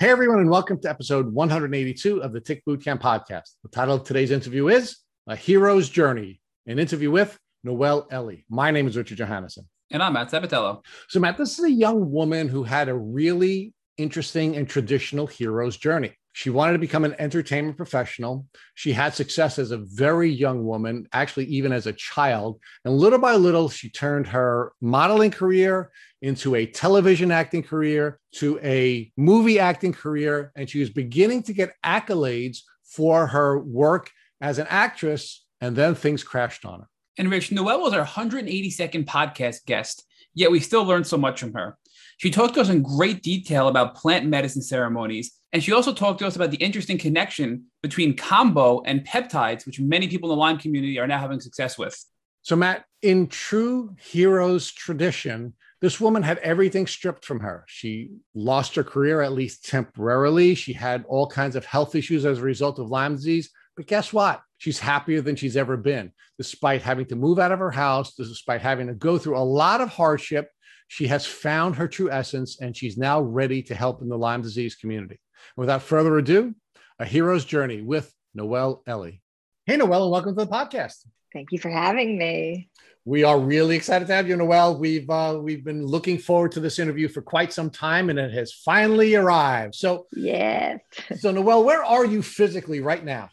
[0.00, 3.56] Hey, everyone, and welcome to episode 182 of the Tick Bootcamp podcast.
[3.64, 8.44] The title of today's interview is A Hero's Journey, an interview with Noelle Ellie.
[8.48, 9.66] My name is Richard Johannesson.
[9.90, 10.84] And I'm Matt Sabatello.
[11.08, 15.76] So, Matt, this is a young woman who had a really interesting and traditional hero's
[15.76, 16.14] journey.
[16.32, 18.46] She wanted to become an entertainment professional.
[18.74, 22.60] She had success as a very young woman, actually, even as a child.
[22.84, 25.90] And little by little, she turned her modeling career
[26.22, 30.52] into a television acting career, to a movie acting career.
[30.54, 34.10] And she was beginning to get accolades for her work
[34.40, 35.44] as an actress.
[35.60, 36.88] And then things crashed on her.
[37.18, 41.52] And Rich, Noelle was our 182nd podcast guest, yet we still learned so much from
[41.54, 41.76] her.
[42.18, 46.18] She talked to us in great detail about plant medicine ceremonies and she also talked
[46.18, 50.40] to us about the interesting connection between kambo and peptides, which many people in the
[50.40, 51.98] Lyme community are now having success with.
[52.42, 57.64] So, Matt, in true heroes tradition, this woman had everything stripped from her.
[57.66, 60.54] She lost her career, at least temporarily.
[60.54, 63.50] She had all kinds of health issues as a result of Lyme disease.
[63.76, 64.42] But guess what?
[64.58, 68.60] She's happier than she's ever been, despite having to move out of her house, despite
[68.60, 70.50] having to go through a lot of hardship.
[70.88, 74.42] She has found her true essence and she's now ready to help in the Lyme
[74.42, 75.20] disease community.
[75.56, 76.54] Without further ado,
[76.98, 79.22] a hero's journey with Noel Ellie.
[79.66, 81.06] Hey, Noel, and welcome to the podcast.
[81.32, 82.70] Thank you for having me.
[83.04, 84.76] We are really excited to have you, Noel.
[84.76, 88.32] We've uh, we've been looking forward to this interview for quite some time, and it
[88.32, 89.74] has finally arrived.
[89.74, 90.80] So, yes.
[91.18, 93.30] so, Noel, where are you physically right now?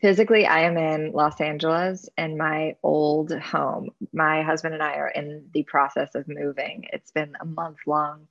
[0.00, 3.90] Physically, I am in Los Angeles in my old home.
[4.12, 6.86] My husband and I are in the process of moving.
[6.92, 8.26] It's been a month long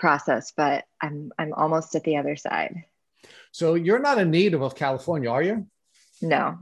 [0.00, 2.84] process, but I'm I'm almost at the other side.
[3.52, 5.66] So you're not a native of California, are you?
[6.20, 6.58] No.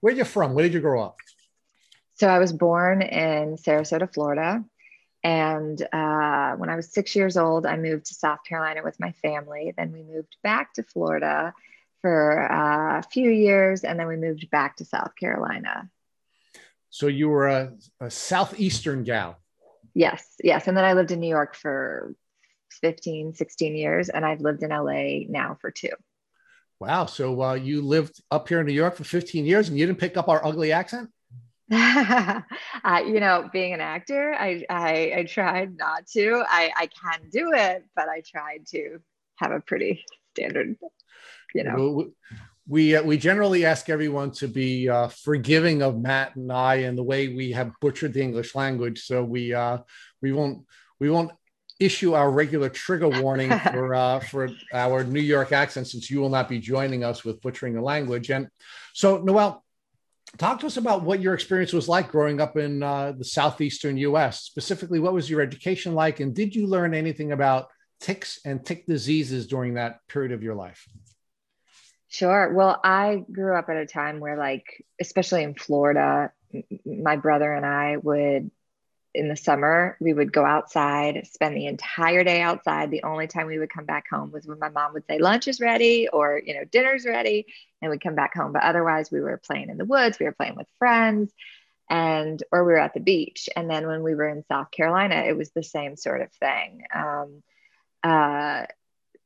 [0.00, 0.54] Where are you from?
[0.54, 1.16] Where did you grow up?
[2.14, 4.64] So I was born in Sarasota, Florida.
[5.22, 9.12] And uh, when I was six years old, I moved to South Carolina with my
[9.12, 9.74] family.
[9.76, 11.52] Then we moved back to Florida
[12.00, 15.90] for uh, a few years, and then we moved back to South Carolina.
[16.88, 19.38] So you were a, a southeastern gal.
[19.92, 20.68] Yes, yes.
[20.68, 22.14] And then I lived in New York for
[22.72, 25.90] 15, 16 years, and I've lived in LA now for two.
[26.80, 27.06] Wow.
[27.06, 29.98] So uh, you lived up here in New York for 15 years and you didn't
[29.98, 31.10] pick up our ugly accent?
[31.70, 32.42] uh,
[33.06, 36.42] you know, being an actor, I, I, I tried not to.
[36.48, 38.98] I, I can do it, but I tried to
[39.36, 40.04] have a pretty
[40.34, 40.76] standard,
[41.54, 42.10] you know.
[42.66, 46.98] we uh, we generally ask everyone to be uh, forgiving of Matt and I and
[46.98, 49.02] the way we have butchered the English language.
[49.02, 49.78] So we uh,
[50.20, 50.66] we won't
[50.98, 51.30] we won't
[51.80, 56.28] issue our regular trigger warning for uh, for our New York accent, since you will
[56.28, 58.30] not be joining us with butchering the language.
[58.30, 58.48] And
[58.92, 59.64] so, Noel,
[60.38, 63.96] talk to us about what your experience was like growing up in uh, the southeastern
[63.96, 64.42] U.S.
[64.42, 67.68] Specifically, what was your education like, and did you learn anything about
[68.00, 70.86] ticks and tick diseases during that period of your life?
[72.08, 72.52] Sure.
[72.52, 76.32] Well, I grew up at a time where, like, especially in Florida,
[76.84, 78.50] my brother and I would
[79.14, 82.90] in the summer, we would go outside, spend the entire day outside.
[82.90, 85.48] The only time we would come back home was when my mom would say lunch
[85.48, 87.46] is ready or, you know, dinner's ready,
[87.82, 88.52] and we'd come back home.
[88.52, 91.32] But otherwise, we were playing in the woods, we were playing with friends,
[91.88, 93.48] and or we were at the beach.
[93.56, 96.84] And then when we were in South Carolina, it was the same sort of thing.
[96.94, 97.42] Um,
[98.04, 98.66] uh,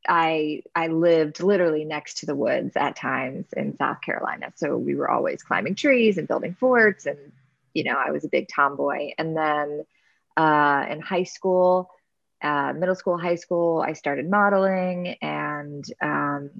[0.08, 4.94] I I lived literally next to the woods at times in South Carolina, so we
[4.94, 7.18] were always climbing trees and building forts and
[7.74, 9.10] you know, I was a big tomboy.
[9.18, 9.84] And then
[10.36, 11.90] uh, in high school,
[12.42, 16.50] uh, middle school, high school, I started modeling and um,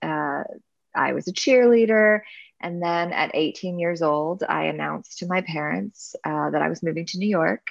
[0.00, 0.44] uh,
[0.94, 2.20] I was a cheerleader.
[2.60, 6.82] And then at 18 years old, I announced to my parents uh, that I was
[6.82, 7.66] moving to New York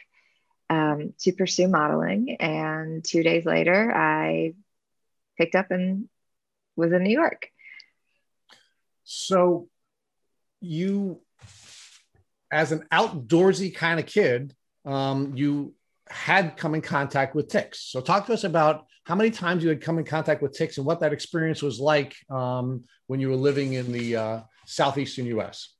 [0.70, 2.38] um, to pursue modeling.
[2.40, 4.54] And two days later, I
[5.38, 6.10] picked up and
[6.76, 7.50] was in New York.
[9.04, 9.70] So
[10.60, 11.22] you
[12.52, 14.56] as an outdoorsy kind of kid,
[14.86, 15.74] um, you
[16.10, 17.82] had come in contact with ticks.
[17.82, 20.78] So talk to us about how many times you had come in contact with ticks
[20.78, 25.26] and what that experience was like um, when you were living in the uh, southeastern
[25.28, 25.74] U.S.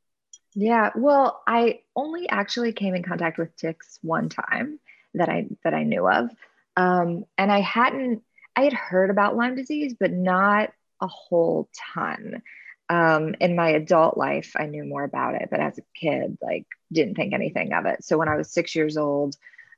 [0.56, 4.80] Yeah, well, I only actually came in contact with ticks one time
[5.14, 6.32] that I that I knew of,
[6.76, 8.24] um, and I hadn't.
[8.56, 12.42] I had heard about Lyme disease, but not a whole ton
[12.90, 16.66] um, in my adult life, I knew more about it, but as a kid, like
[16.92, 18.04] didn't think anything of it.
[18.04, 19.36] So when I was six years old,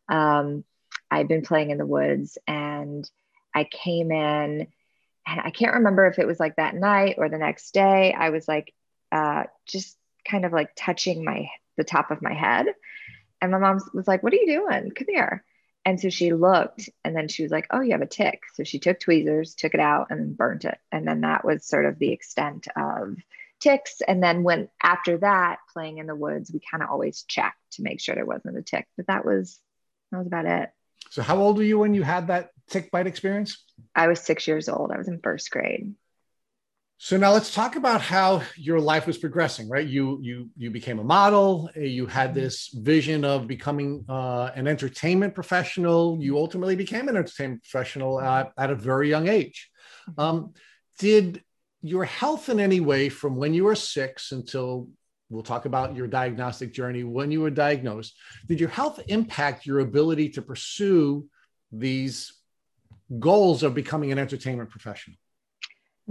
[0.07, 0.63] um,
[1.09, 3.09] I'd been playing in the woods and
[3.53, 4.67] I came in
[5.27, 8.13] and I can't remember if it was like that night or the next day.
[8.13, 8.73] I was like,
[9.11, 12.67] uh, just kind of like touching my, the top of my head.
[13.41, 14.91] And my mom was like, what are you doing?
[14.91, 15.43] Come here.
[15.85, 18.43] And so she looked and then she was like, Oh, you have a tick.
[18.53, 20.77] So she took tweezers, took it out, and burnt it.
[20.91, 23.15] And then that was sort of the extent of
[23.59, 24.01] ticks.
[24.07, 27.83] And then when after that, playing in the woods, we kind of always checked to
[27.83, 28.87] make sure there wasn't a tick.
[28.97, 29.59] But that was
[30.11, 30.69] that was about it.
[31.09, 33.63] So how old were you when you had that tick bite experience?
[33.95, 34.91] I was six years old.
[34.91, 35.95] I was in first grade.
[37.03, 39.87] So now let's talk about how your life was progressing, right?
[39.87, 41.67] You you you became a model.
[41.75, 42.41] You had mm-hmm.
[42.41, 46.19] this vision of becoming uh, an entertainment professional.
[46.21, 49.71] You ultimately became an entertainment professional at, at a very young age.
[50.11, 50.21] Mm-hmm.
[50.21, 50.53] Um,
[50.99, 51.43] did
[51.81, 54.87] your health in any way from when you were six until
[55.31, 58.15] we'll talk about your diagnostic journey when you were diagnosed?
[58.47, 61.25] Did your health impact your ability to pursue
[61.71, 62.31] these
[63.17, 65.17] goals of becoming an entertainment professional?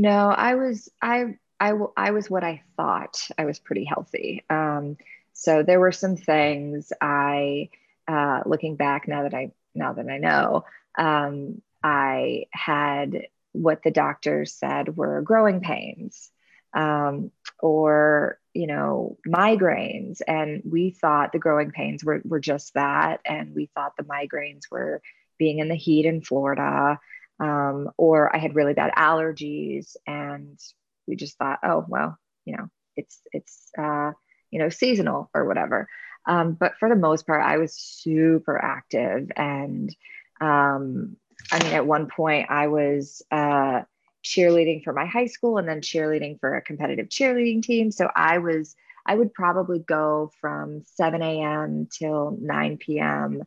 [0.00, 3.28] No, I was I I I was what I thought.
[3.36, 4.44] I was pretty healthy.
[4.48, 4.96] Um,
[5.34, 7.68] so there were some things I,
[8.08, 10.64] uh, looking back now that I now that I know,
[10.98, 16.30] um, I had what the doctors said were growing pains,
[16.74, 23.20] um, or you know migraines, and we thought the growing pains were were just that,
[23.26, 25.02] and we thought the migraines were
[25.38, 26.98] being in the heat in Florida
[27.40, 30.58] um, or I had really bad allergies, and
[31.06, 34.12] we just thought, oh well, you know, it's it's uh,
[34.50, 35.88] you know seasonal or whatever.
[36.26, 39.94] Um, but for the most part, I was super active, and
[40.40, 41.16] um,
[41.50, 43.82] I mean, at one point, I was uh,
[44.22, 47.90] cheerleading for my high school, and then cheerleading for a competitive cheerleading team.
[47.90, 48.76] So I was
[49.06, 51.88] I would probably go from 7 a.m.
[51.90, 53.42] till 9 p.m.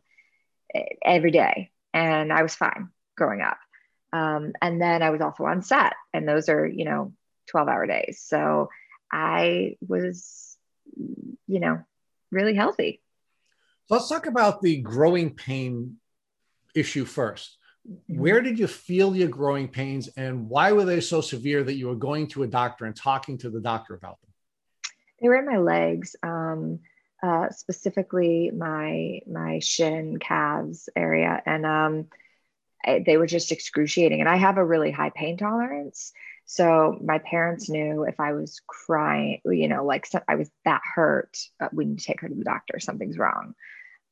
[0.74, 3.58] Eh, every day, and I was fine growing up.
[4.14, 7.12] Um, and then I was also on set, and those are, you know,
[7.48, 8.22] 12 hour days.
[8.24, 8.68] So
[9.10, 10.56] I was,
[10.96, 11.82] you know,
[12.30, 13.02] really healthy.
[13.90, 15.96] Let's talk about the growing pain
[16.76, 17.58] issue first.
[17.90, 18.20] Mm-hmm.
[18.20, 21.88] Where did you feel your growing pains and why were they so severe that you
[21.88, 24.30] were going to a doctor and talking to the doctor about them?
[25.20, 26.78] They were in my legs, um,
[27.20, 32.06] uh, specifically my my shin calves area, and um,
[32.84, 34.20] they were just excruciating.
[34.20, 36.12] And I have a really high pain tolerance.
[36.46, 40.82] So my parents knew if I was crying, you know, like so I was that
[40.94, 42.78] hurt, uh, we need to take her to the doctor.
[42.80, 43.54] Something's wrong.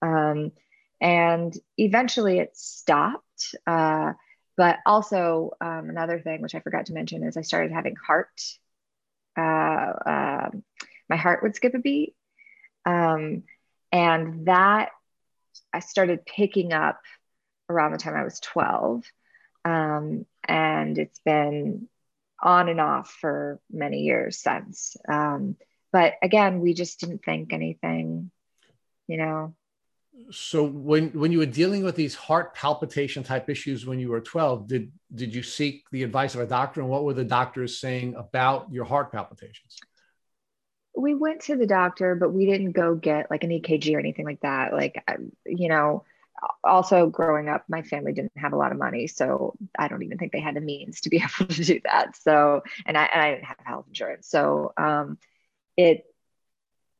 [0.01, 0.53] Um,
[1.01, 3.55] and eventually it stopped.
[3.67, 4.13] Uh,
[4.57, 8.41] but also um, another thing, which I forgot to mention, is I started having heart.
[9.37, 10.51] Uh, uh,
[11.09, 12.15] my heart would skip a beat,
[12.85, 13.45] um,
[13.91, 14.91] and that
[15.73, 17.01] I started picking up
[17.73, 19.05] around the time I was 12.
[19.65, 21.89] Um, and it's been
[22.43, 24.97] on and off for many years since.
[25.09, 25.57] Um,
[25.93, 28.31] but again, we just didn't think anything,
[29.07, 29.55] you know.
[30.31, 34.21] So when when you were dealing with these heart palpitation type issues when you were
[34.21, 37.81] 12, did did you seek the advice of a doctor and what were the doctors
[37.81, 39.79] saying about your heart palpitations?
[40.95, 44.27] We went to the doctor, but we didn't go get like an EKG or anything
[44.27, 44.75] like that.
[44.75, 45.03] Like,
[45.47, 46.05] you know,
[46.65, 50.19] also growing up my family didn't have a lot of money so i don't even
[50.19, 52.17] think they had the means to be able to do that.
[52.17, 54.29] So and i, and I didn't have health insurance.
[54.29, 55.19] So um
[55.77, 56.05] it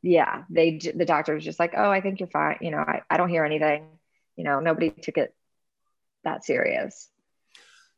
[0.03, 2.59] yeah they the doctor was just like oh i think you're fine.
[2.61, 3.87] You know i, I don't hear anything.
[4.37, 5.35] You know nobody took it
[6.25, 7.09] that serious.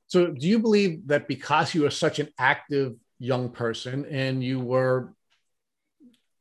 [0.06, 4.60] So do you believe that because you are such an active young person and you
[4.60, 5.14] were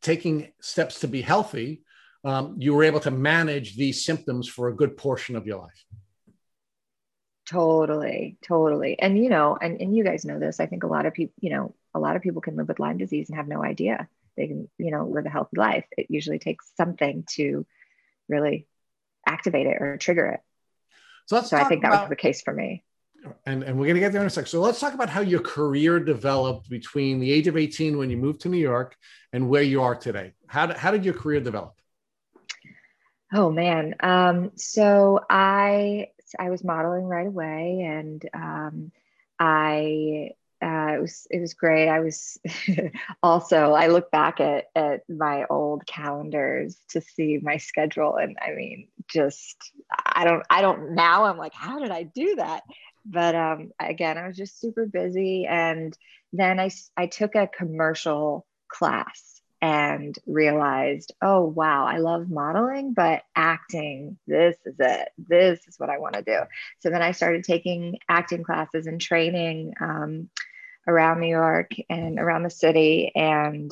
[0.01, 1.82] taking steps to be healthy
[2.23, 5.85] um, you were able to manage these symptoms for a good portion of your life.
[7.45, 8.97] Totally, totally.
[8.97, 10.59] And you know, and, and you guys know this.
[10.59, 12.79] I think a lot of people, you know, a lot of people can live with
[12.79, 15.85] Lyme disease and have no idea they can, you know, live a healthy life.
[15.97, 17.65] It usually takes something to
[18.27, 18.67] really
[19.27, 20.39] activate it or trigger it.
[21.27, 22.83] So, so I think that about, was the case for me.
[23.45, 24.47] And, and we're going to get there in a sec.
[24.47, 28.17] So let's talk about how your career developed between the age of 18 when you
[28.17, 28.95] moved to New York
[29.31, 30.33] and where you are today.
[30.47, 31.75] How, how did your career develop?
[33.33, 33.95] Oh man.
[33.99, 36.09] Um, so I
[36.39, 38.91] I was modeling right away, and um,
[39.39, 41.89] I uh, it was it was great.
[41.89, 42.37] I was
[43.23, 48.51] also I look back at at my old calendars to see my schedule, and I
[48.51, 51.25] mean, just I don't I don't now.
[51.25, 52.61] I'm like, how did I do that?
[53.05, 55.97] But um, again, I was just super busy, and
[56.33, 63.23] then I I took a commercial class and realized, oh, wow, I love modeling, but
[63.33, 65.07] acting, this is it.
[65.17, 66.39] This is what I want to do.
[66.81, 70.29] So then I started taking acting classes and training um,
[70.85, 73.13] around New York and around the city.
[73.15, 73.71] And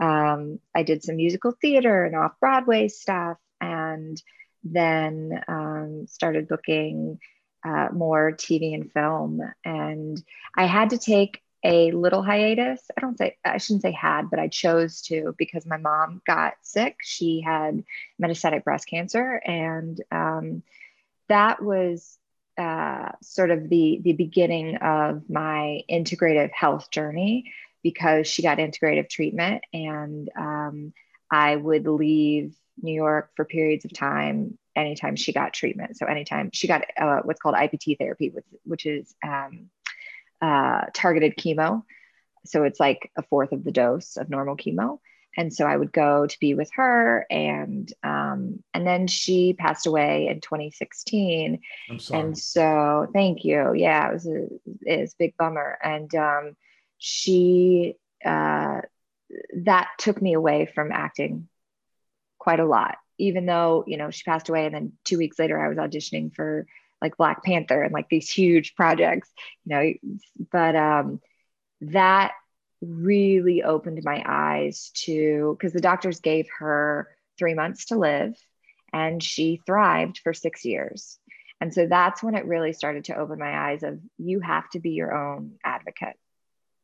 [0.00, 3.36] um, I did some musical theater and off Broadway stuff.
[3.60, 4.22] And
[4.62, 7.18] then um, started booking
[7.66, 9.40] uh, more TV and film.
[9.64, 10.22] And
[10.56, 12.82] I had to take a little hiatus.
[12.96, 16.54] I don't say, I shouldn't say had, but I chose to because my mom got
[16.62, 16.96] sick.
[17.02, 17.82] She had
[18.22, 19.40] metastatic breast cancer.
[19.44, 20.62] And um,
[21.28, 22.18] that was
[22.58, 27.50] uh, sort of the, the beginning of my integrative health journey
[27.82, 29.62] because she got integrative treatment.
[29.72, 30.92] And um,
[31.30, 35.96] I would leave New York for periods of time anytime she got treatment.
[35.96, 39.70] So anytime she got uh, what's called IPT therapy, which, which is um,
[40.40, 41.82] uh, targeted chemo.
[42.46, 44.98] So it's like a fourth of the dose of normal chemo.
[45.36, 49.84] And so I would go to be with her, and um, and then she passed
[49.84, 51.60] away in 2016.
[51.90, 52.20] I'm sorry.
[52.20, 53.74] And so, thank you.
[53.74, 54.46] Yeah, it was a,
[54.82, 55.76] it was a big bummer.
[55.82, 56.56] And um,
[56.98, 58.82] she uh,
[59.56, 61.48] that took me away from acting
[62.38, 65.58] quite a lot even though you know she passed away and then two weeks later
[65.58, 66.66] i was auditioning for
[67.04, 69.30] like black panther and like these huge projects
[69.64, 69.92] you know
[70.50, 71.20] but um
[71.80, 72.32] that
[72.80, 77.08] really opened my eyes to because the doctors gave her
[77.38, 78.36] three months to live
[78.92, 81.18] and she thrived for six years.
[81.60, 84.80] And so that's when it really started to open my eyes of you have to
[84.80, 86.16] be your own advocate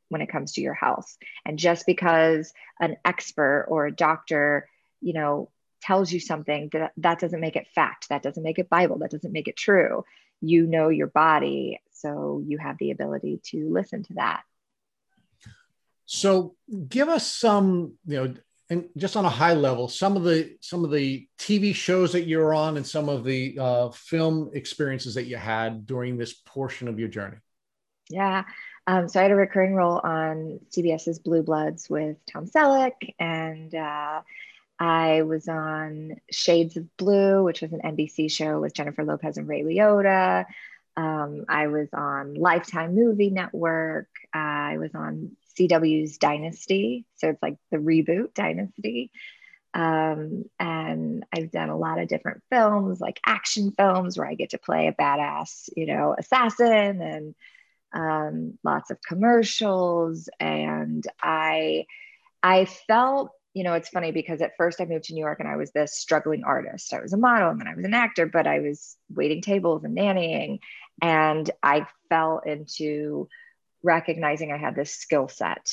[0.09, 1.17] when it comes to your health.
[1.45, 4.69] And just because an expert or a doctor
[5.01, 5.51] you know
[5.81, 9.11] tells you something that that doesn't make it fact that doesn't make it bible that
[9.11, 10.05] doesn't make it true
[10.41, 14.43] you know your body so you have the ability to listen to that.
[16.07, 16.57] So
[16.89, 18.35] give us some you know
[18.69, 22.27] and just on a high level some of the some of the tv shows that
[22.27, 26.89] you're on and some of the uh, film experiences that you had during this portion
[26.89, 27.37] of your journey.
[28.09, 28.45] Yeah.
[28.87, 33.73] Um, so i had a recurring role on cbs's blue bloods with tom selleck and
[33.75, 34.23] uh,
[34.81, 39.47] I was on Shades of Blue, which was an NBC show with Jennifer Lopez and
[39.47, 40.47] Ray Liotta.
[40.97, 44.09] Um, I was on Lifetime Movie Network.
[44.35, 47.05] Uh, I was on CW's Dynasty.
[47.17, 49.11] So it's like the reboot Dynasty.
[49.75, 54.51] Um, and I've done a lot of different films, like action films, where I get
[54.51, 57.35] to play a badass, you know, assassin and
[57.93, 60.31] um, lots of commercials.
[60.41, 61.85] And I,
[62.43, 65.49] I felt you know, it's funny because at first I moved to New York and
[65.49, 66.93] I was this struggling artist.
[66.93, 69.83] I was a model and then I was an actor, but I was waiting tables
[69.85, 70.61] and nannying.
[71.03, 73.29] And I fell into
[73.83, 75.69] recognizing I had this skill set.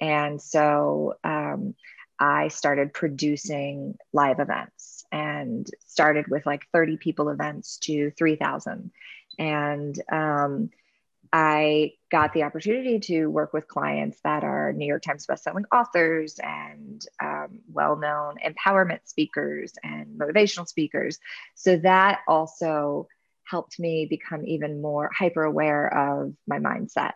[0.00, 1.74] And so um,
[2.18, 8.90] I started producing live events and started with like 30 people events to 3,000.
[9.38, 10.70] And um,
[11.32, 16.38] I got the opportunity to work with clients that are New York Times bestselling authors
[16.42, 21.18] and um, well known empowerment speakers and motivational speakers.
[21.54, 23.08] So that also
[23.44, 27.12] helped me become even more hyper aware of my mindset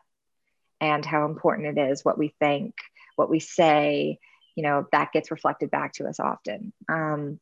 [0.81, 2.75] and how important it is what we think,
[3.17, 4.19] what we say,
[4.57, 6.73] you know, that gets reflected back to us often.
[6.89, 7.39] Um,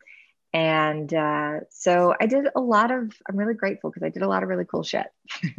[0.52, 4.28] and uh, so I did a lot of, I'm really grateful because I did a
[4.28, 5.06] lot of really cool shit.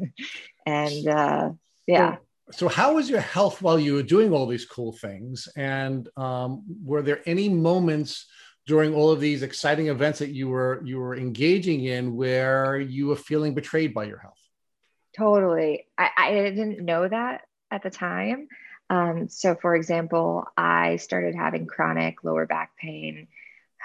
[0.65, 1.51] and uh,
[1.87, 2.15] yeah.
[2.15, 2.21] So,
[2.51, 5.47] so, how was your health while you were doing all these cool things?
[5.55, 8.25] And um, were there any moments
[8.67, 13.07] during all of these exciting events that you were you were engaging in where you
[13.07, 14.37] were feeling betrayed by your health?
[15.17, 15.87] Totally.
[15.97, 18.47] I, I didn't know that at the time.
[18.89, 23.29] Um, so, for example, I started having chronic lower back pain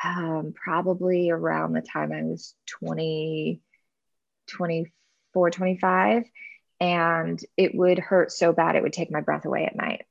[0.03, 3.61] um, probably around the time I was 20,
[4.49, 6.25] 24, 25.
[6.79, 10.03] And it would hurt so bad it would take my breath away at night.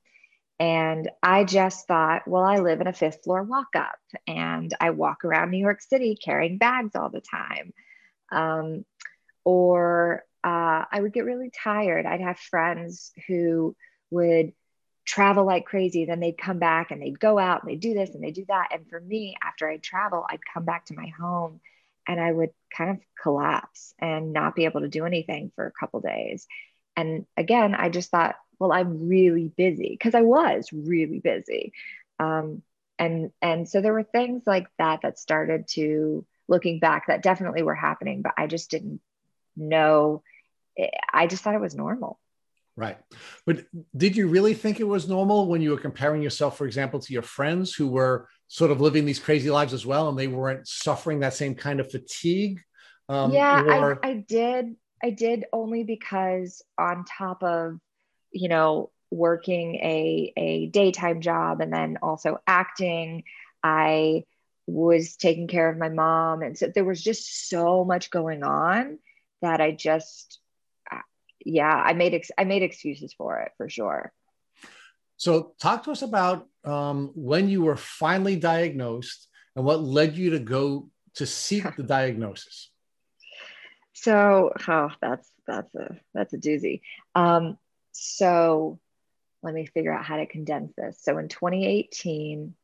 [0.60, 4.92] And I just thought, well, I live in a fifth floor walk up and I
[4.92, 7.74] walk around New York City carrying bags all the time.
[8.32, 8.86] Um,
[9.44, 12.06] or uh, I would get really tired.
[12.06, 13.76] I'd have friends who
[14.12, 14.54] would
[15.06, 16.06] travel like crazy.
[16.06, 18.46] Then they'd come back and they'd go out and they'd do this and they do
[18.48, 18.70] that.
[18.72, 21.62] And for me, after I'd travel, I'd come back to my home
[22.08, 25.72] and I would kind of collapse and not be able to do anything for a
[25.72, 26.48] couple days.
[26.96, 31.74] And again, I just thought, well, I'm really busy because I was really busy.
[32.20, 32.62] Um,
[32.98, 37.64] and and so there were things like that that started to looking back that definitely
[37.64, 39.02] were happening, but I just didn't
[39.58, 40.24] know.
[41.12, 42.20] I just thought it was normal.
[42.78, 42.98] Right.
[43.46, 43.66] But
[43.96, 47.14] did you really think it was normal when you were comparing yourself, for example, to
[47.14, 50.68] your friends who were sort of living these crazy lives as well and they weren't
[50.68, 52.60] suffering that same kind of fatigue?
[53.08, 54.00] Um, yeah, or...
[54.04, 54.76] I, I did.
[55.02, 57.80] I did only because on top of,
[58.32, 63.24] you know, working a, a daytime job and then also acting,
[63.64, 64.26] I
[64.68, 66.42] was taking care of my mom.
[66.42, 69.00] And so there was just so much going on
[69.42, 70.40] that I just,
[71.46, 74.12] yeah, I made, ex- I made excuses for it for sure.
[75.18, 80.32] So talk to us about um, when you were finally diagnosed and what led you
[80.32, 82.72] to go to seek the diagnosis.
[83.94, 86.82] So, oh, that's, that's a, that's a doozy.
[87.14, 87.58] Um,
[87.94, 88.80] so
[89.42, 91.00] let me figure out how to condense this.
[91.02, 92.56] So in 2018,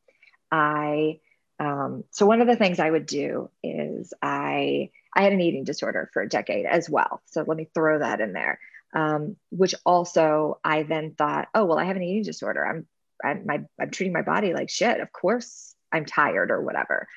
[0.52, 1.20] I
[1.62, 5.64] um, so one of the things I would do is I I had an eating
[5.64, 7.22] disorder for a decade as well.
[7.26, 8.60] So let me throw that in there.
[8.94, 12.66] Um, which also I then thought, oh well, I have an eating disorder.
[12.66, 12.88] I'm
[13.24, 15.00] I'm my I'm treating my body like shit.
[15.00, 17.08] Of course I'm tired or whatever.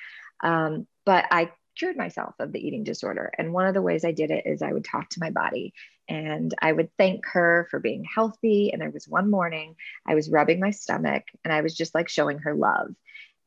[0.43, 3.33] Um, but I cured myself of the eating disorder.
[3.39, 5.73] And one of the ways I did it is I would talk to my body
[6.07, 8.73] and I would thank her for being healthy.
[8.73, 12.11] And there was one morning I was rubbing my stomach and I was just like
[12.11, 12.95] showing her love.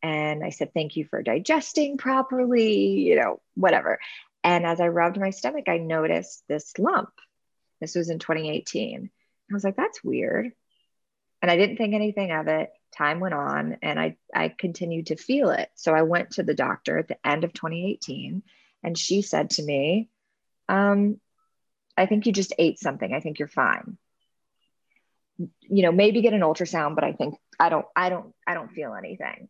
[0.01, 4.00] And I said, Thank you for digesting properly, you know, whatever.
[4.44, 7.10] And as I rubbed my stomach, I noticed this lump.
[7.82, 9.10] This was in 2018.
[9.50, 10.51] I was like, That's weird.
[11.42, 12.72] And I didn't think anything of it.
[12.96, 15.70] Time went on and I, I continued to feel it.
[15.75, 18.42] So I went to the doctor at the end of 2018
[18.84, 20.10] and she said to me,
[20.68, 21.20] um,
[21.96, 23.13] I think you just ate something.
[23.13, 23.98] I think you're fine.
[25.38, 28.72] You know, maybe get an ultrasound, but I think I don't, I don't, I don't
[28.72, 29.50] feel anything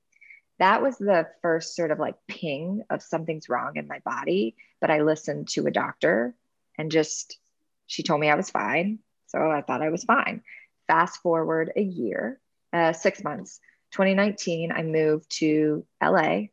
[0.60, 4.56] that was the first sort of like ping of something's wrong in my body.
[4.82, 6.36] But I listened to a doctor
[6.78, 7.38] and just,
[7.86, 9.00] she told me I was fine.
[9.28, 10.42] So I thought I was fine.
[10.88, 12.40] Fast forward a year,
[12.74, 13.60] uh, six months,
[13.92, 16.48] 2019, I moved to LA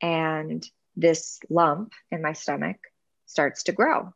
[0.00, 0.66] and
[0.96, 2.76] this lump in my stomach
[3.26, 4.12] starts to grow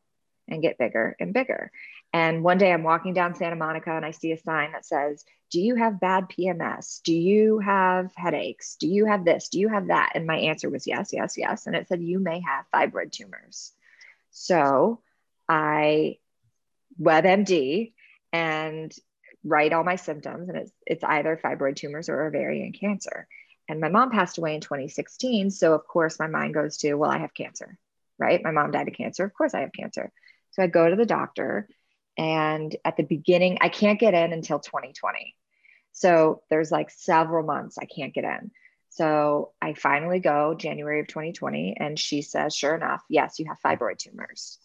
[0.49, 1.71] and get bigger and bigger.
[2.13, 5.25] And one day I'm walking down Santa Monica and I see a sign that says,
[5.51, 7.03] Do you have bad PMS?
[7.03, 8.77] Do you have headaches?
[8.77, 9.49] Do you have this?
[9.49, 10.13] Do you have that?
[10.15, 11.67] And my answer was yes, yes, yes.
[11.67, 13.73] And it said, You may have fibroid tumors.
[14.31, 15.01] So
[15.49, 16.19] I
[17.01, 17.93] WebMD
[18.33, 18.93] and
[19.45, 20.49] write all my symptoms.
[20.49, 23.29] And it's, it's either fibroid tumors or ovarian cancer.
[23.69, 25.51] And my mom passed away in 2016.
[25.51, 27.79] So, of course, my mind goes to, Well, I have cancer,
[28.19, 28.43] right?
[28.43, 29.25] My mom died of cancer.
[29.25, 30.13] Of course, I have cancer.
[30.53, 31.69] So I go to the doctor
[32.17, 35.35] and at the beginning, I can't get in until 2020.
[35.93, 38.51] So there's like several months I can't get in.
[38.91, 43.59] So I finally go January of 2020, and she says, sure enough, yes, you have
[43.65, 44.59] fibroid tumors.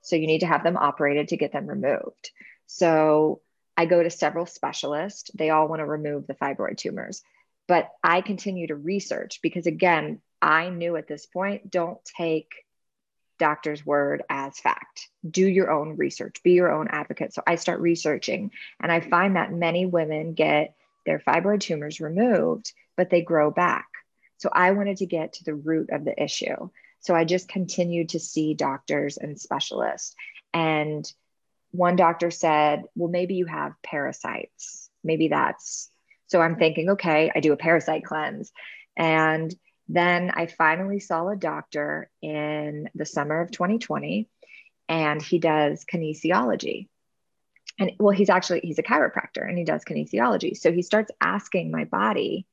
[0.00, 2.30] So you need to have them operated to get them removed.
[2.66, 3.40] So
[3.76, 5.30] I go to several specialists.
[5.34, 7.22] They all want to remove the fibroid tumors.
[7.66, 12.52] But I continue to research because, again, I knew at this point don't take
[13.38, 15.08] doctor's word as fact.
[15.28, 17.34] Do your own research, be your own advocate.
[17.34, 20.74] So I start researching, and I find that many women get
[21.06, 23.86] their fibroid tumors removed, but they grow back.
[24.38, 26.70] So I wanted to get to the root of the issue.
[27.00, 30.14] So I just continued to see doctors and specialists.
[30.52, 31.10] And
[31.72, 34.88] one doctor said, Well, maybe you have parasites.
[35.02, 35.90] Maybe that's
[36.26, 38.52] so I'm thinking, okay, I do a parasite cleanse.
[38.96, 39.54] And
[39.88, 44.28] then I finally saw a doctor in the summer of 2020,
[44.88, 46.88] and he does kinesiology.
[47.78, 50.56] And well, he's actually he's a chiropractor and he does kinesiology.
[50.56, 52.46] So he starts asking my body.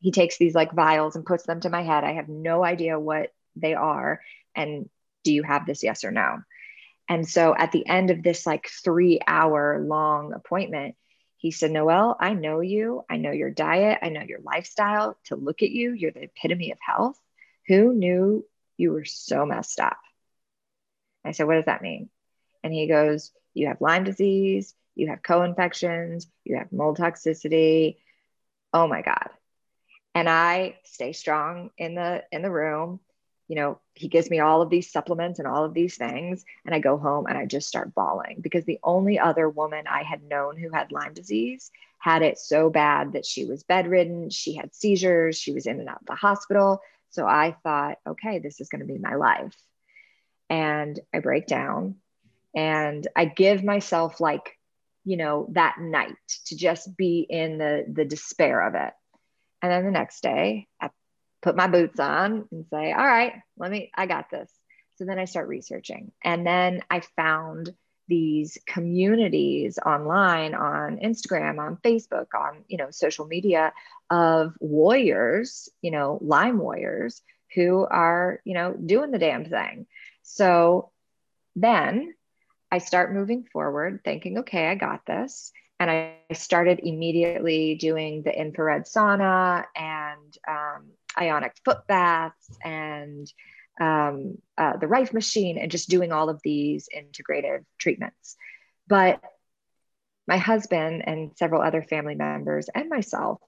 [0.00, 2.04] He takes these like vials and puts them to my head.
[2.04, 4.20] I have no idea what they are.
[4.54, 4.88] And
[5.22, 5.82] do you have this?
[5.82, 6.38] Yes or no?
[7.08, 10.96] And so at the end of this like three hour long appointment,
[11.44, 13.04] he said, Noel, I know you.
[13.10, 13.98] I know your diet.
[14.00, 15.18] I know your lifestyle.
[15.24, 17.20] To look at you, you're the epitome of health.
[17.68, 18.46] Who knew
[18.78, 19.98] you were so messed up?
[21.22, 22.08] I said, What does that mean?
[22.62, 27.98] And he goes, You have Lyme disease, you have co infections, you have mold toxicity.
[28.72, 29.28] Oh my God.
[30.14, 33.00] And I stay strong in the in the room
[33.48, 36.44] you know, he gives me all of these supplements and all of these things.
[36.64, 40.02] And I go home and I just start bawling because the only other woman I
[40.02, 44.54] had known who had Lyme disease had it so bad that she was bedridden, she
[44.54, 46.80] had seizures, she was in and out of the hospital.
[47.10, 49.54] So I thought, okay, this is going to be my life.
[50.50, 51.96] And I break down
[52.54, 54.58] and I give myself like,
[55.04, 58.92] you know, that night to just be in the the despair of it.
[59.62, 60.92] And then the next day at
[61.44, 64.50] put my boots on and say, all right, let me, I got this.
[64.96, 66.10] So then I start researching.
[66.24, 67.74] And then I found
[68.08, 73.74] these communities online on Instagram, on Facebook, on, you know, social media
[74.10, 77.20] of warriors, you know, Lyme warriors
[77.54, 79.86] who are, you know, doing the damn thing.
[80.22, 80.92] So
[81.56, 82.14] then
[82.70, 85.52] I start moving forward thinking, okay, I got this.
[85.78, 90.84] And I started immediately doing the infrared sauna and um,
[91.18, 93.30] ionic foot baths and
[93.80, 98.36] um, uh, the Rife machine and just doing all of these integrative treatments.
[98.86, 99.20] But
[100.26, 103.40] my husband and several other family members and myself,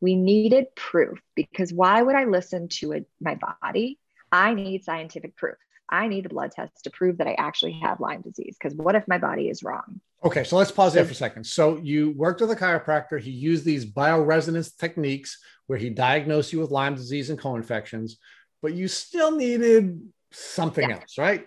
[0.00, 3.98] we needed proof because why would I listen to a, my body?
[4.30, 5.56] I need scientific proof.
[5.88, 8.56] I need a blood test to prove that I actually have Lyme disease.
[8.60, 10.00] Because what if my body is wrong?
[10.24, 11.44] Okay, so let's pause there for a second.
[11.44, 13.20] So you worked with a chiropractor.
[13.20, 18.16] He used these bioresonance techniques where he diagnosed you with Lyme disease and co-infections,
[18.62, 20.00] but you still needed
[20.32, 20.96] something yeah.
[20.96, 21.46] else, right?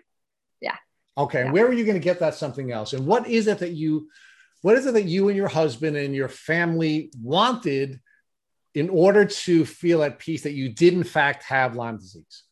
[0.62, 0.76] Yeah.
[1.18, 1.46] Okay.
[1.46, 1.52] Yeah.
[1.52, 2.94] Where are you going to get that something else?
[2.94, 4.10] And what is it that you,
[4.62, 8.00] what is it that you and your husband and your family wanted
[8.76, 12.44] in order to feel at peace that you did in fact have Lyme disease?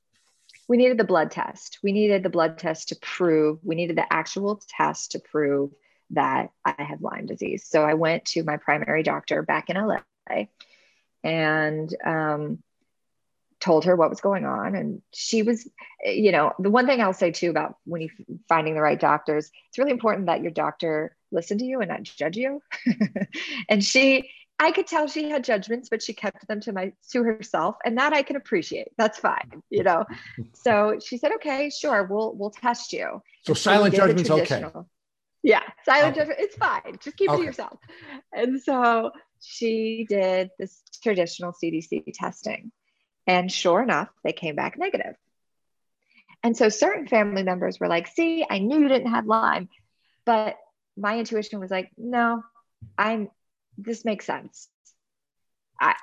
[0.68, 1.80] We needed the blood test.
[1.84, 5.72] We needed the blood test to prove, we needed the actual test to prove
[6.12, 7.66] that I had Lyme disease.
[7.68, 10.46] So I went to my primary doctor back in LA
[11.24, 12.60] and um,
[13.60, 14.76] told her what was going on.
[14.76, 15.68] And she was,
[16.04, 18.10] you know, the one thing I'll say too about when you
[18.48, 22.04] finding the right doctors, it's really important that your doctor listen to you and not
[22.04, 22.62] judge you.
[23.70, 27.24] and she, I could tell she had judgments, but she kept them to my to
[27.24, 28.90] herself, and that I can appreciate.
[28.98, 30.06] That's fine, you know.
[30.54, 34.64] so she said, "Okay, sure, we'll we'll test you." So silent judgment's okay.
[35.44, 36.22] Yeah, silent okay.
[36.22, 36.40] judgment.
[36.40, 36.98] It's fine.
[37.02, 37.38] Just keep okay.
[37.38, 37.80] it to yourself.
[38.32, 42.72] And so she did this traditional CDC testing,
[43.28, 45.16] and sure enough, they came back negative.
[46.44, 49.68] And so certain family members were like, "See, I knew you didn't have Lyme,"
[50.26, 50.56] but
[50.96, 52.42] my intuition was like, "No,
[52.98, 53.30] I'm
[53.78, 54.70] this makes sense.
[55.80, 55.96] I,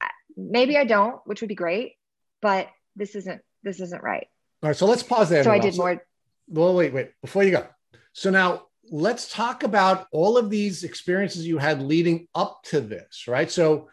[0.00, 1.94] I maybe I don't, which would be great,
[2.40, 4.26] but this isn't this isn't right.
[4.62, 5.44] All right, so let's pause there.
[5.44, 6.02] So I did so, more.
[6.48, 7.66] Well, wait, wait, before you go.
[8.12, 13.28] So now let's talk about all of these experiences you had leading up to this,
[13.28, 13.50] right?
[13.50, 13.88] So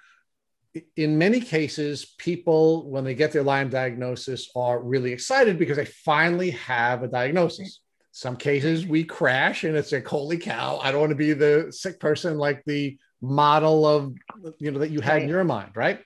[0.96, 5.86] in many cases, people, when they get their Lyme diagnosis, are really excited because they
[5.86, 7.82] finally have a diagnosis.
[8.12, 11.68] Some cases we crash and it's like, holy cow, I don't want to be the
[11.72, 14.14] sick person like the model of
[14.60, 15.24] you know that you had right.
[15.24, 16.00] in your mind right?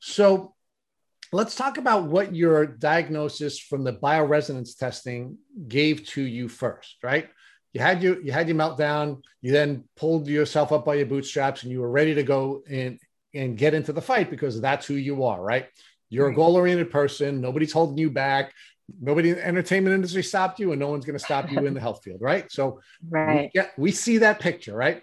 [0.00, 0.54] So
[1.32, 7.28] let's talk about what your diagnosis from the bioresonance testing gave to you first right?
[7.72, 9.22] You had your you had your meltdown.
[9.42, 12.98] You then pulled yourself up by your bootstraps and you were ready to go and
[13.32, 15.66] and get into the fight because that's who you are right?
[16.08, 17.40] You're a goal oriented person.
[17.40, 18.52] Nobody's holding you back.
[19.00, 21.74] Nobody in the entertainment industry stopped you and no one's going to stop you in
[21.74, 22.50] the health field right?
[22.50, 23.50] So right.
[23.54, 25.02] yeah we, we see that picture right?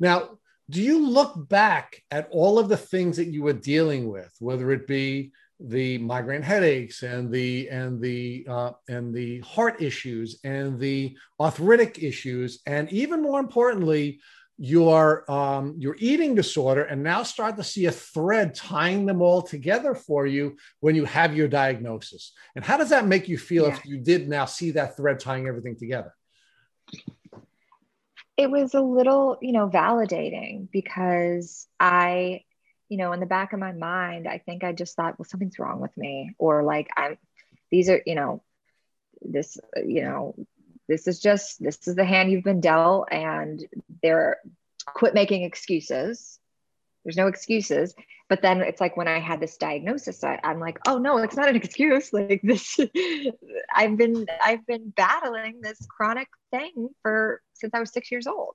[0.00, 0.38] Now
[0.70, 4.70] do you look back at all of the things that you were dealing with, whether
[4.70, 10.78] it be the migraine headaches and the and the uh, and the heart issues and
[10.78, 14.20] the arthritic issues, and even more importantly,
[14.58, 19.40] your um, your eating disorder, and now start to see a thread tying them all
[19.40, 22.32] together for you when you have your diagnosis.
[22.54, 23.74] And how does that make you feel yeah.
[23.74, 26.12] if you did now see that thread tying everything together?
[28.38, 32.44] It was a little, you know, validating because I,
[32.88, 35.58] you know, in the back of my mind, I think I just thought, well, something's
[35.58, 37.18] wrong with me, or like I'm,
[37.72, 38.44] these are, you know,
[39.20, 40.36] this, uh, you know,
[40.88, 43.62] this is just, this is the hand you've been dealt, and
[44.02, 44.38] they're
[44.86, 46.37] quit making excuses.
[47.04, 47.94] There's no excuses.
[48.28, 51.36] But then it's like when I had this diagnosis, I, I'm like, oh no, it's
[51.36, 52.12] not an excuse.
[52.12, 52.78] Like this,
[53.74, 58.54] I've been, I've been battling this chronic thing for since I was six years old.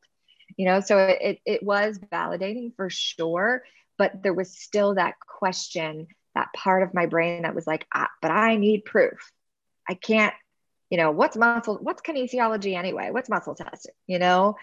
[0.58, 3.64] You know, so it it was validating for sure,
[3.98, 8.10] but there was still that question, that part of my brain that was like, ah,
[8.22, 9.32] but I need proof.
[9.90, 10.34] I can't,
[10.90, 13.10] you know, what's muscle, what's kinesiology anyway?
[13.12, 13.96] What's muscle testing?
[14.06, 14.58] You know?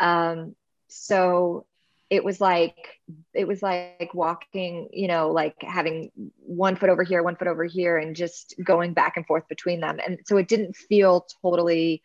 [0.00, 0.54] Um,
[0.88, 1.66] so
[2.10, 3.00] it was like
[3.32, 7.64] it was like walking you know like having one foot over here one foot over
[7.64, 9.98] here and just going back and forth between them.
[10.04, 12.02] And so it didn't feel totally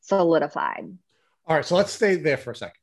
[0.00, 0.96] solidified.
[1.46, 2.74] All right so let's stay there for a second.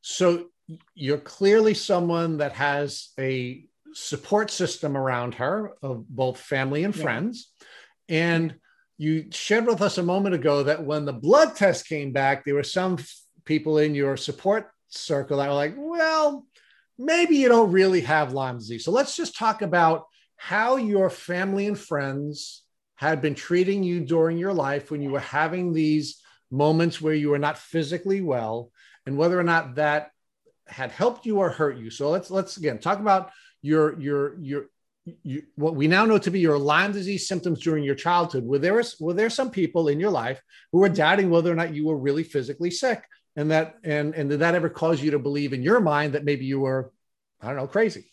[0.00, 0.46] So
[0.94, 7.52] you're clearly someone that has a support system around her of both family and friends.
[8.08, 8.56] And
[8.98, 12.54] you shared with us a moment ago that when the blood test came back there
[12.54, 12.98] were some
[13.44, 16.46] people in your support circle that were like, well,
[16.98, 18.84] maybe you don't really have Lyme disease.
[18.84, 20.04] So let's just talk about
[20.36, 22.62] how your family and friends
[22.96, 27.30] had been treating you during your life when you were having these moments where you
[27.30, 28.70] were not physically well
[29.04, 30.10] and whether or not that
[30.66, 31.90] had helped you or hurt you.
[31.90, 33.30] So let's let's again talk about
[33.62, 34.66] your your your
[35.22, 38.44] you, what we now know to be your Lyme disease symptoms during your childhood.
[38.44, 40.40] Were there were there some people in your life
[40.72, 43.04] who were doubting whether or not you were really physically sick?
[43.36, 46.24] And that and and did that ever cause you to believe in your mind that
[46.24, 46.92] maybe you were
[47.40, 48.06] i don't know crazy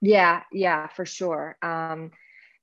[0.00, 1.56] Yeah, yeah, for sure.
[1.62, 2.12] Um,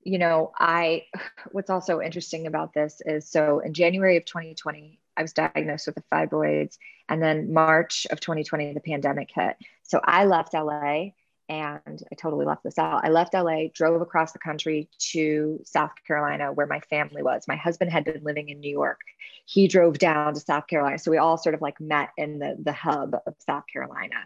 [0.02, 1.06] you know, I
[1.52, 5.96] what's also interesting about this is so in January of 2020, I was diagnosed with
[5.96, 9.56] the fibroids, and then March of 2020, the pandemic hit.
[9.82, 11.10] So I left LA
[11.48, 13.04] and I totally left this out.
[13.04, 17.48] I left LA, drove across the country to South Carolina, where my family was.
[17.48, 19.00] My husband had been living in New York.
[19.46, 20.98] He drove down to South Carolina.
[20.98, 24.16] So we all sort of like met in the, the hub of South Carolina.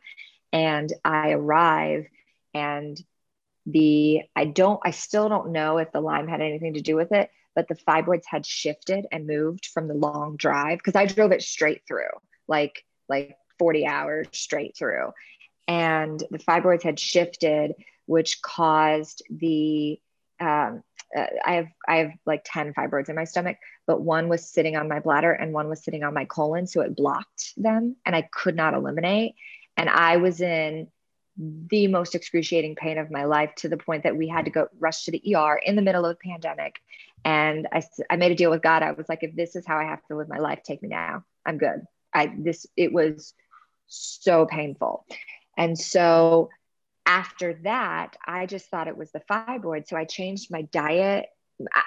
[0.53, 2.07] And I arrive
[2.55, 3.01] and
[3.67, 7.13] the I don't I still don't know if the Lyme had anything to do with
[7.13, 11.31] it, but the fibroids had shifted and moved from the long drive because I drove
[11.33, 12.11] it straight through,
[12.49, 15.13] like like 40 hours straight through.
[15.73, 17.73] And the fibroids had shifted,
[18.05, 19.99] which caused the
[20.39, 20.83] um,
[21.17, 23.57] uh, I have I have like 10 fibroids in my stomach,
[23.87, 26.83] but one was sitting on my bladder and one was sitting on my colon, so
[26.83, 29.35] it blocked them and I could not eliminate.
[29.79, 30.89] And I was in
[31.39, 34.69] the most excruciating pain of my life to the point that we had to go
[34.79, 36.81] rush to the ER in the middle of the pandemic.
[37.25, 38.83] And I, I made a deal with God.
[38.83, 40.91] I was like, if this is how I have to live my life, take me
[40.91, 41.25] now.
[41.47, 41.87] I'm good.
[42.13, 43.33] I, this, it was
[43.87, 45.07] so painful.
[45.57, 46.51] And so
[47.07, 49.87] after that, I just thought it was the fibroid.
[49.89, 51.27] So I changed my diet.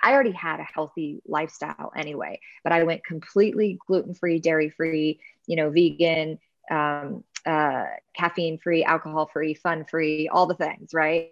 [0.03, 5.19] I already had a healthy lifestyle anyway, but I went completely gluten free, dairy free,
[5.47, 11.31] you know, vegan, um, uh, caffeine free, alcohol free, fun free, all the things, right?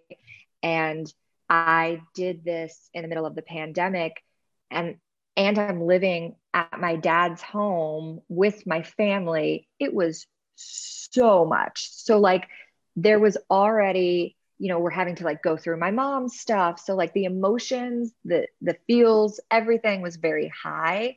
[0.62, 1.12] And
[1.50, 4.24] I did this in the middle of the pandemic
[4.72, 4.98] and
[5.36, 9.68] and I'm living at my dad's home with my family.
[9.80, 11.90] It was so much.
[11.92, 12.48] So like
[12.96, 16.80] there was already, you know, we're having to like go through my mom's stuff.
[16.80, 21.16] So like the emotions, the the feels, everything was very high.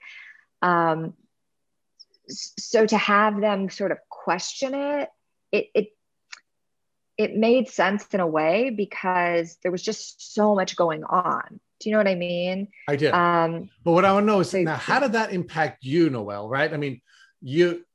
[0.62, 1.14] Um
[2.28, 5.10] so to have them sort of question it,
[5.52, 5.88] it, it
[7.16, 11.60] it made sense in a way because there was just so much going on.
[11.80, 12.68] Do you know what I mean?
[12.88, 13.12] I did.
[13.12, 16.10] Um, but what I want to know is so, now, how did that impact you,
[16.10, 16.46] Noel?
[16.46, 16.72] Right?
[16.72, 17.00] I mean,
[17.40, 17.85] you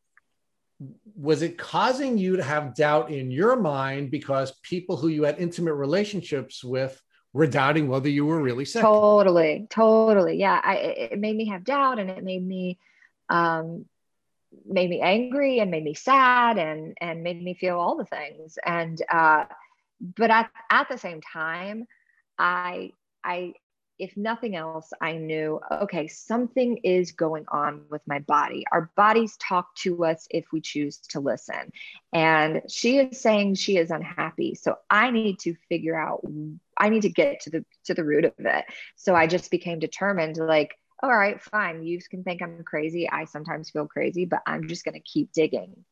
[1.15, 5.39] was it causing you to have doubt in your mind because people who you had
[5.39, 6.99] intimate relationships with
[7.33, 8.81] were doubting whether you were really sick?
[8.81, 10.37] Totally, totally.
[10.37, 12.79] Yeah, I, it made me have doubt, and it made me
[13.29, 13.85] um,
[14.65, 18.57] made me angry and made me sad and and made me feel all the things
[18.65, 19.45] and uh
[20.01, 21.85] but at, at the same time
[22.37, 22.91] i
[23.23, 23.53] i
[24.01, 29.37] if nothing else i knew okay something is going on with my body our bodies
[29.37, 31.71] talk to us if we choose to listen
[32.11, 36.25] and she is saying she is unhappy so i need to figure out
[36.77, 39.79] i need to get to the to the root of it so i just became
[39.79, 41.83] determined like all right, fine.
[41.83, 43.09] You can think I'm crazy.
[43.09, 45.83] I sometimes feel crazy, but I'm just going to keep digging.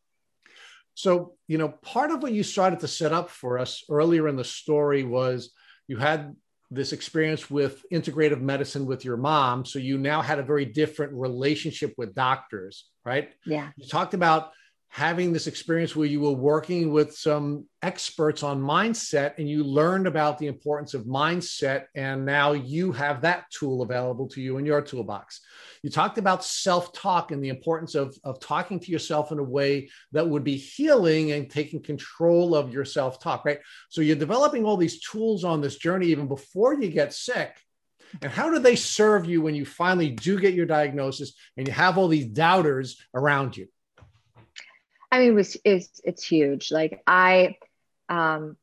[0.94, 4.36] So, you know, part of what you started to set up for us earlier in
[4.36, 5.52] the story was
[5.88, 6.36] you had
[6.72, 9.66] this experience with integrative medicine with your mom.
[9.66, 13.32] So you now had a very different relationship with doctors, right?
[13.46, 13.70] Yeah.
[13.76, 14.52] You talked about
[14.92, 20.08] having this experience where you were working with some experts on mindset and you learned
[20.08, 24.66] about the importance of mindset and now you have that tool available to you in
[24.66, 25.42] your toolbox.
[25.84, 29.90] You talked about self-talk and the importance of, of talking to yourself in a way
[30.12, 33.60] that would be healing and taking control of your self-talk right?
[33.90, 37.56] So you're developing all these tools on this journey even before you get sick.
[38.24, 41.74] And how do they serve you when you finally do get your diagnosis and you
[41.74, 43.68] have all these doubters around you
[45.12, 46.72] I mean, it was it's it's huge.
[46.72, 47.58] Like I,
[48.08, 48.58] um,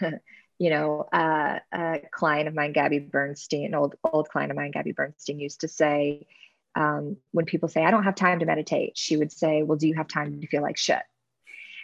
[0.58, 4.72] you know, uh, a client of mine, Gabby Bernstein, an old old client of mine,
[4.72, 6.26] Gabby Bernstein, used to say,
[6.74, 9.86] um, when people say, "I don't have time to meditate," she would say, "Well, do
[9.86, 11.02] you have time to feel like shit?"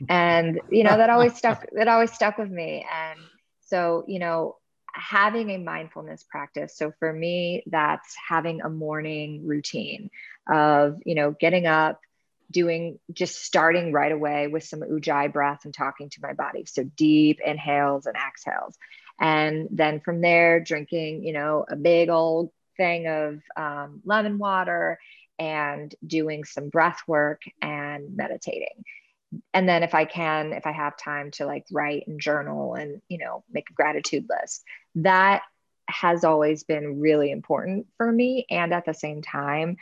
[0.09, 1.66] And you know that always stuck.
[1.73, 2.87] That always stuck with me.
[2.92, 3.20] And
[3.61, 4.57] so, you know,
[4.92, 6.77] having a mindfulness practice.
[6.77, 10.11] So for me, that's having a morning routine
[10.51, 12.01] of you know getting up
[12.51, 16.65] doing just starting right away with some ujjayi breath and talking to my body.
[16.67, 18.77] So deep inhales and exhales.
[19.21, 24.99] And then from there, drinking, you know, a big old thing of um, lemon water
[25.39, 28.85] and doing some breath work and meditating.
[29.55, 33.01] And then if I can, if I have time to like write and journal and,
[33.09, 34.65] you know, make a gratitude list,
[34.97, 35.43] that
[35.89, 38.47] has always been really important for me.
[38.51, 39.77] And at the same time,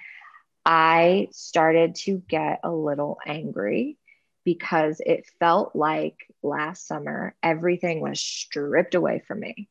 [0.70, 3.96] I started to get a little angry
[4.44, 9.70] because it felt like last summer everything was stripped away from me.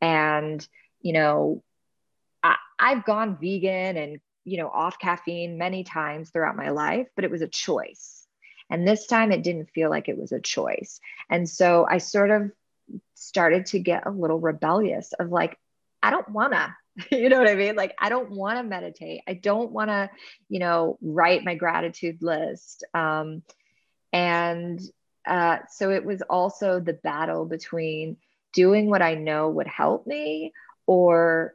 [0.00, 0.64] And,
[1.00, 1.64] you know,
[2.44, 7.24] I, I've gone vegan and, you know, off caffeine many times throughout my life, but
[7.24, 8.24] it was a choice.
[8.70, 11.00] And this time it didn't feel like it was a choice.
[11.28, 12.52] And so I sort of
[13.14, 15.58] started to get a little rebellious of like,
[16.04, 16.76] I don't wanna,
[17.10, 17.76] you know what I mean?
[17.76, 19.22] Like, I don't wanna meditate.
[19.26, 20.10] I don't wanna,
[20.48, 22.84] you know, write my gratitude list.
[22.94, 23.42] Um,
[24.12, 24.80] and
[25.26, 28.16] uh, so it was also the battle between
[28.52, 30.52] doing what I know would help me
[30.86, 31.54] or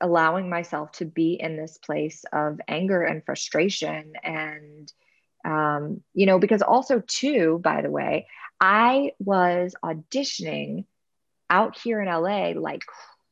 [0.00, 4.92] allowing myself to be in this place of anger and frustration and
[5.44, 8.26] um, you know because also too by the way
[8.60, 10.84] i was auditioning
[11.50, 12.82] out here in la like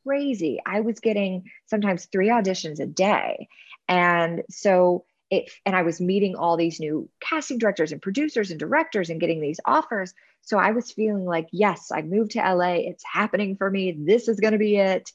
[0.07, 0.61] crazy.
[0.65, 3.49] I was getting sometimes three auditions a day.
[3.87, 8.57] And so it and i was meeting all these new casting directors and producers and
[8.57, 10.13] directors and getting these offers.
[10.41, 13.91] So i was feeling like yes i moved to la it's happening for me.
[13.91, 15.11] This is going to be it.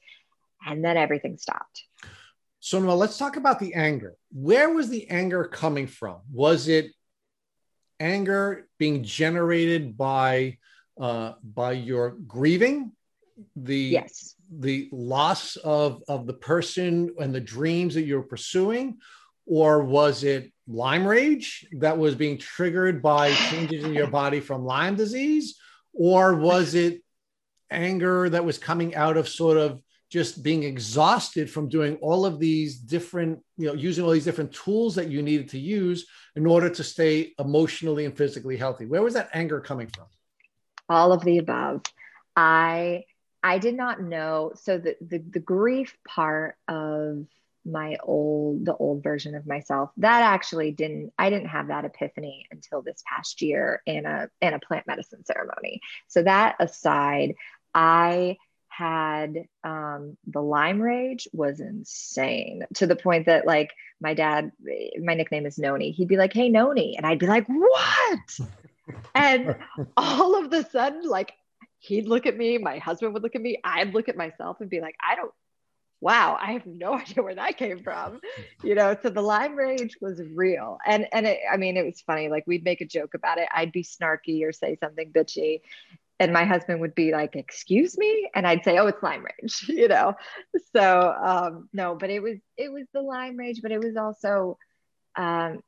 [0.66, 1.84] And then everything stopped.
[2.60, 4.14] So now let's talk about the anger.
[4.30, 6.18] Where was the anger coming from?
[6.30, 6.92] Was it
[7.98, 10.58] anger being generated by
[11.00, 12.92] uh, by your grieving?
[13.56, 18.98] The yes the loss of of the person and the dreams that you're pursuing
[19.46, 24.64] or was it Lyme rage that was being triggered by changes in your body from
[24.64, 25.58] Lyme disease?
[25.92, 27.02] Or was it
[27.70, 32.38] anger that was coming out of sort of just being exhausted from doing all of
[32.38, 36.46] these different, you know, using all these different tools that you needed to use in
[36.46, 38.86] order to stay emotionally and physically healthy?
[38.86, 40.06] Where was that anger coming from?
[40.88, 41.82] All of the above.
[42.36, 43.04] I
[43.42, 44.52] I did not know.
[44.54, 47.26] So the the, the grief part of
[47.64, 52.44] my old the old version of myself that actually didn't i didn't have that epiphany
[52.50, 55.80] until this past year in a in a plant medicine ceremony.
[56.08, 57.34] So that aside
[57.74, 58.36] i
[58.68, 64.50] had um, the Lyme rage was insane to the point that like my dad
[65.02, 65.90] my nickname is noni.
[65.90, 66.96] He'd be like hey noni.
[66.96, 68.38] And i'd be like what?
[69.14, 69.56] And
[69.96, 71.34] all of the sudden like
[71.82, 74.70] he'd look at me my husband would look at me i'd look at myself and
[74.70, 75.32] be like i don't
[76.02, 78.20] wow, I have no idea where that came from.
[78.62, 80.76] You know, so the Lyme rage was real.
[80.84, 82.28] And and it, I mean, it was funny.
[82.28, 83.48] Like we'd make a joke about it.
[83.54, 85.60] I'd be snarky or say something bitchy.
[86.20, 88.28] And my husband would be like, excuse me.
[88.34, 90.14] And I'd say, oh, it's Lyme rage, you know?
[90.72, 94.56] So um, no, but it was, it was the Lyme rage, but it was also
[95.16, 95.60] um,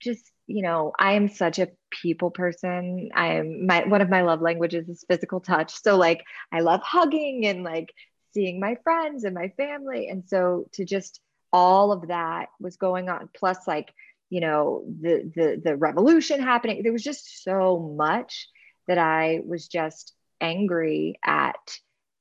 [0.00, 3.08] just, you know, I am such a people person.
[3.14, 5.80] I am my, one of my love languages is physical touch.
[5.82, 7.92] So like, I love hugging and like
[8.34, 10.08] seeing my friends and my family.
[10.08, 11.20] And so to just
[11.52, 13.92] all of that was going on, plus like,
[14.28, 16.82] you know, the the the revolution happening.
[16.82, 18.48] There was just so much
[18.88, 21.78] that I was just angry at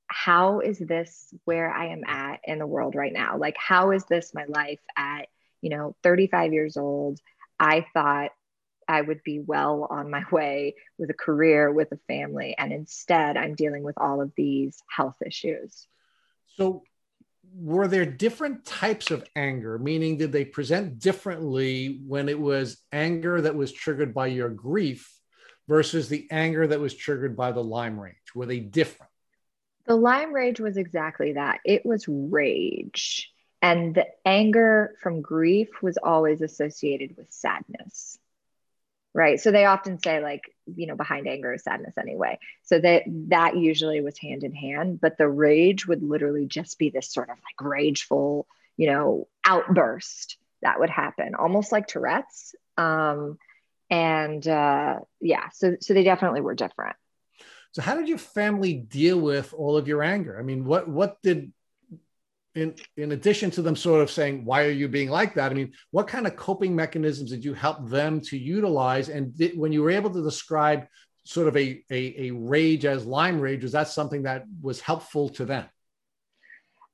[0.08, 3.38] how is this where I am at in the world right now?
[3.38, 5.28] Like, how is this my life at,
[5.62, 7.20] you know, 35 years old?
[7.62, 8.32] I thought
[8.88, 12.56] I would be well on my way with a career, with a family.
[12.58, 15.88] And instead, I'm dealing with all of these health issues.
[16.56, 16.84] So,
[17.54, 19.78] were there different types of anger?
[19.78, 25.13] Meaning, did they present differently when it was anger that was triggered by your grief
[25.67, 28.15] versus the anger that was triggered by the Lyme rage?
[28.34, 29.12] Were they different?
[29.86, 31.60] The Lyme rage was exactly that.
[31.63, 33.32] It was rage.
[33.62, 38.17] And the anger from grief was always associated with sadness
[39.13, 39.39] right?
[39.39, 42.39] So they often say like you know behind anger is sadness anyway.
[42.63, 46.89] So that that usually was hand in hand but the rage would literally just be
[46.89, 48.47] this sort of like rageful
[48.78, 52.56] you know outburst that would happen almost like tourette's.
[52.78, 53.38] Um
[53.89, 56.95] and uh yeah so so they definitely were different.
[57.74, 60.38] So how did your family deal with all of your anger?
[60.39, 61.52] I mean what what did
[62.56, 65.52] in in addition to them sort of saying why are you being like that?
[65.52, 69.10] I mean what kind of coping mechanisms did you help them to utilize?
[69.10, 70.86] And did, when you were able to describe
[71.24, 75.30] sort of a, a, a rage as lyme rage was that something that was helpful
[75.30, 75.66] to them?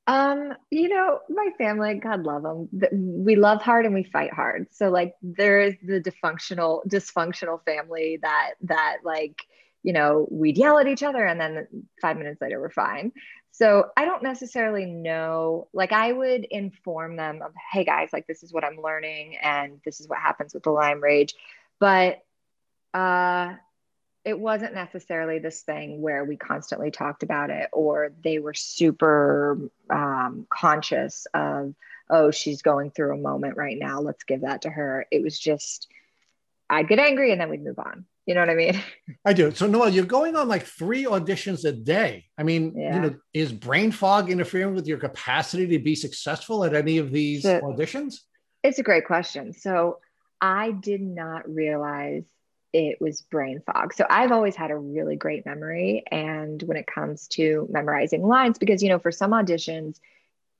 [0.06, 2.70] Um you know my family god love them
[3.26, 4.67] we love hard and we fight hard.
[4.72, 9.41] So like there is the dysfunctional dysfunctional family that that like
[9.84, 11.67] you know we'd yell at each other and then
[12.02, 13.12] five minutes later we're fine
[13.51, 18.43] so I don't necessarily know, like, I would inform them of, hey guys, like, this
[18.43, 21.34] is what I'm learning and this is what happens with the Lyme rage.
[21.80, 22.24] But
[22.93, 23.55] uh,
[24.24, 29.57] it wasn't necessarily this thing where we constantly talked about it or they were super
[29.89, 31.74] um, conscious of,
[32.09, 34.01] oh, she's going through a moment right now.
[34.01, 35.07] Let's give that to her.
[35.11, 35.88] It was just,
[36.69, 38.05] I'd get angry and then we'd move on.
[38.28, 38.84] You know what I mean?
[39.25, 39.51] I do.
[39.51, 42.25] So Noelle, you're going on like three auditions a day.
[42.38, 42.95] I mean, yeah.
[42.95, 47.11] you know, is brain fog interfering with your capacity to be successful at any of
[47.11, 48.19] these so, auditions?
[48.63, 49.53] It's a great question.
[49.53, 49.99] So
[50.41, 52.25] I did not realize
[52.73, 53.93] it was brain fog.
[53.93, 56.03] So I've always had a really great memory.
[56.11, 59.99] And when it comes to memorizing lines, because, you know, for some auditions,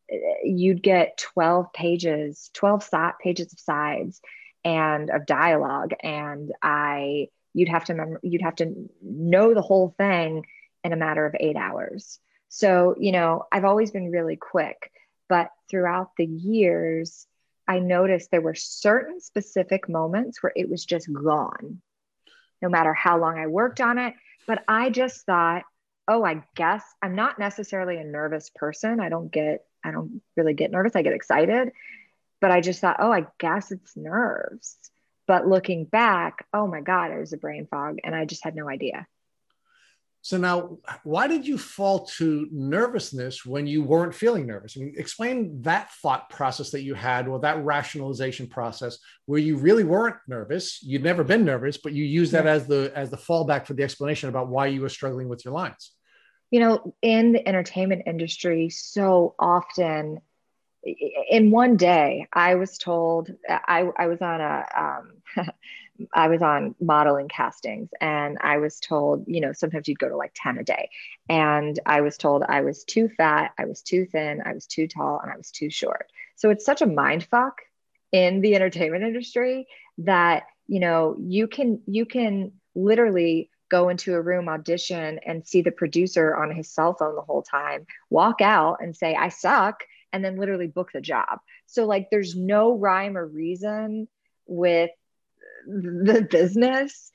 [0.10, 2.90] eh, you'd get 12 pages, 12
[3.22, 4.22] pages of sides
[4.64, 5.94] and of dialogue.
[6.02, 7.28] And I,
[7.58, 10.46] you'd have to remember, you'd have to know the whole thing
[10.84, 12.20] in a matter of eight hours.
[12.50, 14.92] So, you know, I've always been really quick,
[15.28, 17.26] but throughout the years,
[17.68, 21.82] I noticed there were certain specific moments where it was just gone,
[22.62, 24.14] no matter how long I worked on it.
[24.46, 25.64] But I just thought,
[26.08, 29.00] oh, I guess I'm not necessarily a nervous person.
[29.00, 30.96] I don't get, I don't really get nervous.
[30.96, 31.72] I get excited.
[32.40, 34.78] But I just thought, oh, I guess it's nerves.
[35.28, 37.98] But looking back, oh my God, it was a brain fog.
[38.04, 39.06] And I just had no idea.
[40.22, 44.76] So now, why did you fall to nervousness when you weren't feeling nervous?
[44.76, 49.58] I mean, explain that thought process that you had, or that rationalization process, where you
[49.58, 50.84] really weren't nervous.
[50.84, 53.84] You'd never been nervous, but you used that as the as the fallback for the
[53.84, 55.94] explanation about why you were struggling with your lines.
[56.52, 60.20] You know, in the entertainment industry, so often
[60.84, 65.48] in one day, I was told I, I was on a um,
[66.14, 70.16] I was on modeling castings and I was told, you know, sometimes you'd go to
[70.16, 70.90] like 10 a day.
[71.28, 74.88] And I was told I was too fat, I was too thin, I was too
[74.88, 76.12] tall, and I was too short.
[76.36, 77.62] So it's such a mind fuck
[78.12, 79.68] in the entertainment industry
[80.00, 85.62] that, you know, you can you can literally go into a room audition and see
[85.62, 89.84] the producer on his cell phone the whole time, walk out and say, I suck,
[90.18, 91.40] and then literally book the job.
[91.66, 94.08] So like there's no rhyme or reason
[94.46, 94.92] with
[95.66, 97.12] the business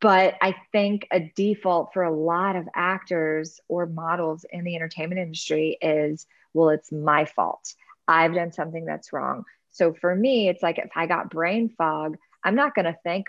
[0.00, 5.20] but I think a default for a lot of actors or models in the entertainment
[5.20, 7.74] industry is, well, it's my fault.
[8.06, 9.44] I've done something that's wrong.
[9.70, 13.26] So for me, it's like if I got brain fog, I'm not going to think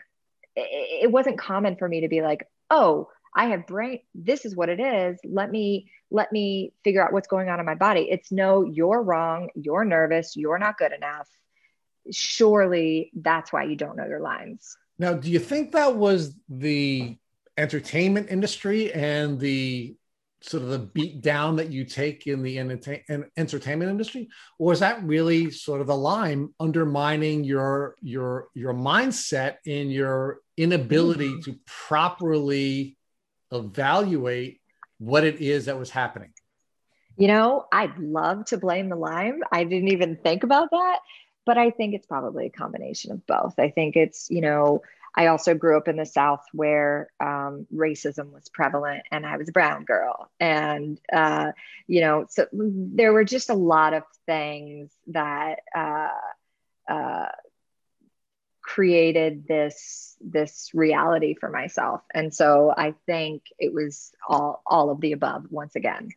[0.55, 3.09] it wasn't common for me to be like, oh,
[3.39, 5.19] I have brain, this is what it is.
[5.23, 8.07] Let me, let me figure out what's going on in my body.
[8.09, 9.49] It's no, you're wrong.
[9.55, 10.35] You're nervous.
[10.35, 11.27] You're not good enough
[12.11, 14.77] surely that's why you don't know your lines.
[14.97, 17.17] Now, do you think that was the
[17.57, 19.95] entertainment industry and the
[20.41, 25.03] sort of the beat down that you take in the entertainment industry or is that
[25.03, 31.41] really sort of the Lyme undermining your your your mindset and your inability mm-hmm.
[31.41, 32.97] to properly
[33.51, 34.61] evaluate
[34.97, 36.31] what it is that was happening
[37.17, 40.99] you know i'd love to blame the Lyme i didn't even think about that
[41.49, 43.57] but I think it's probably a combination of both.
[43.57, 44.83] I think it's, you know,
[45.15, 49.49] I also grew up in the South where um, racism was prevalent, and I was
[49.49, 50.29] a brown girl.
[50.39, 51.53] And, uh,
[51.87, 56.09] you know, so there were just a lot of things that uh,
[56.87, 57.29] uh,
[58.69, 62.01] created this this reality for myself.
[62.13, 66.09] And so I think it was all all of the above once again.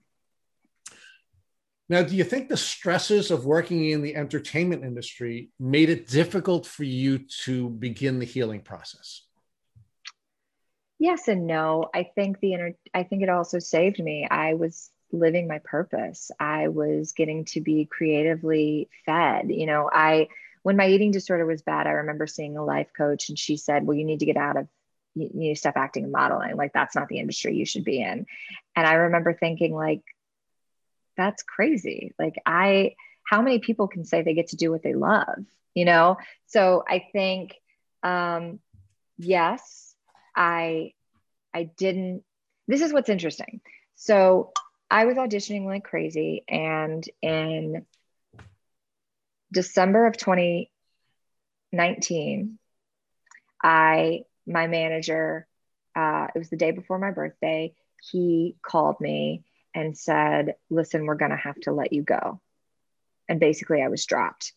[1.88, 6.66] Now, do you think the stresses of working in the entertainment industry made it difficult
[6.66, 9.22] for you to begin the healing process?
[10.98, 11.88] Yes and no.
[11.94, 14.28] I think the inter- I think it also saved me.
[14.30, 16.30] I was living my purpose.
[16.38, 19.50] I was getting to be creatively fed.
[19.50, 20.28] You know, I
[20.62, 23.84] when my eating disorder was bad, I remember seeing a life coach and she said,
[23.86, 24.68] "Well, you need to get out of
[25.14, 26.56] you need to stop acting and modeling.
[26.56, 28.26] Like that's not the industry you should be in."
[28.76, 30.02] And I remember thinking like
[31.16, 32.14] that's crazy.
[32.18, 32.94] Like I
[33.24, 35.44] how many people can say they get to do what they love,
[35.74, 36.16] you know?
[36.46, 37.54] So I think
[38.02, 38.58] um
[39.18, 39.94] yes,
[40.34, 40.92] I
[41.54, 42.22] I didn't
[42.68, 43.60] this is what's interesting.
[43.94, 44.52] So
[44.90, 47.86] I was auditioning like crazy and in
[49.52, 52.58] December of 2019
[53.62, 55.46] I my manager
[55.94, 57.74] uh, it was the day before my birthday
[58.10, 59.44] he called me
[59.74, 62.40] and said, Listen, we're going to have to let you go.
[63.28, 64.52] And basically, I was dropped.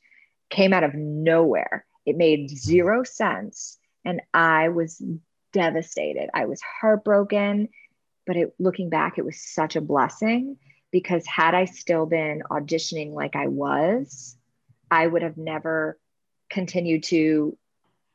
[0.49, 1.85] Came out of nowhere.
[2.05, 3.77] It made zero sense.
[4.03, 5.01] And I was
[5.53, 6.29] devastated.
[6.33, 7.69] I was heartbroken.
[8.27, 10.57] But it, looking back, it was such a blessing
[10.91, 14.34] because had I still been auditioning like I was,
[14.95, 15.99] I would have never
[16.49, 17.57] continued to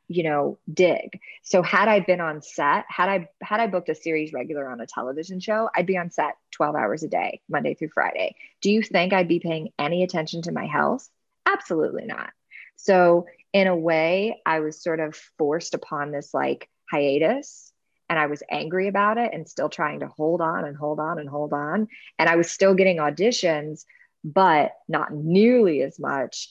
[0.07, 1.19] you know dig.
[1.43, 4.81] So had i been on set had i had i booked a series regular on
[4.81, 8.35] a television show i'd be on set 12 hours a day monday through friday.
[8.61, 11.07] Do you think i'd be paying any attention to my health?
[11.45, 12.31] Absolutely not.
[12.75, 17.71] So in a way i was sort of forced upon this like hiatus
[18.09, 21.19] and i was angry about it and still trying to hold on and hold on
[21.19, 21.87] and hold on.
[22.17, 23.85] And i was still getting auditions
[24.23, 26.49] but not nearly as much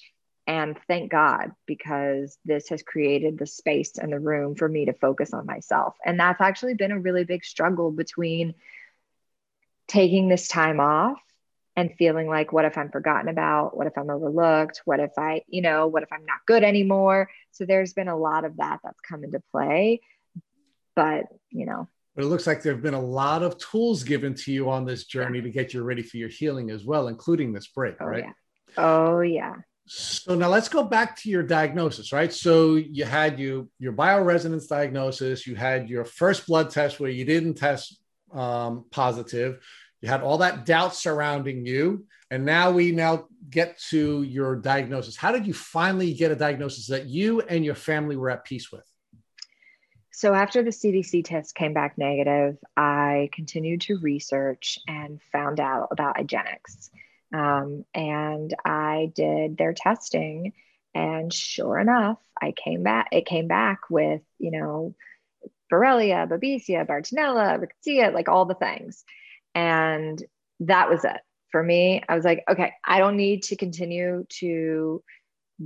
[0.51, 4.93] And thank God, because this has created the space and the room for me to
[4.93, 5.95] focus on myself.
[6.05, 8.55] And that's actually been a really big struggle between
[9.87, 11.21] taking this time off
[11.77, 13.77] and feeling like, what if I'm forgotten about?
[13.77, 14.83] What if I'm overlooked?
[14.85, 17.31] What if I, you know, what if I'm not good anymore?
[17.53, 20.01] So there's been a lot of that that's come into play.
[20.97, 21.87] But, you know,
[22.17, 24.85] but it looks like there have been a lot of tools given to you on
[24.85, 28.07] this journey to get you ready for your healing as well, including this break, oh,
[28.07, 28.25] right?
[28.25, 28.33] Yeah.
[28.77, 29.55] Oh, yeah.
[29.93, 32.33] So now let's go back to your diagnosis, right?
[32.33, 37.25] So you had you your bioresonance diagnosis, you had your first blood test where you
[37.25, 38.01] didn't test
[38.33, 39.59] um, positive,
[40.01, 45.17] you had all that doubt surrounding you, and now we now get to your diagnosis.
[45.17, 48.71] How did you finally get a diagnosis that you and your family were at peace
[48.71, 48.85] with?
[50.13, 55.89] So after the CDC test came back negative, I continued to research and found out
[55.91, 56.91] about IGeneX.
[57.33, 60.53] Um, and I did their testing,
[60.95, 63.09] and sure enough, I came back.
[63.13, 64.95] It came back with you know,
[65.73, 69.05] Borrelia, Babesia, Bartonella, Rickettsia, like all the things,
[69.55, 70.23] and
[70.61, 71.21] that was it
[71.51, 72.03] for me.
[72.09, 75.03] I was like, okay, I don't need to continue to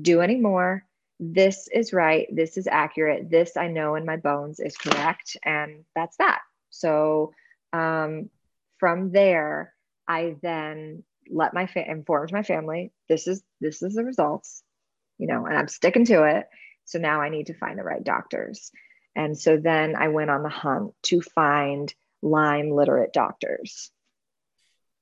[0.01, 0.85] do anymore.
[1.21, 2.27] This is right.
[2.35, 3.31] This is accurate.
[3.31, 6.41] This I know in my bones is correct, and that's that.
[6.71, 7.33] So
[7.73, 8.31] um,
[8.79, 9.73] from there,
[10.09, 14.63] I then let my fa- informed my family this is this is the results
[15.19, 16.47] you know and i'm sticking to it.
[16.85, 18.71] So now i need to find the right doctors.
[19.17, 23.91] And so then i went on the hunt to find lyme literate doctors.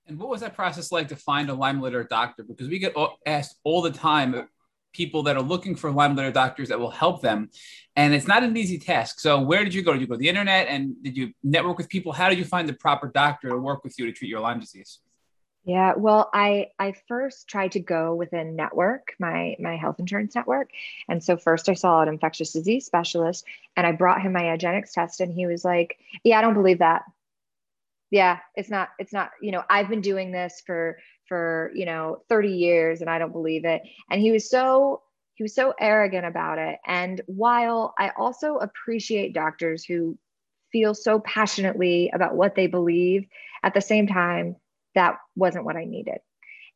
[0.06, 2.42] And what was that process like to find a lyme literate doctor?
[2.42, 2.94] Because we get
[3.24, 4.48] asked all the time
[4.92, 7.48] people that are looking for lyme literate doctors that will help them.
[7.96, 9.20] And it's not an easy task.
[9.20, 9.92] So where did you go?
[9.92, 10.66] Did you go to the internet?
[10.68, 12.12] And did you network with people?
[12.12, 14.60] How did you find the proper doctor to work with you to treat your lyme
[14.60, 14.98] disease
[15.64, 20.70] yeah, well, I I first tried to go within network, my my health insurance network,
[21.08, 23.44] and so first I saw an infectious disease specialist,
[23.76, 26.80] and I brought him my IGeneX test, and he was like, "Yeah, I don't believe
[26.80, 27.04] that.
[28.10, 29.30] Yeah, it's not it's not.
[29.40, 30.98] You know, I've been doing this for
[31.28, 35.02] for you know 30 years, and I don't believe it." And he was so
[35.34, 36.80] he was so arrogant about it.
[36.86, 40.18] And while I also appreciate doctors who
[40.72, 43.26] feel so passionately about what they believe,
[43.62, 44.56] at the same time
[44.94, 46.18] that wasn't what I needed.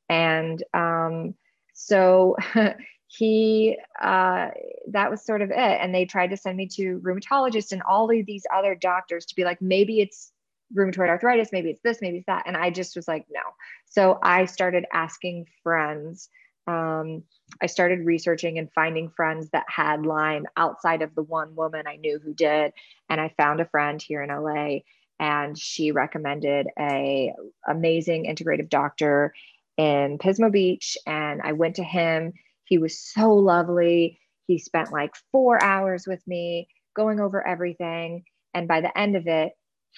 [0.09, 1.35] And um,
[1.75, 2.37] so
[3.07, 4.49] he, uh,
[4.91, 5.57] that was sort of it.
[5.57, 9.35] And they tried to send me to rheumatologists and all of these other doctors to
[9.35, 10.33] be like, maybe it's
[10.75, 12.45] rheumatoid arthritis, maybe it's this, maybe it's that.
[12.47, 13.41] And I just was like, no.
[13.85, 16.29] So I started asking friends.
[16.67, 17.23] Um,
[17.63, 21.97] I started researching and finding friends that had Lyme outside of the one woman I
[21.97, 22.73] knew who did.
[23.09, 24.81] And I found a friend here in LA
[25.19, 27.33] and she recommended a
[27.67, 29.33] amazing integrative doctor
[29.77, 32.33] in Pismo Beach and I went to him.
[32.65, 34.21] He was so lovely.
[34.47, 39.27] He spent like 4 hours with me going over everything and by the end of
[39.27, 39.53] it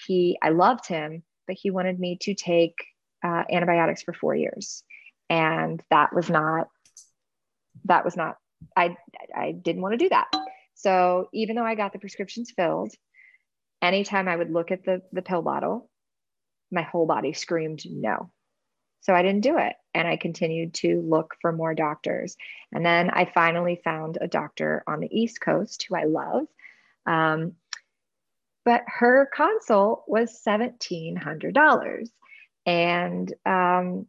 [0.06, 2.74] he I loved him but he wanted me to take
[3.24, 4.82] uh, antibiotics for 4 years
[5.30, 6.68] and that was not
[7.84, 8.36] that was not
[8.76, 8.96] I
[9.34, 10.28] I didn't want to do that.
[10.74, 12.92] So even though I got the prescriptions filled
[13.82, 15.90] anytime I would look at the, the pill bottle,
[16.70, 18.30] my whole body screamed no.
[19.00, 19.74] So I didn't do it.
[19.94, 22.36] And I continued to look for more doctors.
[22.72, 26.46] And then I finally found a doctor on the East Coast who I love.
[27.06, 27.54] Um,
[28.64, 32.10] but her consult was $1,700.
[32.66, 34.06] And, um,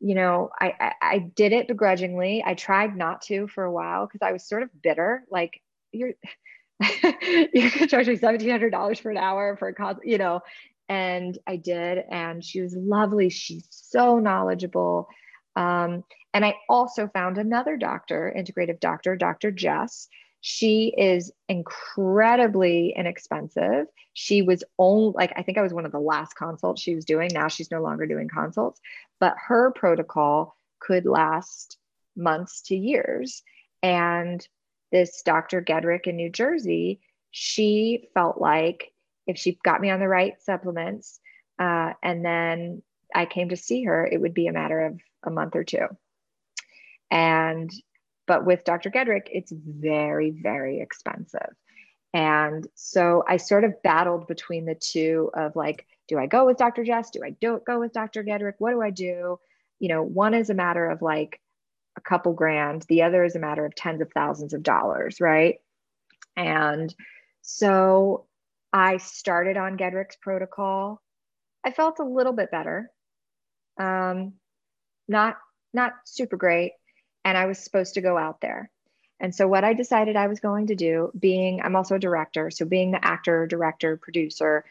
[0.00, 2.42] you know, I, I, I did it begrudgingly.
[2.44, 5.24] I tried not to for a while because I was sort of bitter.
[5.30, 5.60] Like,
[5.92, 6.14] you're,
[7.52, 10.40] you could charge me $1,700 for an hour for a cause, you know.
[10.88, 12.04] And I did.
[12.10, 13.28] And she was lovely.
[13.28, 15.08] She's so knowledgeable.
[15.56, 19.50] Um, and I also found another doctor, integrative doctor, Dr.
[19.50, 20.08] Jess.
[20.40, 23.86] She is incredibly inexpensive.
[24.14, 27.04] She was only like, I think I was one of the last consults she was
[27.04, 27.30] doing.
[27.32, 28.80] Now she's no longer doing consults,
[29.18, 31.76] but her protocol could last
[32.16, 33.42] months to years.
[33.82, 34.46] And
[34.92, 35.62] this Dr.
[35.62, 38.92] Gedrick in New Jersey, she felt like
[39.26, 41.20] if she got me on the right supplements
[41.58, 42.82] uh, and then
[43.14, 45.86] I came to see her, it would be a matter of a month or two.
[47.10, 47.70] And,
[48.26, 48.90] but with Dr.
[48.90, 51.54] Gedrick, it's very, very expensive.
[52.12, 56.56] And so I sort of battled between the two of like, do I go with
[56.56, 56.82] Dr.
[56.84, 57.10] Jess?
[57.10, 58.24] Do I don't go with Dr.
[58.24, 58.54] Gedrick?
[58.58, 59.38] What do I do?
[59.78, 61.40] You know, one is a matter of like,
[62.00, 62.84] a couple grand.
[62.88, 65.60] The other is a matter of tens of thousands of dollars, right?
[66.36, 66.94] And
[67.42, 68.26] so
[68.72, 71.02] I started on Gedrick's protocol.
[71.64, 72.90] I felt a little bit better.
[73.78, 74.34] Um,
[75.08, 75.38] not
[75.72, 76.72] not super great.
[77.24, 78.70] and I was supposed to go out there.
[79.20, 82.50] And so, what I decided I was going to do, being I'm also a director,
[82.50, 84.64] so being the actor, director, producer,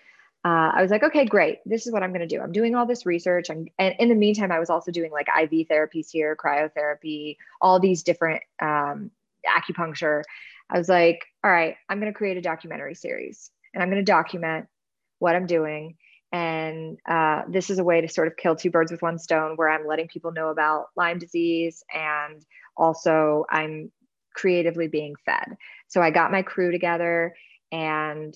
[0.45, 1.59] uh, I was like, okay, great.
[1.65, 2.41] This is what I'm going to do.
[2.41, 3.49] I'm doing all this research.
[3.49, 7.79] I'm, and in the meantime, I was also doing like IV therapies here, cryotherapy, all
[7.79, 9.11] these different um,
[9.45, 10.23] acupuncture.
[10.69, 14.03] I was like, all right, I'm going to create a documentary series and I'm going
[14.03, 14.67] to document
[15.19, 15.97] what I'm doing.
[16.31, 19.55] And uh, this is a way to sort of kill two birds with one stone
[19.57, 22.45] where I'm letting people know about Lyme disease and
[22.77, 23.91] also I'm
[24.33, 25.57] creatively being fed.
[25.87, 27.35] So I got my crew together
[27.71, 28.33] and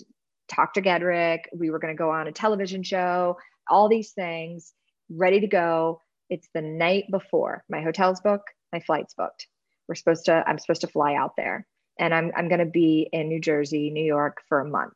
[0.53, 1.41] talked to Gedrick.
[1.55, 3.37] We were going to go on a television show,
[3.69, 4.73] all these things
[5.09, 6.01] ready to go.
[6.29, 9.47] It's the night before my hotel's booked, my flight's booked.
[9.87, 11.67] We're supposed to, I'm supposed to fly out there
[11.99, 14.93] and I'm, I'm going to be in New Jersey, New York for a month.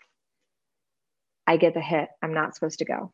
[1.45, 2.09] I get the hit.
[2.21, 3.13] I'm not supposed to go.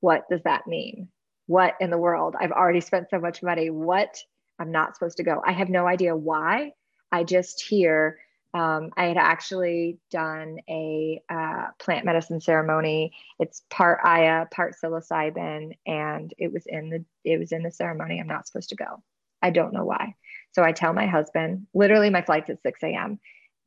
[0.00, 1.08] What does that mean?
[1.46, 2.34] What in the world?
[2.40, 3.70] I've already spent so much money.
[3.70, 4.18] What?
[4.58, 5.42] I'm not supposed to go.
[5.44, 6.72] I have no idea why.
[7.10, 8.18] I just hear
[8.54, 13.12] um, I had actually done a uh, plant medicine ceremony.
[13.38, 18.20] It's part Aya, part psilocybin, and it was in the it was in the ceremony.
[18.20, 19.02] I'm not supposed to go.
[19.40, 20.16] I don't know why.
[20.52, 23.18] So I tell my husband, literally, my flight's at 6 a.m.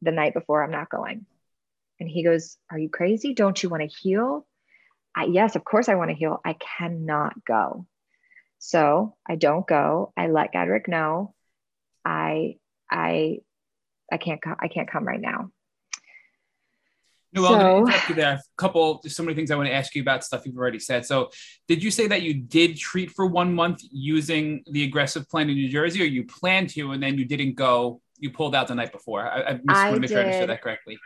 [0.04, 0.64] the night before.
[0.64, 1.26] I'm not going,
[2.00, 3.34] and he goes, "Are you crazy?
[3.34, 4.46] Don't you want to heal?"
[5.16, 6.42] I, yes, of course I want to heal.
[6.46, 7.88] I cannot go.
[8.60, 10.14] So I don't go.
[10.16, 11.34] I let Gedrick know.
[12.04, 12.58] I
[12.90, 13.40] I
[14.12, 14.56] I can't come.
[14.60, 15.52] I can't come right now.
[17.36, 18.34] No, well, so, I'm to you there.
[18.36, 20.80] A couple, there's so many things I want to ask you about stuff you've already
[20.80, 21.06] said.
[21.06, 21.32] So,
[21.68, 25.56] did you say that you did treat for one month using the aggressive plan in
[25.56, 28.02] New Jersey, or you planned to and then you didn't go?
[28.18, 29.28] You pulled out the night before.
[29.28, 30.98] I, I, missed, I want to make sure I understood that correctly.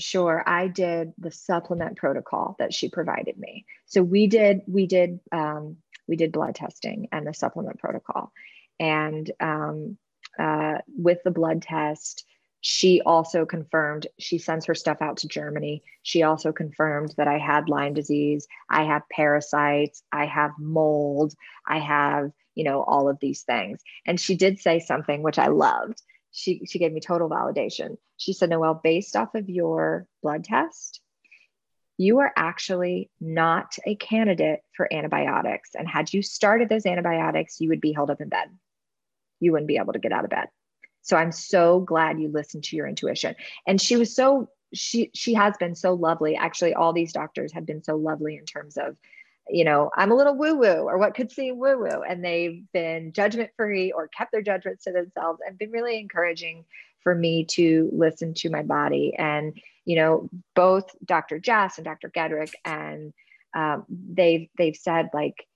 [0.00, 3.64] Sure, I did the supplement protocol that she provided me.
[3.86, 5.76] So we did we did um,
[6.08, 8.32] we did blood testing and the supplement protocol,
[8.80, 9.96] and um,
[10.38, 12.24] uh, with the blood test,
[12.60, 15.82] she also confirmed she sends her stuff out to Germany.
[16.02, 21.34] She also confirmed that I had Lyme disease, I have parasites, I have mold,
[21.66, 23.80] I have, you know, all of these things.
[24.06, 26.02] And she did say something which I loved.
[26.32, 27.96] She she gave me total validation.
[28.16, 31.00] She said, "Noelle, based off of your blood test,
[31.96, 35.70] you are actually not a candidate for antibiotics.
[35.74, 38.48] And had you started those antibiotics, you would be held up in bed.
[39.40, 40.48] You wouldn't be able to get out of bed."
[41.02, 43.34] So I'm so glad you listened to your intuition.
[43.66, 46.36] And she was so she she has been so lovely.
[46.36, 48.96] Actually, all these doctors have been so lovely in terms of,
[49.48, 52.62] you know, I'm a little woo woo or what could seem woo woo, and they've
[52.72, 56.64] been judgment free or kept their judgments to themselves and been really encouraging
[57.00, 59.14] for me to listen to my body.
[59.16, 61.38] And you know, both Dr.
[61.38, 62.10] Jess and Dr.
[62.10, 63.14] Gedrick and
[63.54, 65.46] um, they've they've said like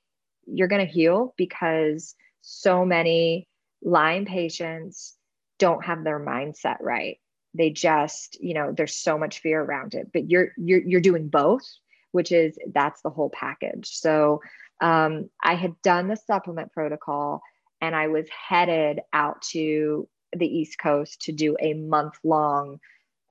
[0.47, 3.47] you're going to heal because so many
[3.83, 5.17] Lyme patients
[5.63, 7.19] don't have their mindset right.
[7.55, 11.29] They just you know there's so much fear around it but you're you're you're doing
[11.29, 11.63] both
[12.11, 13.89] which is that's the whole package.
[13.89, 14.41] So
[14.81, 17.41] um, i had done the supplement protocol
[17.81, 22.81] and i was headed out to the east coast to do a month long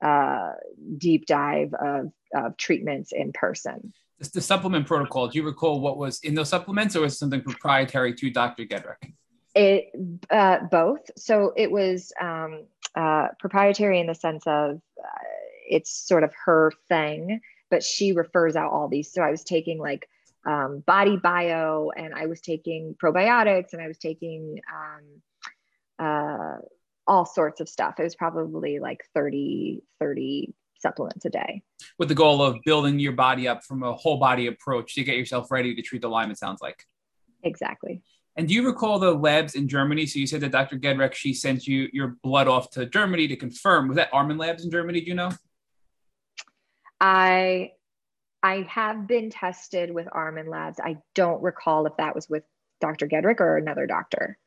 [0.02, 0.52] uh,
[0.96, 3.92] deep dive of, of treatments in person.
[4.32, 7.42] The supplement protocol do you recall what was in those supplements or was it something
[7.42, 9.02] proprietary to dr gedrick
[9.54, 9.90] it
[10.30, 11.00] uh, both.
[11.16, 15.24] So it was um, uh, proprietary in the sense of uh,
[15.68, 17.40] it's sort of her thing,
[17.70, 19.12] but she refers out all these.
[19.12, 20.08] So I was taking like
[20.46, 26.56] um, body bio, and I was taking probiotics, and I was taking um, uh,
[27.06, 27.94] all sorts of stuff.
[27.98, 31.62] It was probably like 30, 30 supplements a day.
[31.98, 35.16] With the goal of building your body up from a whole body approach to get
[35.16, 36.86] yourself ready to treat the Lyme, it sounds like.
[37.44, 38.02] Exactly.
[38.36, 40.06] And do you recall the labs in Germany?
[40.06, 40.78] So you said that Dr.
[40.78, 43.88] Gedrick, she sent you your blood off to Germany to confirm.
[43.88, 45.00] Was that Armin Labs in Germany?
[45.00, 45.30] Do you know?
[47.00, 47.72] I
[48.42, 50.80] I have been tested with Armin Labs.
[50.80, 52.44] I don't recall if that was with
[52.80, 53.06] Dr.
[53.06, 54.38] Gedrick or another doctor.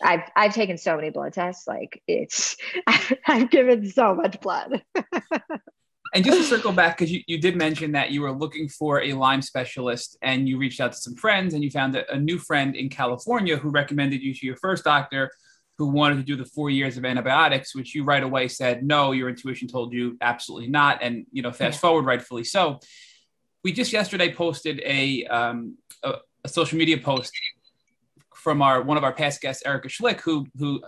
[0.00, 2.56] I've I've taken so many blood tests, like it's
[3.26, 4.82] I've given so much blood.
[6.14, 9.00] And just to circle back, because you, you did mention that you were looking for
[9.00, 12.18] a Lyme specialist and you reached out to some friends and you found a, a
[12.18, 15.30] new friend in California who recommended you to your first doctor
[15.78, 19.12] who wanted to do the four years of antibiotics, which you right away said, no,
[19.12, 20.98] your intuition told you absolutely not.
[21.02, 21.80] And, you know, fast yeah.
[21.80, 22.78] forward, rightfully so.
[23.64, 27.32] We just yesterday posted a, um, a, a social media post
[28.34, 30.82] from our one of our past guests, Erica Schlick, who who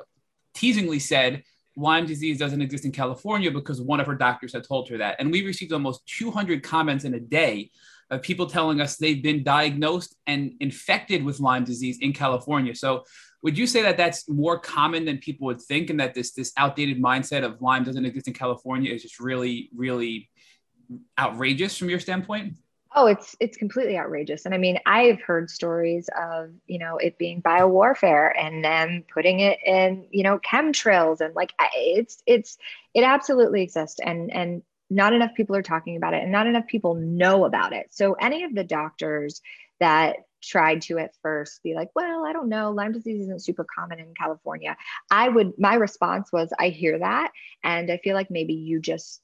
[0.54, 1.44] teasingly said
[1.76, 5.16] Lyme disease doesn't exist in California because one of her doctors had told her that.
[5.18, 7.70] And we received almost 200 comments in a day
[8.10, 12.74] of people telling us they've been diagnosed and infected with Lyme disease in California.
[12.74, 13.04] So
[13.44, 16.50] Would you say that that's more common than people would think, and that this this
[16.56, 20.30] outdated mindset of Lyme doesn't exist in California is just really, really
[21.18, 22.54] outrageous from your standpoint?
[22.96, 24.44] Oh, it's it's completely outrageous.
[24.44, 29.40] And I mean, I've heard stories of, you know, it being biowarfare and them putting
[29.40, 32.56] it in, you know, chemtrails and like it's it's
[32.94, 36.68] it absolutely exists and and not enough people are talking about it and not enough
[36.68, 37.86] people know about it.
[37.90, 39.42] So any of the doctors
[39.80, 43.64] that tried to at first be like, well, I don't know, Lyme disease isn't super
[43.64, 44.76] common in California.
[45.10, 47.32] I would my response was I hear that
[47.64, 49.20] and I feel like maybe you just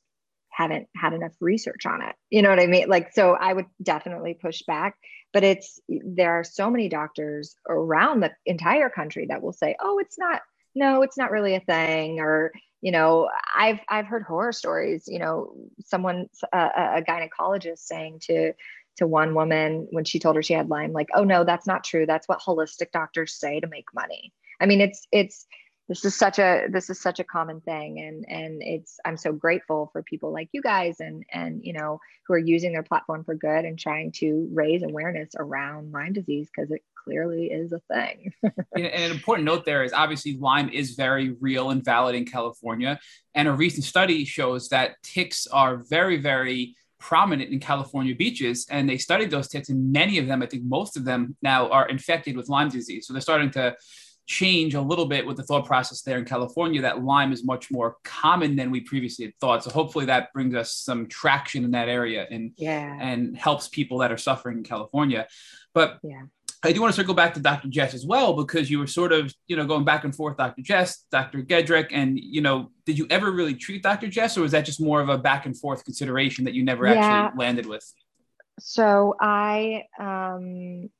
[0.50, 2.14] haven't had enough research on it.
[2.28, 2.88] You know what I mean?
[2.88, 4.96] Like, so I would definitely push back.
[5.32, 9.98] But it's, there are so many doctors around the entire country that will say, oh,
[9.98, 10.42] it's not,
[10.74, 12.18] no, it's not really a thing.
[12.18, 18.54] Or, you know, I've, I've heard horror stories, you know, someone, a, gynecologist saying to,
[18.96, 21.84] to one woman when she told her she had Lyme, like, oh no, that's not
[21.84, 22.06] true.
[22.06, 24.32] That's what holistic doctors say to make money.
[24.60, 25.46] I mean, it's, it's,
[25.90, 29.32] this is such a this is such a common thing and and it's i'm so
[29.32, 33.24] grateful for people like you guys and and you know who are using their platform
[33.24, 37.80] for good and trying to raise awareness around lyme disease because it clearly is a
[37.92, 38.32] thing
[38.76, 42.98] and an important note there is obviously lyme is very real and valid in california
[43.34, 48.66] and a recent study shows that ticks are very very prominent in California beaches.
[48.70, 51.70] And they studied those ticks, and many of them, I think most of them now
[51.70, 53.06] are infected with Lyme disease.
[53.06, 53.74] So they're starting to
[54.26, 57.70] change a little bit with the thought process there in California that Lyme is much
[57.70, 59.64] more common than we previously had thought.
[59.64, 62.96] So hopefully that brings us some traction in that area and yeah.
[63.00, 65.26] and helps people that are suffering in California.
[65.74, 66.22] But yeah.
[66.62, 67.68] I do want to circle back to Dr.
[67.68, 70.60] Jess as well because you were sort of, you know, going back and forth, Dr.
[70.60, 71.42] Jess, Dr.
[71.42, 74.08] Gedrick, and you know, did you ever really treat Dr.
[74.08, 76.86] Jess, or was that just more of a back and forth consideration that you never
[76.86, 76.94] yeah.
[76.94, 77.90] actually landed with?
[78.58, 80.90] So I, um,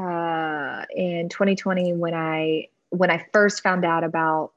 [0.00, 4.52] uh, in 2020, when I when I first found out about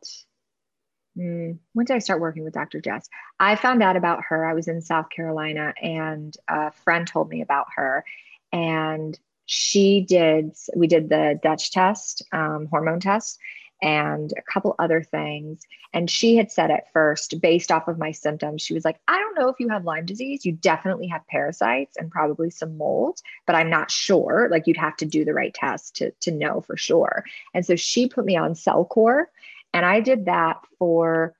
[1.18, 2.82] mm, when did I start working with Dr.
[2.82, 3.10] Jess?
[3.40, 4.46] I found out about her.
[4.46, 8.06] I was in South Carolina and a friend told me about her.
[8.52, 13.40] And she did, we did the Dutch test, um, hormone test,
[13.82, 15.62] and a couple other things.
[15.94, 19.20] And she had said at first, based off of my symptoms, she was like, I
[19.20, 20.46] don't know if you have Lyme disease.
[20.46, 24.48] You definitely have parasites and probably some mold, but I'm not sure.
[24.50, 27.26] Like you'd have to do the right test to, to know for sure.
[27.54, 29.26] And so she put me on Cellcore.
[29.74, 31.36] And I did that for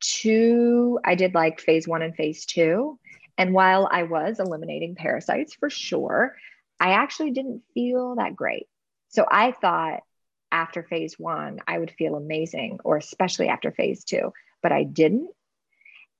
[0.00, 2.98] two, I did like phase one and phase two.
[3.38, 6.36] And while I was eliminating parasites for sure,
[6.80, 8.66] I actually didn't feel that great.
[9.08, 10.02] So I thought
[10.56, 14.32] after phase one, I would feel amazing, or especially after phase two,
[14.62, 15.28] but I didn't.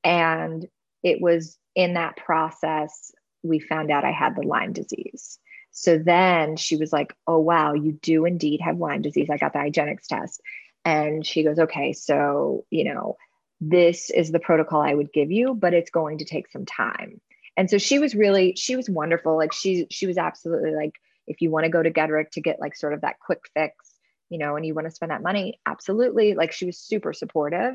[0.04, 0.66] And
[1.02, 3.12] it was in that process,
[3.42, 5.38] we found out I had the Lyme disease.
[5.72, 9.28] So then she was like, Oh, wow, you do indeed have Lyme disease.
[9.30, 10.42] I got the IGeneX test.
[10.84, 13.16] And she goes, Okay, so, you know,
[13.60, 17.22] this is the protocol I would give you, but it's going to take some time.
[17.56, 19.34] And so she was really, she was wonderful.
[19.34, 20.92] Like she, she was absolutely like,
[21.26, 23.95] if you want to go to Gedrick to get like sort of that quick fix,
[24.28, 26.34] you know, and you want to spend that money, absolutely.
[26.34, 27.74] Like she was super supportive.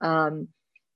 [0.00, 0.48] Um,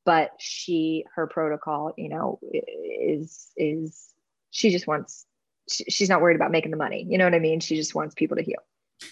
[0.04, 4.08] but she, her protocol, you know, is, is
[4.50, 5.26] she just wants,
[5.68, 7.04] she, she's not worried about making the money.
[7.08, 7.60] You know what I mean?
[7.60, 8.60] She just wants people to heal.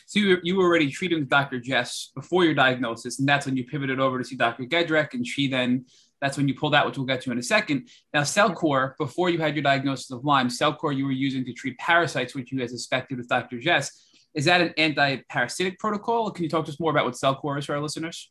[0.06, 1.60] So you, you were already treating with Dr.
[1.60, 4.64] Jess before your diagnosis, and that's when you pivoted over to see Dr.
[4.64, 5.84] Gedrick, and she then
[6.20, 7.88] that's when you pulled out, which we'll get to in a second.
[8.14, 11.76] Now, Cellcore, before you had your diagnosis of Lyme, Cellcore you were using to treat
[11.76, 13.60] parasites, which you had suspected with Dr.
[13.60, 14.06] Jess.
[14.34, 16.30] Is that an anti-parasitic protocol?
[16.30, 18.30] Can you talk to us more about what Cellcore is for our listeners?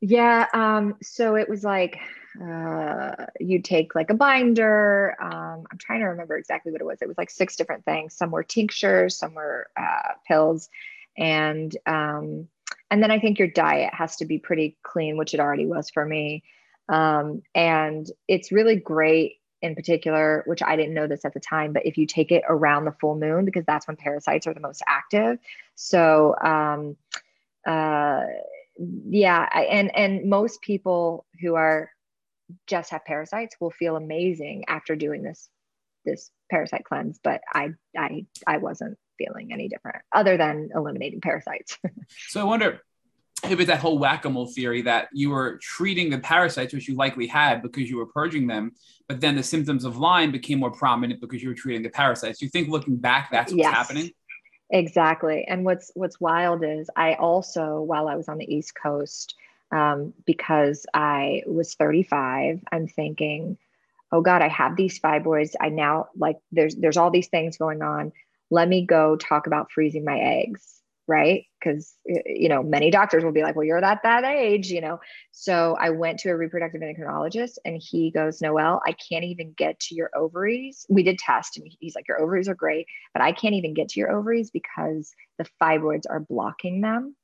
[0.00, 0.46] Yeah.
[0.52, 1.98] Um, so it was like
[2.42, 5.16] uh, you take like a binder.
[5.20, 7.00] Um, I'm trying to remember exactly what it was.
[7.00, 8.14] It was like six different things.
[8.14, 10.68] Some were tinctures, some were uh, pills,
[11.16, 12.48] and um,
[12.90, 15.90] and then I think your diet has to be pretty clean, which it already was
[15.90, 16.42] for me.
[16.88, 21.72] Um, and it's really great in particular, which I didn't know this at the time,
[21.72, 24.60] but if you take it around the full moon, because that's when parasites are the
[24.60, 25.38] most active.
[25.74, 26.96] So, um,
[27.66, 28.24] uh,
[29.08, 31.90] yeah, I, and and most people who are
[32.66, 35.48] just have parasites will feel amazing after doing this
[36.04, 41.78] this parasite cleanse, but I I I wasn't feeling any different other than eliminating parasites.
[42.28, 42.80] so I wonder
[43.50, 47.26] it was that whole whack-a-mole theory that you were treating the parasites, which you likely
[47.26, 48.72] had because you were purging them,
[49.08, 52.38] but then the symptoms of Lyme became more prominent because you were treating the parasites.
[52.38, 54.10] Do you think looking back, that's what's yes, happening?
[54.70, 55.44] Exactly.
[55.46, 59.34] And what's what's wild is I also, while I was on the East Coast,
[59.70, 63.58] um, because I was 35, I'm thinking,
[64.10, 65.54] oh God, I have these fibroids.
[65.60, 68.12] I now like there's there's all these things going on.
[68.50, 70.74] Let me go talk about freezing my eggs
[71.06, 71.44] right?
[71.58, 75.00] Because, you know, many doctors will be like, well, you're at that age, you know.
[75.32, 79.78] So I went to a reproductive endocrinologist and he goes, Noelle, I can't even get
[79.80, 80.86] to your ovaries.
[80.88, 83.90] We did test and he's like, your ovaries are great, but I can't even get
[83.90, 87.16] to your ovaries because the fibroids are blocking them.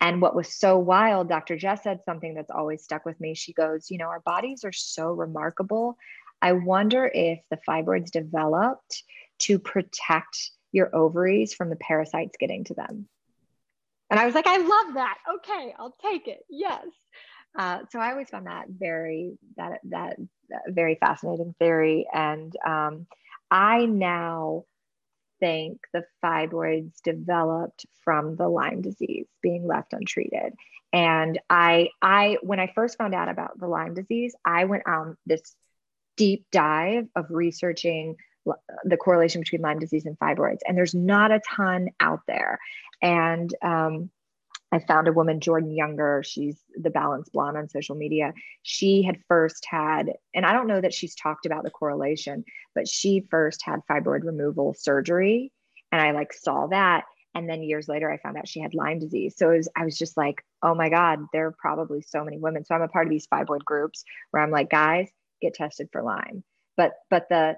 [0.00, 1.56] And what was so wild, Dr.
[1.56, 3.34] Jess said something that's always stuck with me.
[3.34, 5.96] She goes, You know, our bodies are so remarkable.
[6.42, 9.02] I wonder if the fibroids developed
[9.40, 13.08] to protect your ovaries from the parasites getting to them.
[14.10, 15.18] And I was like, I love that.
[15.36, 16.40] Okay, I'll take it.
[16.50, 16.84] Yes.
[17.56, 20.16] Uh, so I always found that very that that,
[20.48, 23.06] that very fascinating theory, and um,
[23.50, 24.64] I now
[25.38, 30.54] think the fibroids developed from the Lyme disease being left untreated.
[30.92, 35.16] And I, I, when I first found out about the Lyme disease, I went on
[35.26, 35.54] this
[36.16, 38.16] deep dive of researching
[38.84, 40.58] the correlation between Lyme disease and fibroids.
[40.66, 42.58] And there's not a ton out there.
[43.02, 44.10] And um,
[44.72, 46.22] I found a woman, Jordan Younger.
[46.26, 48.32] She's the Balanced Blonde on social media.
[48.62, 52.88] She had first had, and I don't know that she's talked about the correlation, but
[52.88, 55.52] she first had fibroid removal surgery.
[55.92, 57.04] And I like saw that.
[57.36, 59.34] And then years later, I found out she had Lyme disease.
[59.36, 62.64] So was, I was just like, oh my God, there are probably so many women.
[62.64, 65.08] So I'm a part of these fibroid groups where I'm like, guys,
[65.40, 66.42] get tested for Lyme.
[66.76, 67.56] But but the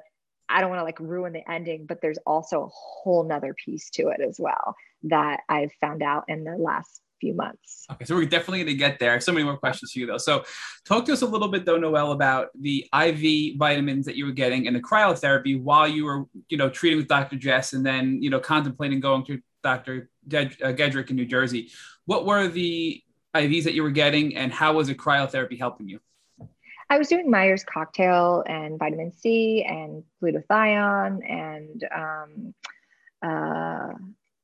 [0.48, 3.90] I don't want to like ruin the ending, but there's also a whole nother piece
[3.90, 7.86] to it as well that I've found out in the last few months.
[7.90, 9.18] Okay, so we're definitely going to get there.
[9.20, 10.18] So many more questions for you though.
[10.18, 10.44] So,
[10.84, 14.32] talk to us a little bit though, Noelle, about the IV vitamins that you were
[14.32, 17.36] getting and the cryotherapy while you were, you know, treating with Dr.
[17.36, 20.10] Jess and then, you know, contemplating going to Dr.
[20.32, 21.70] Uh, Gedrick in New Jersey.
[22.04, 23.02] What were the
[23.34, 26.00] IVs that you were getting, and how was the cryotherapy helping you?
[26.88, 32.54] I was doing Myers cocktail and vitamin C and glutathione and um,
[33.22, 33.94] uh,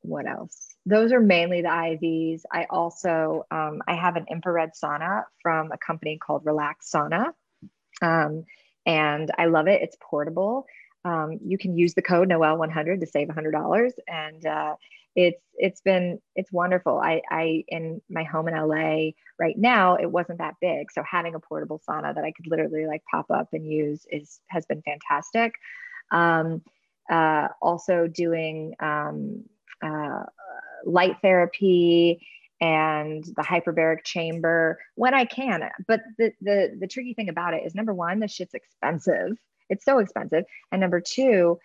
[0.02, 0.74] what else?
[0.84, 2.42] Those are mainly the IVs.
[2.50, 7.32] I also um, I have an infrared sauna from a company called Relax Sauna,
[8.00, 8.44] um,
[8.84, 9.80] and I love it.
[9.82, 10.66] It's portable.
[11.04, 14.74] Um, you can use the code Noelle 100 to save $100, and uh,
[15.14, 16.98] it's it's been it's wonderful.
[16.98, 21.34] I I in my home in LA right now, it wasn't that big, so having
[21.34, 24.82] a portable sauna that I could literally like pop up and use is has been
[24.82, 25.54] fantastic.
[26.10, 26.62] Um,
[27.10, 29.44] uh, also doing um,
[29.82, 30.24] uh,
[30.84, 32.26] light therapy
[32.60, 35.68] and the hyperbaric chamber when I can.
[35.86, 39.36] But the the the tricky thing about it is number one, the shit's expensive.
[39.68, 41.58] It's so expensive, and number two,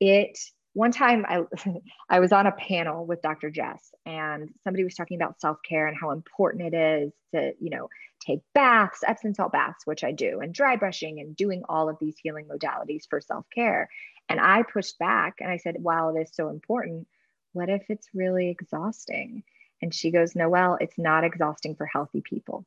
[0.00, 0.38] it
[0.74, 1.42] one time I,
[2.08, 3.50] I was on a panel with Dr.
[3.50, 7.88] Jess and somebody was talking about self-care and how important it is to, you know,
[8.20, 11.96] take baths, Epsom salt baths, which I do, and dry brushing and doing all of
[12.00, 13.88] these healing modalities for self-care.
[14.28, 17.06] And I pushed back and I said, while it is so important,
[17.52, 19.44] what if it's really exhausting?
[19.80, 22.64] And she goes, Noelle, it's not exhausting for healthy people.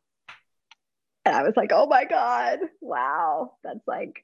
[1.26, 3.54] And I was like, oh my God, wow.
[3.64, 4.24] That's like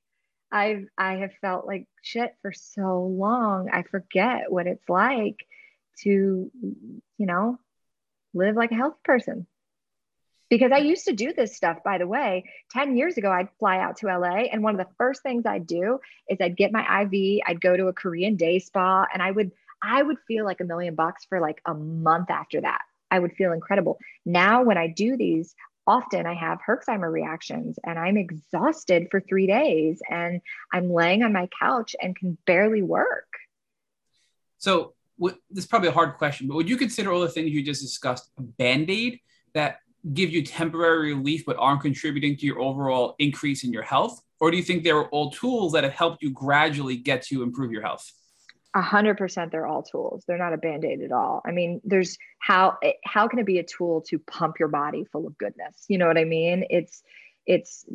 [0.54, 3.70] I've I have felt like shit for so long.
[3.74, 5.38] I forget what it's like
[6.04, 6.52] to,
[7.18, 7.58] you know,
[8.36, 9.48] live like a healthy person.
[10.50, 12.44] Because I used to do this stuff, by the way.
[12.72, 15.66] 10 years ago, I'd fly out to LA, and one of the first things I'd
[15.66, 16.00] do
[16.30, 19.52] is I'd get my IV, I'd go to a Korean day spa, and I would
[19.82, 22.82] I would feel like a million bucks for like a month after that.
[23.10, 23.98] I would feel incredible.
[24.26, 25.56] Now, when I do these,
[25.88, 31.34] often I have Herxheimer reactions and I'm exhausted for three days and I'm laying on
[31.34, 33.28] my couch and can barely work.
[34.58, 37.52] So, what, this is probably a hard question, but would you consider all the things
[37.52, 39.20] you just discussed a band aid
[39.54, 39.78] that
[40.12, 44.20] give you temporary relief but aren't contributing to your overall increase in your health?
[44.40, 47.44] Or do you think they are all tools that have helped you gradually get to
[47.44, 48.12] improve your health?
[48.76, 50.24] A hundred percent they're all tools.
[50.28, 51.42] They're not a band-aid at all.
[51.46, 55.28] I mean there's how how can it be a tool to pump your body full
[55.28, 55.86] of goodness?
[55.88, 56.66] You know what i mean?
[56.70, 57.04] It's
[57.46, 57.86] it's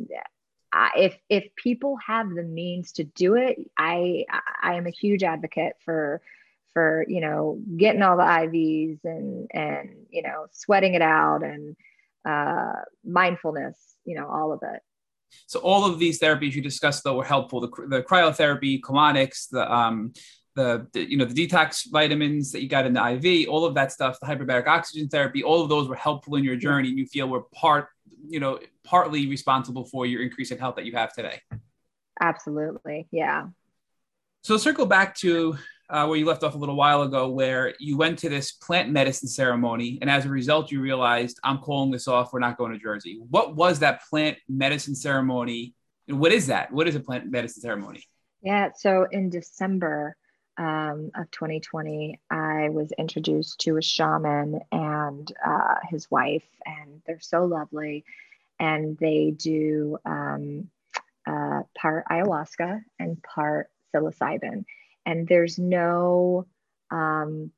[0.97, 4.27] if if people have the means to do it i
[4.63, 6.21] i am a huge advocate for
[6.75, 11.75] for you know getting all the ivs and and you know sweating it out and
[12.27, 14.81] uh mindfulness you know all of it.
[15.47, 17.61] So all of these therapies you discussed though were helpful.
[17.61, 20.15] The, the cryotherapy colonics the um
[20.59, 23.75] the, the, you know the detox vitamins that you got in the IV, all of
[23.77, 26.89] that stuff, the hyperbaric oxygen therapy, all of those were helpful in your journey.
[26.89, 27.89] And you feel were part,
[28.27, 31.41] you know, partly responsible for your increase in health that you have today.
[32.21, 33.47] Absolutely, yeah.
[34.43, 35.57] So circle back to
[35.91, 38.91] uh, where you left off a little while ago, where you went to this plant
[38.91, 42.33] medicine ceremony, and as a result, you realized I'm calling this off.
[42.33, 43.21] We're not going to Jersey.
[43.31, 45.75] What was that plant medicine ceremony?
[46.09, 46.73] And what is that?
[46.73, 48.03] What is a plant medicine ceremony?
[48.43, 50.17] Yeah, so in December,
[50.59, 57.21] um, of 2020, I was introduced to a shaman and uh, his wife, and they're
[57.21, 58.05] so lovely.
[58.59, 60.69] And they do um,
[61.27, 64.65] uh, part ayahuasca and part psilocybin.
[65.07, 66.47] And there's no
[66.91, 67.53] um,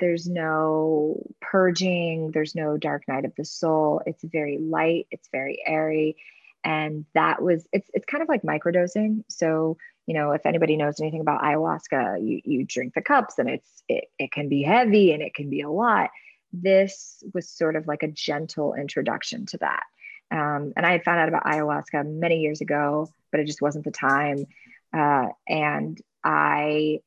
[0.00, 4.02] there's no purging, there's no dark night of the soul.
[4.06, 6.16] It's very light, it's very airy.
[6.64, 9.22] And that was it's it's kind of like microdosing.
[9.28, 9.76] So
[10.06, 13.82] you know, if anybody knows anything about ayahuasca, you, you drink the cups and it's
[13.88, 16.10] it, it can be heavy and it can be a lot.
[16.52, 19.82] This was sort of like a gentle introduction to that.
[20.30, 23.84] Um, and I had found out about ayahuasca many years ago, but it just wasn't
[23.84, 24.46] the time.
[24.92, 27.00] Uh, and I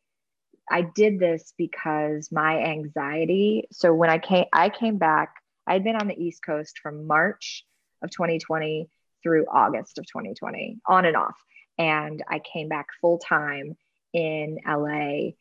[0.69, 3.67] I did this because my anxiety.
[3.71, 5.35] So when I came I came back,
[5.67, 7.63] I had been on the East Coast from March
[8.01, 8.89] of 2020
[9.23, 11.35] through August of 2020, on and off
[11.77, 13.77] and I came back full time
[14.13, 15.31] in LA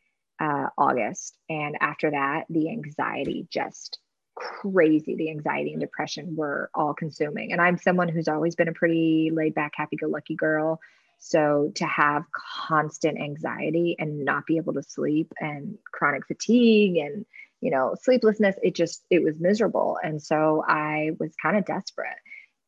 [0.41, 1.37] uh, August.
[1.49, 3.99] And after that, the anxiety just
[4.35, 5.17] crazy.
[5.17, 7.53] The anxiety and depression were all consuming.
[7.53, 10.79] And I'm someone who's always been a pretty laid back, happy go lucky girl.
[11.19, 12.25] So to have
[12.69, 17.25] constant anxiety and not be able to sleep and chronic fatigue and
[17.63, 19.99] you know sleeplessness, it just it was miserable.
[20.03, 22.19] And so I was kind of desperate.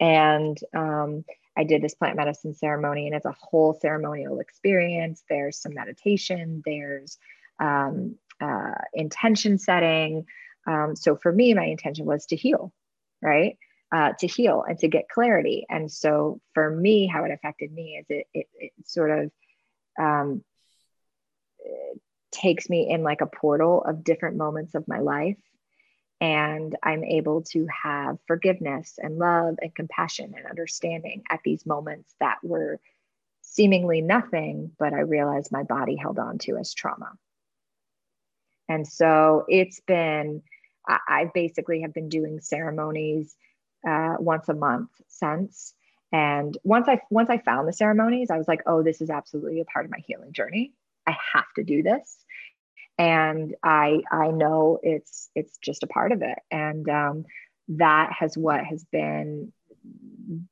[0.00, 1.24] And um,
[1.58, 5.24] I did this plant medicine ceremony, and it's a whole ceremonial experience.
[5.28, 7.18] There's some meditation, there's
[7.58, 10.26] um, uh, intention setting.
[10.68, 12.72] Um, so for me, my intention was to heal,
[13.20, 13.58] right?
[13.90, 15.66] Uh, to heal and to get clarity.
[15.68, 19.30] And so for me, how it affected me is it, it, it sort of
[19.98, 20.44] um,
[22.30, 25.38] takes me in like a portal of different moments of my life
[26.20, 32.14] and I'm able to have forgiveness and love and compassion and understanding at these moments
[32.20, 32.80] that were
[33.42, 37.12] seemingly nothing, but I realized my body held on to as trauma.
[38.68, 40.42] And so it's been,
[40.86, 43.34] I, basically have been doing ceremonies
[43.86, 45.74] uh, once a month since.
[46.12, 49.60] And once I once I found the ceremonies, I was like, oh, this is absolutely
[49.60, 50.72] a part of my healing journey.
[51.06, 52.16] I have to do this
[52.98, 57.24] and I I know it's it's just a part of it, and um,
[57.68, 59.52] that has what has been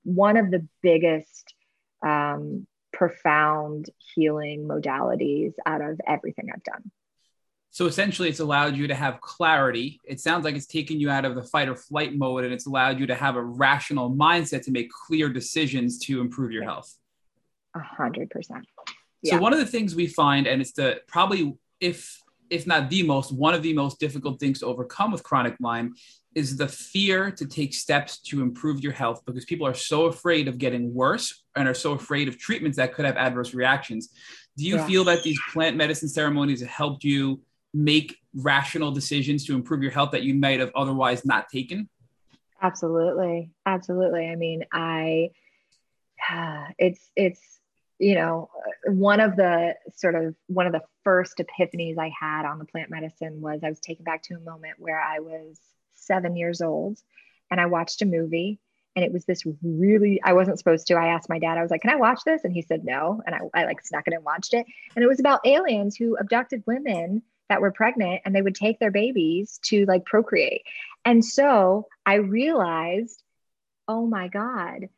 [0.04, 1.54] one of the biggest
[2.04, 6.90] um, profound healing modalities out of everything I've done.
[7.70, 10.00] So essentially, it's allowed you to have clarity.
[10.04, 12.66] It sounds like it's taken you out of the fight or flight mode, and it's
[12.66, 16.96] allowed you to have a rational mindset to make clear decisions to improve your health.
[17.74, 18.66] A hundred percent.
[19.24, 23.02] So one of the things we find, and it's the probably if if not the
[23.02, 25.94] most, one of the most difficult things to overcome with chronic Lyme
[26.34, 30.48] is the fear to take steps to improve your health because people are so afraid
[30.48, 34.10] of getting worse and are so afraid of treatments that could have adverse reactions.
[34.56, 34.86] Do you yeah.
[34.86, 37.40] feel that these plant medicine ceremonies have helped you
[37.72, 41.88] make rational decisions to improve your health that you might have otherwise not taken?
[42.60, 43.50] Absolutely.
[43.64, 44.28] Absolutely.
[44.28, 45.30] I mean, I,
[46.78, 47.40] it's, it's,
[47.98, 48.50] you know,
[48.86, 52.90] one of the sort of one of the first epiphanies I had on the plant
[52.90, 55.56] medicine was I was taken back to a moment where I was
[55.94, 56.98] seven years old
[57.48, 58.58] and I watched a movie
[58.96, 60.94] and it was this really i wasn't supposed to.
[60.94, 62.42] I asked my dad i was like can i watch this?
[62.42, 63.22] And he said no.
[63.24, 64.66] And i, I like snuck it and watched it.
[64.96, 68.80] And it was about aliens who abducted women that were pregnant and they would take
[68.80, 70.62] their babies to like procreate.
[71.04, 73.22] And so i realized
[73.86, 74.88] oh my god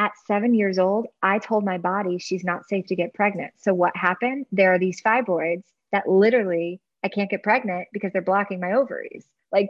[0.00, 3.52] at seven years old, I told my body she's not safe to get pregnant.
[3.58, 4.46] So what happened?
[4.50, 9.26] There are these fibroids that literally I can't get pregnant because they're blocking my ovaries.
[9.52, 9.68] Like,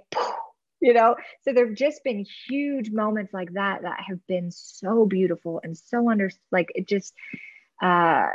[0.81, 5.61] you know, so there've just been huge moments like that that have been so beautiful
[5.65, 7.13] and so under like it just
[7.83, 8.29] uh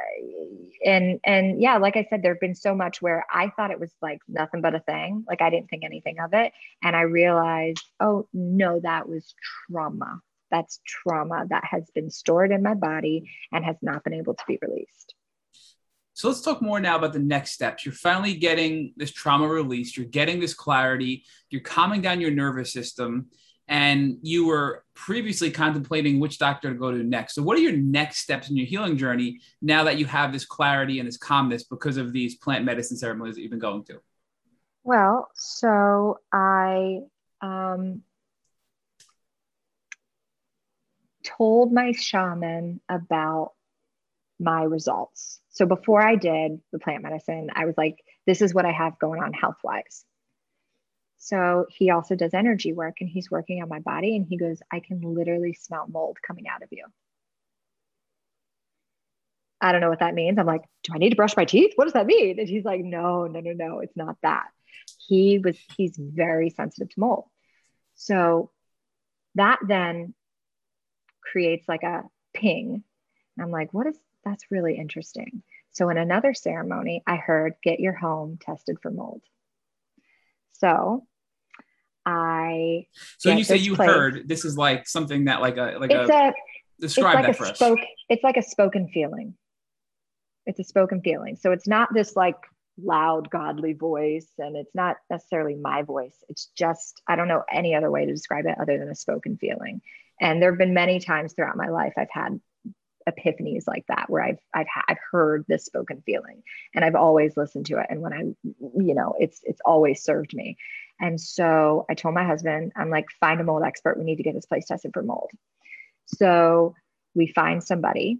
[0.84, 3.92] and and yeah like i said there've been so much where i thought it was
[4.02, 7.84] like nothing but a thing like i didn't think anything of it and i realized
[8.00, 9.36] oh no that was
[9.70, 10.20] trauma
[10.52, 14.44] that's trauma that has been stored in my body and has not been able to
[14.48, 15.16] be released.
[16.14, 17.86] So let's talk more now about the next steps.
[17.86, 22.72] You're finally getting this trauma released, you're getting this clarity, you're calming down your nervous
[22.72, 23.28] system,
[23.68, 27.36] and you were previously contemplating which doctor to go to next.
[27.36, 30.46] So, what are your next steps in your healing journey now that you have this
[30.46, 34.00] clarity and this calmness because of these plant medicine ceremonies that you've been going to?
[34.84, 37.00] Well, so I
[37.42, 38.04] um,
[41.26, 43.54] told my shaman about
[44.40, 45.40] my results.
[45.50, 49.00] So before I did the plant medicine, I was like, this is what I have
[49.00, 50.06] going on health wise.
[51.18, 54.62] So he also does energy work and he's working on my body and he goes,
[54.72, 56.86] I can literally smell mold coming out of you.
[59.62, 60.38] I don't know what that means.
[60.38, 61.72] I'm like, do I need to brush my teeth?
[61.76, 62.40] What does that mean?
[62.40, 64.46] And he's like, no, no, no, no, it's not that.
[65.08, 67.26] He was, he's very sensitive to mold.
[67.96, 68.52] So
[69.36, 70.14] that then
[71.32, 72.04] creates like a
[72.34, 72.84] ping.
[73.38, 75.44] And I'm like, what is, that's really interesting.
[75.72, 79.22] So in another ceremony, I heard, get your home tested for mold.
[80.54, 81.06] So
[82.06, 82.88] I.
[83.18, 83.90] So when you say you place.
[83.90, 86.34] heard, this is like something that like a, like it's a, a
[86.80, 87.86] describe like that for spoke, us.
[88.10, 89.36] It's like a spoken feeling.
[90.46, 91.36] It's a spoken feeling.
[91.36, 92.38] So it's not this like
[92.82, 97.74] loud godly voice and it's not necessarily my voice it's just i don't know any
[97.74, 99.82] other way to describe it other than a spoken feeling
[100.20, 102.40] and there have been many times throughout my life i've had
[103.08, 106.42] epiphanies like that where i've i've i've heard this spoken feeling
[106.74, 108.22] and i've always listened to it and when i
[108.78, 110.58] you know it's it's always served me
[111.00, 114.24] and so i told my husband i'm like find a mold expert we need to
[114.24, 115.30] get this place tested for mold
[116.08, 116.74] so
[117.14, 118.20] we find somebody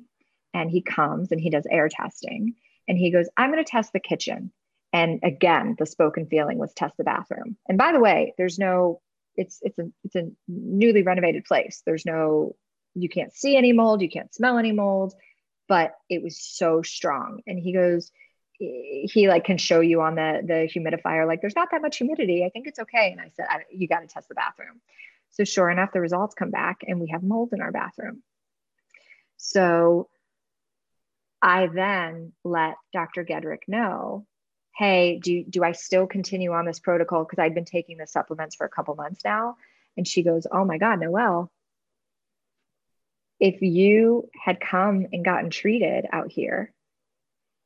[0.54, 2.56] and he comes and he does air testing
[2.88, 4.52] and he goes, I'm going to test the kitchen.
[4.94, 7.58] And again, the spoken feeling was test the bathroom.
[7.68, 9.02] And by the way, there's no,
[9.38, 11.82] it's it's a it's a newly renovated place.
[11.86, 12.56] There's no,
[12.94, 15.14] you can't see any mold, you can't smell any mold,
[15.68, 17.42] but it was so strong.
[17.48, 18.12] And he goes,
[18.58, 22.46] he like can show you on the the humidifier, like there's not that much humidity.
[22.46, 23.12] I think it's okay.
[23.12, 24.82] And I said, I, you got to test the bathroom.
[25.32, 28.24] So sure enough, the results come back and we have mold in our bathroom.
[29.38, 30.10] So
[31.42, 33.26] I then let Dr.
[33.26, 34.26] Gedrick know,
[34.78, 37.24] hey, do, do I still continue on this protocol?
[37.24, 39.56] Because I'd been taking the supplements for a couple months now.
[39.96, 41.50] And she goes, oh my God, Noelle,
[43.40, 46.74] if you had come and gotten treated out here,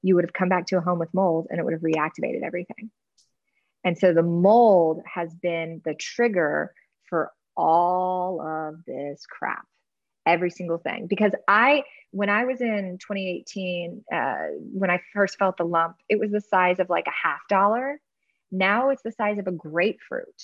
[0.01, 2.43] you would have come back to a home with mold and it would have reactivated
[2.43, 2.91] everything.
[3.83, 6.73] And so the mold has been the trigger
[7.05, 9.65] for all of this crap
[10.25, 14.35] every single thing because I, when I was in 2018, uh,
[14.73, 17.99] when I first felt the lump, it was the size of like a half dollar.
[18.51, 20.43] Now it's the size of a grapefruit.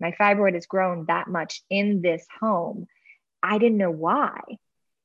[0.00, 2.86] My fibroid has grown that much in this home.
[3.42, 4.40] I didn't know why.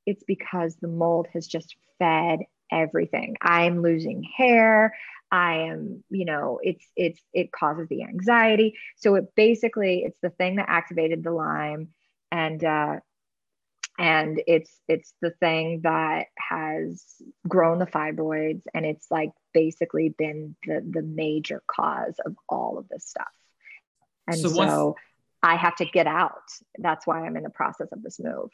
[0.06, 2.40] It's because the mold has just fed
[2.70, 3.36] everything.
[3.40, 4.94] I'm losing hair.
[5.30, 8.74] I am, you know, it's it's it causes the anxiety.
[8.96, 11.88] So it basically it's the thing that activated the Lyme,
[12.32, 12.96] and uh,
[13.98, 17.04] and it's it's the thing that has
[17.46, 22.88] grown the fibroids and it's like basically been the the major cause of all of
[22.88, 23.26] this stuff.
[24.28, 24.98] And so, so once,
[25.42, 26.42] i have to get out.
[26.78, 28.50] That's why i'm in the process of this move.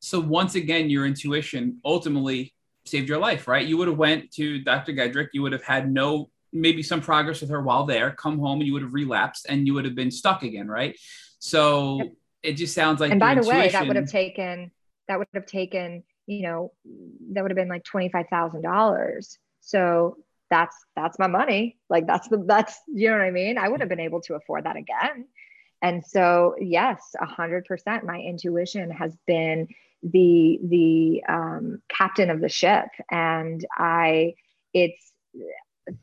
[0.00, 2.52] So once again your intuition ultimately
[2.84, 3.66] saved your life right?
[3.66, 7.40] You would have went to dr gedrick you would have had no maybe some progress
[7.40, 9.94] with her while there come home and you would have relapsed and you would have
[9.94, 10.94] been stuck again right?
[11.38, 12.12] So yep
[12.44, 13.60] it just sounds like and by the intuition...
[13.60, 14.70] way that would have taken
[15.08, 16.72] that would have taken you know
[17.32, 20.16] that would have been like $25000 so
[20.50, 21.78] that's that's my money.
[21.88, 23.58] Like that's the that's you know what i mean?
[23.58, 25.26] I would have been able to afford that again.
[25.82, 29.68] And so yes 100% my intuition has been
[30.02, 32.88] the the um, captain of the ship.
[33.10, 34.34] And i
[34.72, 35.12] it's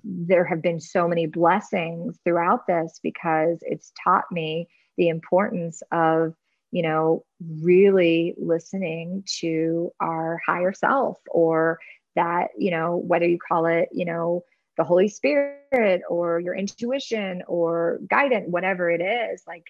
[0.04, 4.68] there have been so many blessings throughout this because it's taught me
[4.98, 6.34] the importance of
[6.72, 11.80] you know really listening to our higher self or
[12.16, 14.44] that you know whether you call it you know
[14.78, 19.66] the holy spirit or your intuition or guidance whatever it is like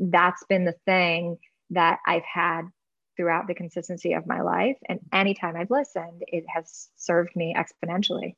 [0.00, 1.38] that's been the thing
[1.70, 2.62] that i've had
[3.16, 4.76] throughout the consistency of my life.
[4.88, 8.34] And anytime i've listened it has served me exponentially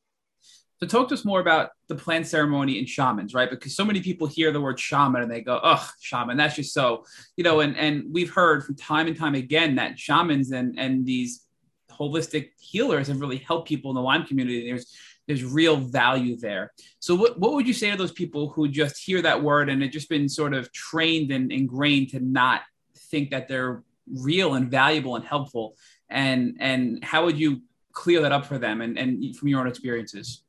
[0.81, 3.51] so talk to us more about the plant ceremony and shamans, right?
[3.51, 6.73] Because so many people hear the word shaman and they go, "Oh, shaman, that's just
[6.73, 7.05] so,"
[7.37, 7.61] you know.
[7.61, 11.45] And and we've heard from time and time again that shamans and and these
[11.91, 14.67] holistic healers have really helped people in the Lyme community.
[14.67, 14.95] There's
[15.27, 16.73] there's real value there.
[17.01, 19.83] So what, what would you say to those people who just hear that word and
[19.83, 22.63] have just been sort of trained and ingrained to not
[23.11, 25.77] think that they're real and valuable and helpful?
[26.09, 29.67] And and how would you clear that up for them and, and from your own
[29.67, 30.45] experiences?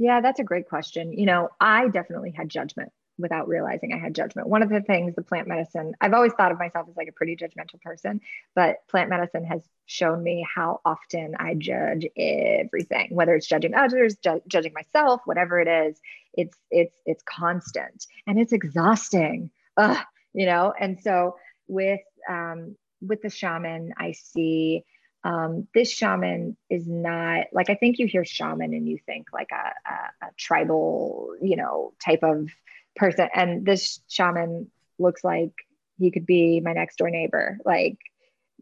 [0.00, 1.12] Yeah, that's a great question.
[1.12, 4.48] You know, I definitely had judgment without realizing I had judgment.
[4.48, 7.12] One of the things the plant medicine, I've always thought of myself as like a
[7.12, 8.22] pretty judgmental person,
[8.54, 14.16] but plant medicine has shown me how often I judge everything, whether it's judging others,
[14.24, 16.00] ju- judging myself, whatever it is.
[16.34, 19.50] It's it's it's constant and it's exhausting.
[19.76, 19.98] Ugh,
[20.32, 21.36] you know, and so
[21.68, 24.84] with um with the shaman, I see
[25.22, 29.50] um, this shaman is not like I think you hear shaman and you think like
[29.52, 32.48] a, a, a, tribal, you know, type of
[32.96, 33.28] person.
[33.34, 35.52] And this shaman looks like
[35.98, 37.58] he could be my next door neighbor.
[37.64, 37.98] Like,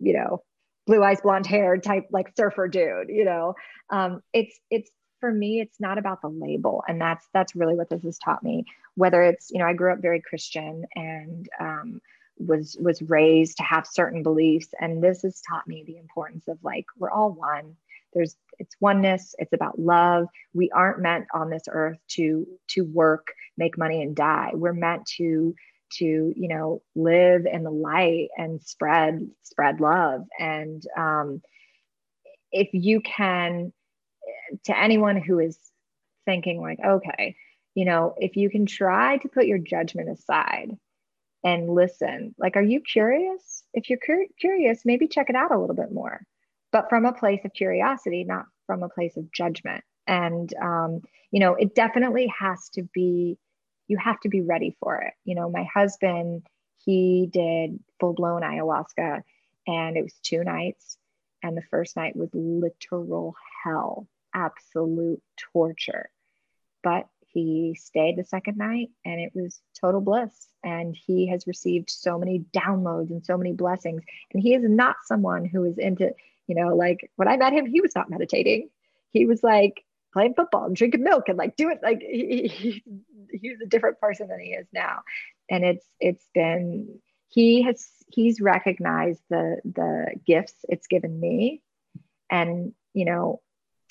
[0.01, 0.43] you know,
[0.87, 3.55] blue eyes, blonde hair type, like surfer dude, you know?
[3.91, 4.91] Um, it's, it's,
[5.21, 6.83] for me, it's not about the label.
[6.89, 8.65] And that's, that's really what this has taught me.
[8.97, 12.01] Whether it's, you know, I grew up very Christian and, um,
[12.39, 14.69] was was raised to have certain beliefs.
[14.81, 17.77] And this has taught me the importance of like we're all one.
[18.13, 20.29] There's it's oneness it's about love.
[20.55, 24.51] We aren't meant on this earth to to work make money and die.
[24.55, 25.55] We're meant to
[25.95, 30.23] to you know live in the light and spread spread love.
[30.39, 31.43] And um,
[32.53, 33.73] if you can
[34.65, 35.59] to anyone who is
[36.25, 37.37] thinking like okay
[37.75, 40.71] you know if you can try to put your judgment aside
[41.45, 42.35] and listen.
[42.39, 43.63] Like, are you curious?
[43.73, 46.23] If you're cur- curious, maybe check it out a little bit more,
[46.73, 49.85] but from a place of curiosity, not from a place of judgment.
[50.07, 53.39] And, um, you know, it definitely has to be,
[53.87, 55.15] you have to be ready for it.
[55.25, 56.47] You know, my husband,
[56.85, 59.23] he did full blown ayahuasca
[59.67, 60.97] and it was two nights.
[61.43, 66.11] And the first night was literal hell, absolute torture.
[66.83, 70.49] But he stayed the second night and it was total bliss.
[70.65, 74.03] And he has received so many downloads and so many blessings.
[74.33, 76.13] And he is not someone who is into,
[76.47, 78.71] you know, like when I met him, he was not meditating.
[79.11, 82.83] He was like playing football and drinking milk and like doing like he, he,
[83.31, 85.03] he's a different person than he is now.
[85.51, 86.99] And it's it's been
[87.29, 91.63] he has he's recognized the the gifts it's given me
[92.31, 93.41] and you know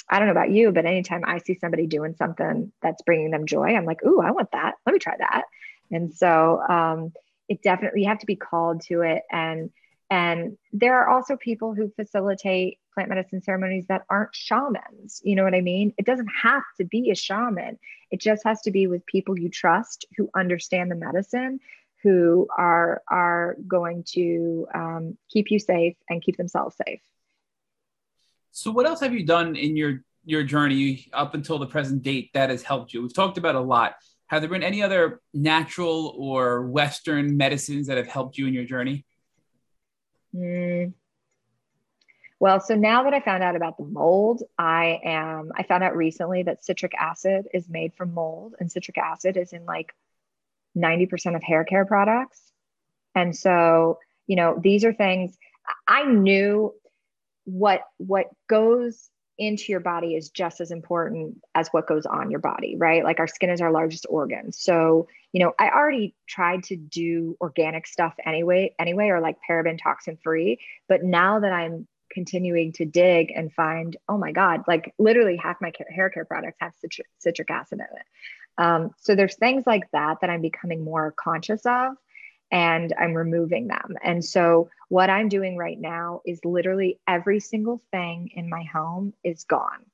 [0.10, 3.46] I don't know about you, but anytime I see somebody doing something that's bringing them
[3.46, 4.76] joy, I'm like, ooh, I want that.
[4.86, 5.44] Let me try that.
[5.92, 7.14] And so um,
[7.50, 9.24] it definitely you have to be called to it.
[9.32, 9.72] And
[10.10, 15.22] and there are also people who facilitate plant medicine ceremonies that aren't shamans.
[15.24, 15.94] You know what I mean?
[15.98, 17.78] It doesn't have to be a shaman.
[18.10, 21.60] It just has to be with people you trust who understand the medicine,
[22.04, 27.02] who are are going to um, keep you safe and keep themselves safe.
[28.58, 32.32] So, what else have you done in your your journey up until the present date
[32.34, 33.04] that has helped you?
[33.04, 33.94] We've talked about a lot.
[34.28, 38.66] Have there been any other natural or Western medicines that have helped you in your
[38.66, 39.06] journey?
[40.36, 40.94] Mm.
[42.40, 45.96] Well, so now that I found out about the mold, I am, I found out
[45.96, 49.94] recently that citric acid is made from mold, and citric acid is in like
[50.76, 52.42] 90% of hair care products.
[53.14, 55.38] And so, you know, these are things
[55.88, 56.74] I knew
[57.48, 62.40] what what goes into your body is just as important as what goes on your
[62.40, 63.04] body, right?
[63.04, 64.52] Like our skin is our largest organ.
[64.52, 69.82] So, you know, I already tried to do organic stuff anyway, anyway, or like paraben
[69.82, 70.60] toxin free.
[70.90, 75.62] But now that I'm continuing to dig and find, oh my God, like literally half
[75.62, 78.06] my hair care products have citric, citric acid in it.
[78.58, 81.94] Um, so there's things like that that I'm becoming more conscious of
[82.52, 83.96] and I'm removing them.
[84.02, 89.14] And so, what I'm doing right now is literally every single thing in my home
[89.24, 89.86] is gone.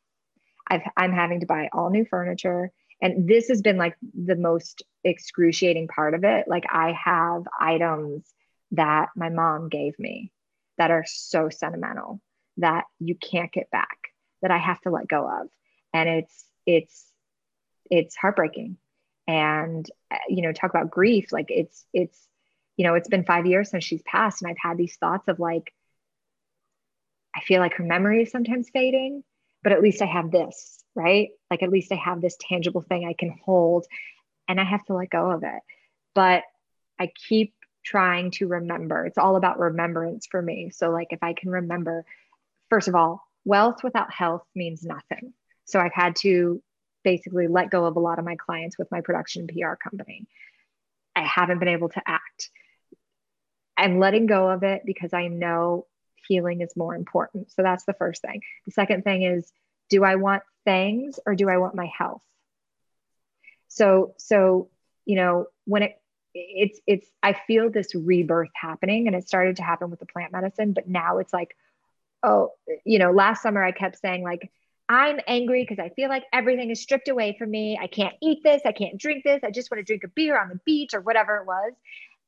[0.70, 2.72] i am having to buy all new furniture.
[3.02, 6.48] And this has been like the most excruciating part of it.
[6.48, 8.24] Like, I have items
[8.72, 10.32] that my mom gave me
[10.78, 12.22] that are so sentimental
[12.58, 13.98] that you can't get back,
[14.42, 15.48] that I have to let go of.
[15.94, 17.06] And it's, it's,
[17.90, 18.78] it's heartbreaking
[19.28, 22.28] and uh, you know talk about grief like it's it's
[22.78, 25.40] you know, it's been five years since she's passed, and I've had these thoughts of
[25.40, 25.74] like,
[27.36, 29.24] I feel like her memory is sometimes fading,
[29.64, 31.30] but at least I have this, right?
[31.50, 33.86] Like, at least I have this tangible thing I can hold,
[34.48, 35.62] and I have to let go of it.
[36.16, 36.44] But
[37.00, 39.06] I keep trying to remember.
[39.06, 40.70] It's all about remembrance for me.
[40.72, 42.06] So, like, if I can remember,
[42.70, 45.34] first of all, wealth without health means nothing.
[45.66, 46.62] So, I've had to
[47.04, 50.28] basically let go of a lot of my clients with my production PR company.
[51.16, 52.23] I haven't been able to act.
[53.78, 55.88] I'm letting go of it because I know
[56.28, 57.52] healing is more important.
[57.52, 58.42] So that's the first thing.
[58.66, 59.52] The second thing is
[59.90, 62.24] do I want things or do I want my health?
[63.68, 64.70] So so
[65.06, 66.00] you know when it
[66.34, 70.32] it's it's I feel this rebirth happening and it started to happen with the plant
[70.32, 71.56] medicine but now it's like
[72.24, 72.52] oh
[72.86, 74.52] you know last summer I kept saying like
[74.90, 77.80] I'm angry because I feel like everything is stripped away from me.
[77.82, 78.62] I can't eat this.
[78.66, 79.42] I can't drink this.
[79.44, 81.74] I just want to drink a beer on the beach or whatever it was.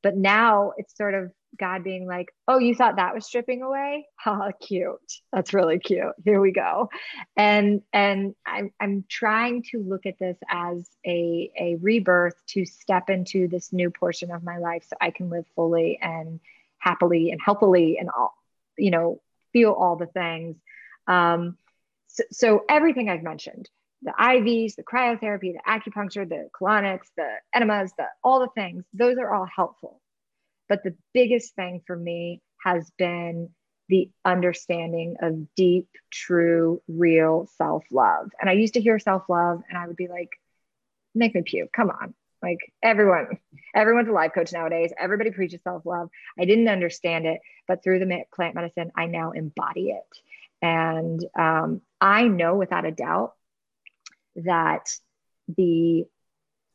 [0.06, 4.06] But now it's sort of God being like, oh, you thought that was stripping away?
[4.16, 5.00] How cute.
[5.32, 6.12] That's really cute.
[6.24, 6.90] Here we go.
[7.36, 13.10] And and I'm I'm trying to look at this as a, a rebirth to step
[13.10, 16.38] into this new portion of my life so I can live fully and
[16.78, 18.32] happily and healthily and all,
[18.78, 19.20] you know,
[19.52, 20.54] feel all the things.
[21.08, 21.58] Um,
[22.06, 23.68] so, so everything I've mentioned,
[24.02, 29.16] the IVs, the cryotherapy, the acupuncture, the colonics, the enemas, the all the things, those
[29.18, 30.00] are all helpful.
[30.68, 33.50] But the biggest thing for me has been
[33.88, 38.30] the understanding of deep, true, real self love.
[38.40, 40.30] And I used to hear self love and I would be like,
[41.14, 41.72] make me puke.
[41.72, 42.14] Come on.
[42.42, 43.38] Like everyone,
[43.74, 44.92] everyone's a life coach nowadays.
[44.98, 46.10] Everybody preaches self love.
[46.38, 50.18] I didn't understand it, but through the plant medicine, I now embody it.
[50.62, 53.34] And um, I know without a doubt
[54.44, 54.90] that
[55.56, 56.04] the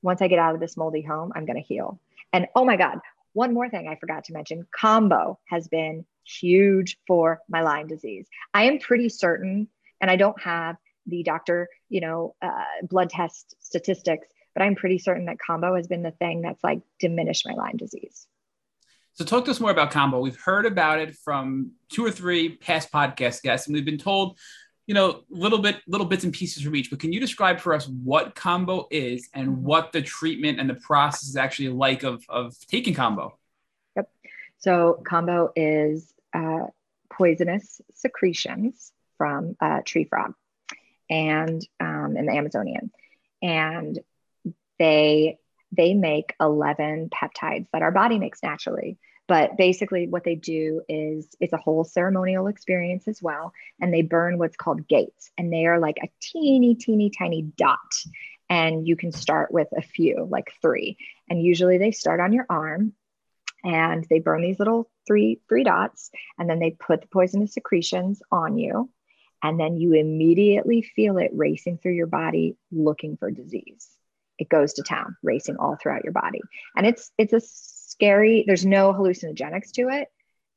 [0.02, 2.00] once I get out of this moldy home, I'm going to heal.
[2.34, 3.00] And oh my God,
[3.34, 8.28] one more thing I forgot to mention kambo has been huge for my Lyme disease.
[8.54, 9.68] I am pretty certain,
[10.00, 14.98] and I don't have the doctor, you know, uh, blood test statistics, but I'm pretty
[14.98, 18.28] certain that kambo has been the thing that's like diminished my Lyme disease.
[19.14, 20.22] So talk to us more about kambo.
[20.22, 24.38] We've heard about it from two or three past podcast guests, and we've been told,
[24.88, 26.90] you know, little bit, little bits and pieces from each.
[26.90, 30.76] But can you describe for us what kambo is and what the treatment and the
[30.76, 33.34] process is actually like of of taking kambo?
[33.96, 34.10] Yep.
[34.58, 36.68] So kambo is uh,
[37.12, 40.34] poisonous secretions from a tree frog,
[41.10, 42.92] and um, in the Amazonian,
[43.42, 44.00] and
[44.80, 45.38] they
[45.72, 48.98] they make 11 peptides that our body makes naturally.
[49.28, 53.54] But basically, what they do is it's a whole ceremonial experience as well.
[53.80, 57.80] And they burn what's called gates, and they are like a teeny, teeny, tiny dot.
[58.50, 60.98] And you can start with a few, like three.
[61.30, 62.94] And usually they start on your arm
[63.64, 68.22] and they burn these little three three dots and then they put the poisonous secretions
[68.32, 68.90] on you
[69.44, 73.88] and then you immediately feel it racing through your body looking for disease
[74.38, 76.42] it goes to town racing all throughout your body
[76.76, 77.42] and it's it's a
[78.02, 78.44] scary.
[78.48, 80.08] There's no hallucinogenics to it.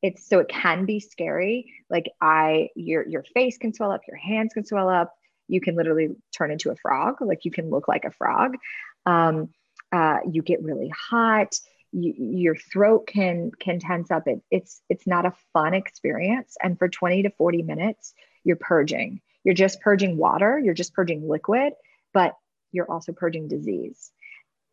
[0.02, 1.72] It's so it can be scary.
[1.90, 5.12] Like i your your face can swell up your hands can swell up.
[5.48, 7.16] You can literally turn into a frog.
[7.20, 8.56] Like you can look like a frog.
[9.04, 9.50] Um,
[9.92, 11.58] uh, you get really hot.
[11.92, 14.26] You, your throat can can tense up.
[14.26, 16.56] It, it's it's not a fun experience.
[16.62, 19.20] And for 20 to 40 minutes you're purging.
[19.42, 20.58] You're just purging water.
[20.58, 21.74] You're just purging liquid
[22.14, 22.36] but
[22.72, 24.10] you're also purging disease.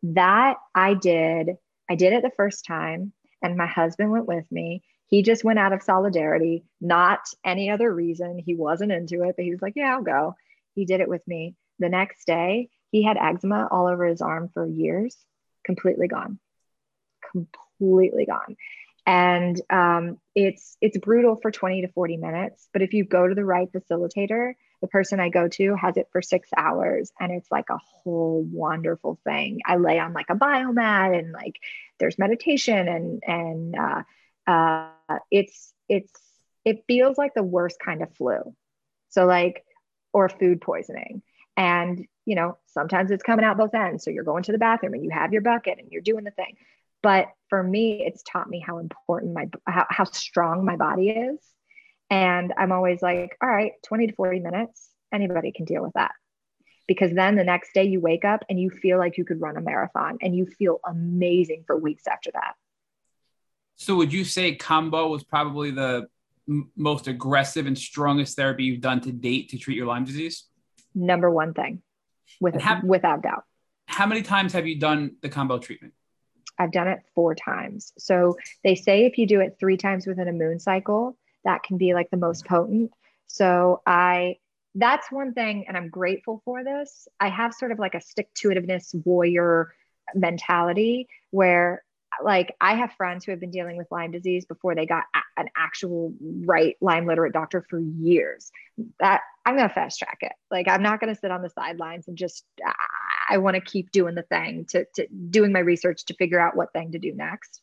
[0.04, 1.58] That I did,
[1.90, 4.82] I did it the first time, and my husband went with me.
[5.06, 8.38] He just went out of solidarity, not any other reason.
[8.38, 10.34] He wasn't into it, but he was like, Yeah, I'll go.
[10.74, 11.54] He did it with me.
[11.78, 15.16] The next day, he had eczema all over his arm for years,
[15.64, 16.38] completely gone,
[17.30, 18.56] completely gone.
[19.04, 23.34] And um, it's it's brutal for 20 to 40 minutes, but if you go to
[23.34, 27.50] the right facilitator, the person I go to has it for six hours and it's
[27.50, 29.60] like a whole wonderful thing.
[29.64, 31.56] I lay on like a biomat and like
[31.98, 34.02] there's meditation and and uh,
[34.50, 36.20] uh, it's it's
[36.64, 38.54] it feels like the worst kind of flu.
[39.10, 39.64] So like
[40.12, 41.22] or food poisoning.
[41.56, 44.04] And you know, sometimes it's coming out both ends.
[44.04, 46.30] So you're going to the bathroom and you have your bucket and you're doing the
[46.32, 46.56] thing.
[47.04, 51.38] But for me, it's taught me how important my how, how strong my body is
[52.12, 56.10] and I'm always like, all right, 20 to 40 minutes, anybody can deal with that.
[56.86, 59.56] Because then the next day you wake up and you feel like you could run
[59.56, 62.52] a marathon and you feel amazing for weeks after that.
[63.76, 66.06] So, would you say kambo was probably the
[66.46, 70.44] m- most aggressive and strongest therapy you've done to date to treat your Lyme disease?
[70.94, 71.80] Number one thing,
[72.42, 73.44] with, how, without doubt.
[73.86, 75.94] How many times have you done the kambo treatment?
[76.58, 77.94] I've done it four times.
[77.96, 81.78] So, they say if you do it three times within a moon cycle, that can
[81.78, 82.92] be like the most potent.
[83.26, 84.36] So I
[84.74, 87.06] that's one thing and I'm grateful for this.
[87.20, 89.74] I have sort of like a stick to itiveness warrior
[90.14, 91.82] mentality where
[92.22, 95.40] like I have friends who have been dealing with Lyme disease before they got a-
[95.40, 98.50] an actual right Lyme literate doctor for years.
[99.00, 100.32] That I'm going to fast track it.
[100.50, 102.44] Like I'm not going to sit on the sidelines and just
[103.28, 106.56] I want to keep doing the thing to, to doing my research to figure out
[106.56, 107.60] what thing to do next.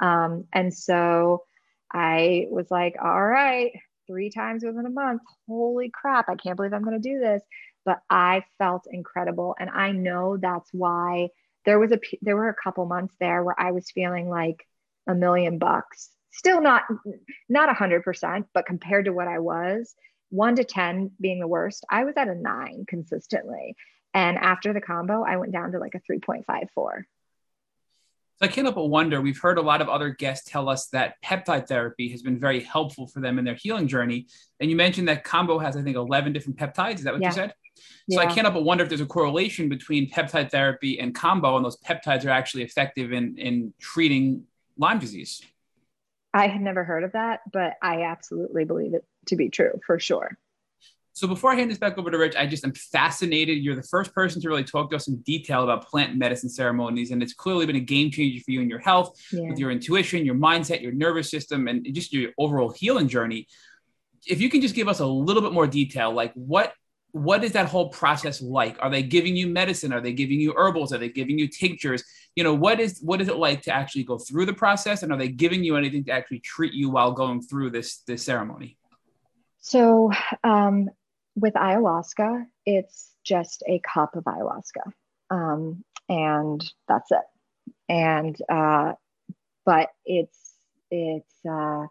[0.00, 1.44] Um, and so
[1.92, 3.72] I was like, all right,
[4.06, 5.22] three times within a month.
[5.48, 7.42] Holy crap, I can't believe I'm going to do this.
[7.84, 9.56] But I felt incredible.
[9.58, 11.28] And I know that's why
[11.64, 14.66] there was a, there were a couple months there where I was feeling like
[15.08, 16.10] a million bucks.
[16.32, 16.84] Still not,
[17.48, 19.94] not a hundred percent, but compared to what I was,
[20.30, 23.74] one to 10 being the worst, I was at a nine consistently.
[24.14, 27.04] And after the kambo, I went down to like a 3.54.
[28.40, 29.20] So I can't help but wonder.
[29.20, 32.60] We've heard a lot of other guests tell us that peptide therapy has been very
[32.60, 34.28] helpful for them in their healing journey.
[34.60, 36.96] And you mentioned that Kambo has, I think, 11 different peptides.
[36.96, 37.28] Is that what yeah.
[37.28, 37.54] you said?
[38.10, 38.20] So yeah.
[38.20, 41.64] I can't help but wonder if there's a correlation between peptide therapy and kambo, and
[41.64, 44.44] those peptides are actually effective in, in treating
[44.78, 45.42] Lyme disease.
[46.32, 49.98] I had never heard of that, but I absolutely believe it to be true for
[49.98, 50.38] sure.
[51.12, 53.58] So before I hand this back over to Rich, I just am fascinated.
[53.58, 57.10] You're the first person to really talk to us in detail about plant medicine ceremonies,
[57.10, 59.48] and it's clearly been a game changer for you in your health, yeah.
[59.48, 63.48] with your intuition, your mindset, your nervous system, and just your overall healing journey.
[64.26, 66.72] If you can just give us a little bit more detail, like what
[67.12, 68.76] what is that whole process like?
[68.80, 69.92] Are they giving you medicine?
[69.92, 70.92] Are they giving you herbals?
[70.92, 72.04] Are they giving you tinctures?
[72.36, 75.02] You know, what is what is it like to actually go through the process?
[75.02, 78.22] And are they giving you anything to actually treat you while going through this this
[78.22, 78.78] ceremony?
[79.60, 80.10] So
[80.44, 80.88] um,
[81.40, 84.92] with ayahuasca, it's just a cup of ayahuasca,
[85.30, 87.22] um, and that's it.
[87.88, 88.92] And uh,
[89.64, 90.54] but it's
[90.90, 91.86] it's uh,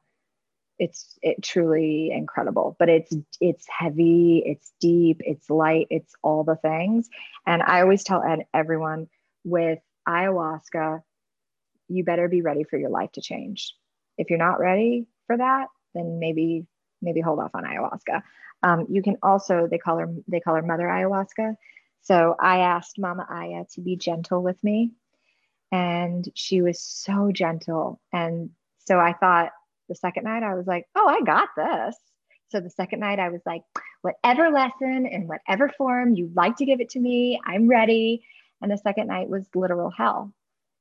[0.80, 6.56] it's it truly incredible but it's it's heavy it's deep it's light it's all the
[6.56, 7.10] things.
[7.46, 9.08] And i always tell ed, everyone
[9.44, 11.02] with ayahuasca
[11.90, 13.76] you better be ready for your life to change.
[14.18, 16.66] If you're not ready for that then maybe
[17.02, 18.22] maybe hold off on ayahuasca
[18.64, 21.56] um, you can also they call her they call her mother ayahuasca
[22.02, 24.92] so i asked mama aya to be gentle with me
[25.72, 28.50] and she was so gentle and
[28.80, 29.52] so i thought
[29.90, 31.98] the second night, I was like, oh, I got this.
[32.50, 33.64] So the second night, I was like,
[34.02, 38.24] whatever lesson in whatever form you'd like to give it to me, I'm ready.
[38.62, 40.34] And the second night was literal hell.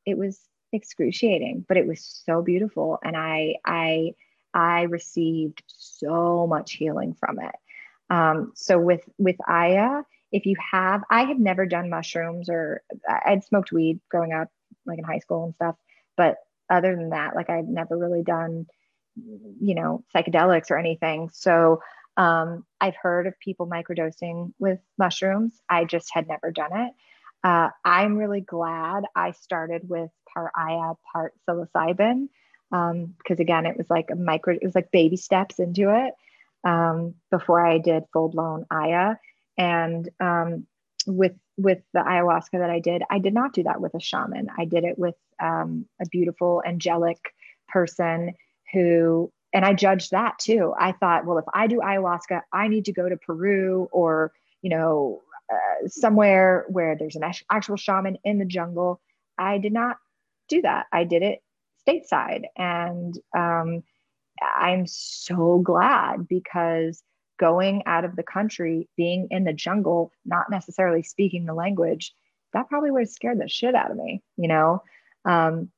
[0.07, 0.41] It was
[0.73, 2.99] excruciating, but it was so beautiful.
[3.03, 4.15] And I, I,
[4.59, 7.55] I received so much healing from it.
[8.11, 10.03] Um, so with with Aya,
[10.33, 14.49] if you have, I had never done mushrooms or I'd smoked weed growing up,
[14.87, 15.77] like in high school and stuff.
[16.17, 18.67] But other than that, like I'd never really done
[19.61, 21.31] you know, psychedelics or anything.
[21.33, 21.81] So
[22.17, 25.61] um, I've heard of people microdosing with mushrooms.
[25.69, 26.93] I just had never done it.
[27.45, 32.29] Uh, I'm really glad I started with part Aya, part psilocybin,
[32.71, 36.15] because um, again, it was like a micro, it was like baby steps into it
[36.69, 39.17] um, before I did full blown Aya.
[39.57, 40.67] And um,
[41.07, 44.49] with with the ayahuasca that I did, I did not do that with a shaman.
[44.57, 47.19] I did it with um, a beautiful angelic
[47.69, 48.35] person
[48.73, 50.75] who and I judged that too.
[50.79, 54.71] I thought, well, if I do ayahuasca, I need to go to Peru or, you
[54.71, 59.01] know, uh, somewhere where there's an actual shaman in the jungle.
[59.39, 59.97] I did not
[60.49, 60.87] do that.
[60.93, 61.41] I did it
[61.89, 62.43] stateside.
[62.57, 63.83] And um,
[64.43, 67.03] I'm so glad because
[67.39, 72.13] going out of the country, being in the jungle, not necessarily speaking the language,
[72.53, 74.83] that probably would have scared the shit out of me, you know?
[75.25, 75.71] Um,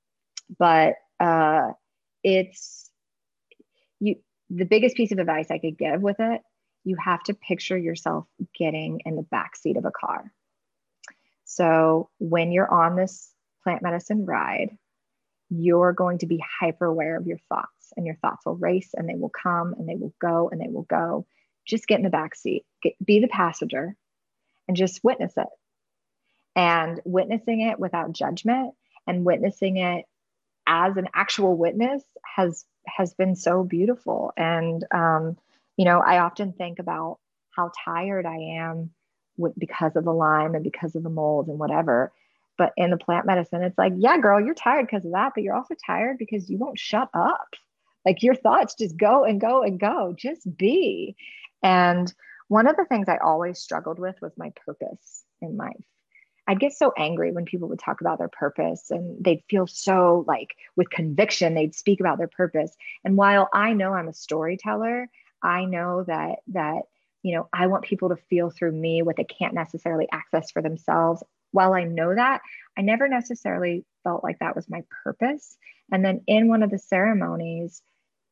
[0.59, 1.73] but uh,
[2.23, 2.91] it's
[4.01, 4.17] you
[4.49, 6.41] the biggest piece of advice I could give with it,
[6.85, 8.27] you have to picture yourself
[8.59, 10.33] getting in the back seat of a car.
[11.45, 13.33] So when you're on this
[13.63, 14.77] plant medicine ride,
[15.51, 19.09] you're going to be hyper aware of your thoughts and your thoughts will race and
[19.09, 21.27] they will come and they will go and they will go.
[21.67, 23.97] Just get in the back seat, get, be the passenger
[24.69, 25.49] and just witness it.
[26.57, 28.75] And witnessing it without judgment
[29.07, 30.05] and witnessing it
[30.67, 35.37] as an actual witness has has been so beautiful and um,
[35.77, 37.19] you know i often think about
[37.51, 38.91] how tired i am
[39.37, 42.13] with, because of the lyme and because of the mold and whatever
[42.59, 45.43] but in the plant medicine it's like yeah girl you're tired because of that but
[45.43, 47.55] you're also tired because you won't shut up
[48.05, 51.17] like your thoughts just go and go and go just be
[51.63, 52.13] and
[52.49, 55.85] one of the things i always struggled with was my purpose in life
[56.51, 60.25] I'd get so angry when people would talk about their purpose and they'd feel so
[60.27, 62.77] like with conviction, they'd speak about their purpose.
[63.05, 65.09] And while I know I'm a storyteller,
[65.45, 66.83] I know that, that,
[67.23, 70.61] you know, I want people to feel through me what they can't necessarily access for
[70.61, 71.23] themselves.
[71.53, 72.43] While I know that,
[72.77, 75.57] I never necessarily felt like that was my purpose.
[75.93, 77.83] And then in one of the ceremonies,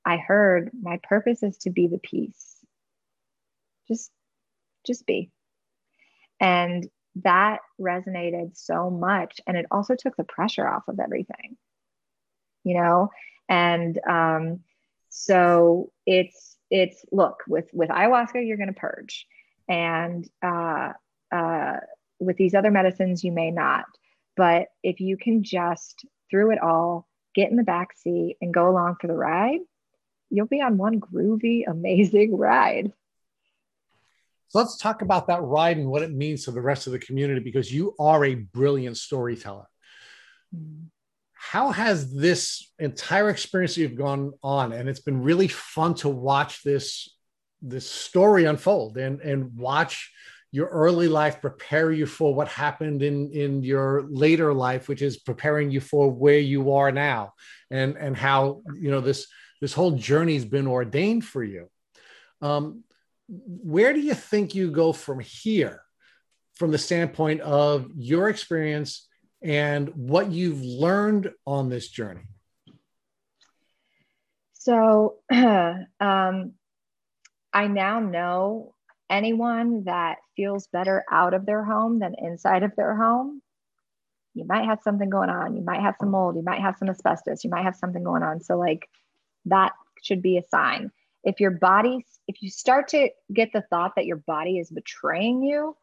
[0.05, 2.57] I heard my purpose is to be the peace.
[3.89, 4.11] Just,
[4.86, 5.31] just be.
[6.40, 6.89] And
[7.24, 11.57] that resonated so much and it also took the pressure off of everything
[12.65, 13.11] you know
[13.49, 14.61] and um,
[15.09, 19.27] so it's it's look with with ayahuasca you're going to purge
[19.69, 20.93] and uh,
[21.32, 21.77] uh,
[22.20, 23.85] with these other medicines you may not.
[24.36, 28.69] But if you can just through it all get in the back seat and go
[28.69, 29.61] along for the ride
[30.31, 32.93] you'll be on one groovy amazing ride.
[34.49, 36.99] So let's talk about that ride and what it means to the rest of the
[36.99, 39.66] community because you are a brilliant storyteller.
[40.55, 40.86] Hmm.
[41.35, 46.62] How has this entire experience you've gone on, and it's been really fun to watch
[46.62, 47.15] this
[47.62, 50.12] this story unfold and and watch
[50.50, 55.18] your early life prepare you for what happened in in your later life, which is
[55.18, 57.34] preparing you for where you are now,
[57.70, 59.26] and and how you know this
[59.60, 61.68] this whole journey has been ordained for you.
[62.40, 62.84] Um,
[63.28, 65.82] where do you think you go from here
[66.54, 69.06] from the standpoint of your experience
[69.42, 72.22] and what you've learned on this journey?
[74.54, 76.52] So, um,
[77.52, 78.74] I now know
[79.10, 83.43] anyone that feels better out of their home than inside of their home.
[84.35, 85.56] You might have something going on.
[85.56, 86.36] You might have some mold.
[86.36, 87.43] You might have some asbestos.
[87.43, 88.40] You might have something going on.
[88.40, 88.89] So, like,
[89.47, 89.72] that
[90.02, 90.90] should be a sign.
[91.24, 95.43] If your body, if you start to get the thought that your body is betraying
[95.43, 95.76] you,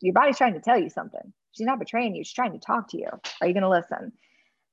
[0.00, 1.32] your body's trying to tell you something.
[1.52, 2.24] She's not betraying you.
[2.24, 3.08] She's trying to talk to you.
[3.40, 4.12] Are you going to listen?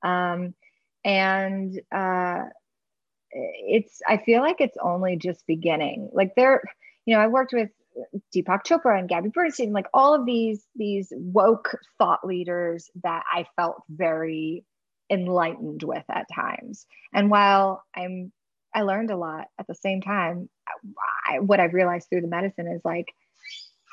[0.04, 0.54] Um,
[1.04, 2.44] and uh,
[3.32, 6.10] it's, I feel like it's only just beginning.
[6.14, 6.62] Like there,
[7.06, 7.70] you know, I worked with
[8.36, 13.46] Deepak Chopra and Gabby Bernstein, like all of these these woke thought leaders that I
[13.56, 14.64] felt very
[15.10, 16.86] enlightened with at times.
[17.14, 18.32] And while I'm
[18.74, 20.50] I learned a lot at the same time,
[21.28, 23.08] I, what I've realized through the medicine is like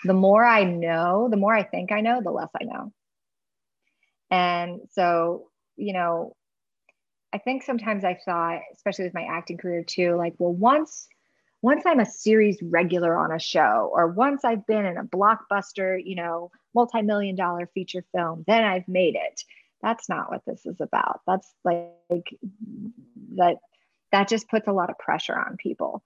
[0.05, 2.93] the more I know, the more I think I know, the less I know.
[4.31, 6.37] And so, you know,
[7.35, 11.09] I think sometimes I thought, especially with my acting career too, like, well, once
[11.63, 15.99] once I'm a series regular on a show, or once I've been in a blockbuster,
[16.03, 19.43] you know, multi-million dollar feature film, then I've made it.
[19.83, 21.23] That's not what this is about.
[21.27, 22.37] That's like
[23.37, 23.57] that
[24.13, 26.05] that just puts a lot of pressure on people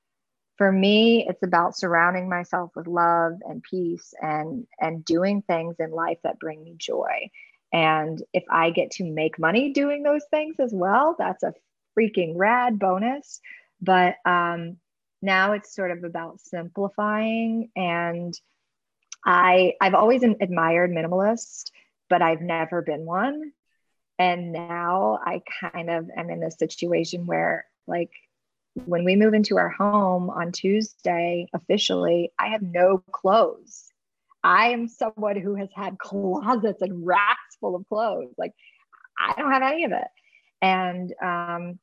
[0.59, 5.91] for me it's about surrounding myself with love and peace and and doing things in
[5.91, 7.31] life that bring me joy
[7.73, 11.53] and if i get to make money doing those things as well that's a
[11.99, 13.41] freaking rad bonus.
[13.81, 14.77] But um
[15.21, 17.71] now it's sort of about simplifying.
[17.77, 18.39] And
[19.25, 21.73] i i've always admired minimalists
[22.09, 23.53] but i've never been one.
[24.19, 28.11] And now i kind of am in this situation where like
[28.85, 33.91] when we move into our home on Tuesday officially, I have no clothes.
[34.45, 38.35] I am someone who has had closets and racks full of clothes.
[38.39, 38.55] Like
[39.19, 40.09] I don't have any of it.
[40.61, 41.79] And um,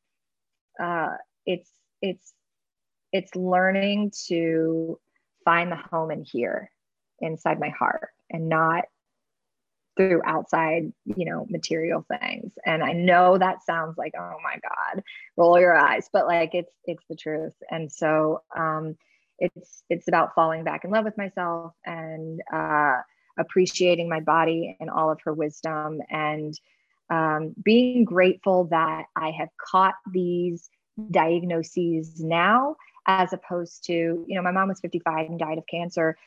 [0.82, 1.16] uh,
[1.46, 1.70] it's
[2.02, 2.34] it's
[3.12, 5.00] it's learning to
[5.46, 6.70] find the home in here
[7.20, 8.86] inside my heart and not
[9.96, 12.52] through outside, you know, material things.
[12.66, 15.04] And I know that sounds like, oh my God,
[15.38, 17.54] roll your eyes, but like it's it's the truth.
[17.70, 18.98] And so um
[19.40, 22.98] it's it's about falling back in love with myself and uh
[23.38, 26.60] appreciating my body and all of her wisdom and
[27.10, 30.70] um, being grateful that I have caught these
[31.12, 32.76] diagnoses now
[33.08, 36.18] as opposed to, you know, my mom was 55 and died of cancer.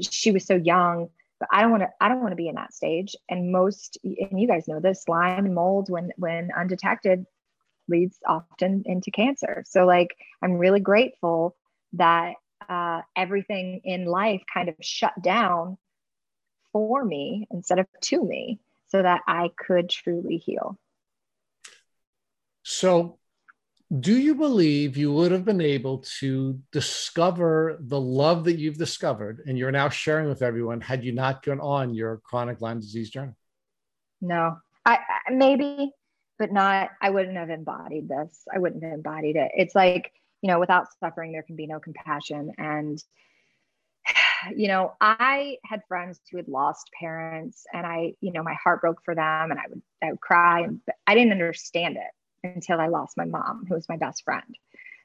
[0.00, 1.10] She was so young
[1.40, 3.14] but I don't want to I don't want to be in that stage.
[3.28, 7.24] And most and you guys know this Lyme and mold when when undetected
[7.88, 9.64] leads often into cancer.
[9.66, 11.56] So like I'm really grateful
[11.94, 12.34] that
[12.68, 15.78] uh, everything in life kind of shut down
[16.78, 20.78] for me instead of to me so that I could truly heal.
[22.62, 23.18] So
[24.00, 29.42] do you believe you would have been able to discover the love that you've discovered
[29.46, 33.10] and you're now sharing with everyone had you not gone on your chronic Lyme disease
[33.10, 33.32] journey?
[34.20, 35.90] No, I, I maybe,
[36.38, 36.90] but not.
[37.02, 38.44] I wouldn't have embodied this.
[38.54, 39.50] I wouldn't have embodied it.
[39.56, 42.52] It's like you know, without suffering, there can be no compassion.
[42.58, 43.02] And
[44.56, 48.80] you know, I had friends who had lost parents, and I, you know, my heart
[48.80, 52.80] broke for them, and I would, I would cry, and I didn't understand it until
[52.80, 54.56] I lost my mom, who was my best friend.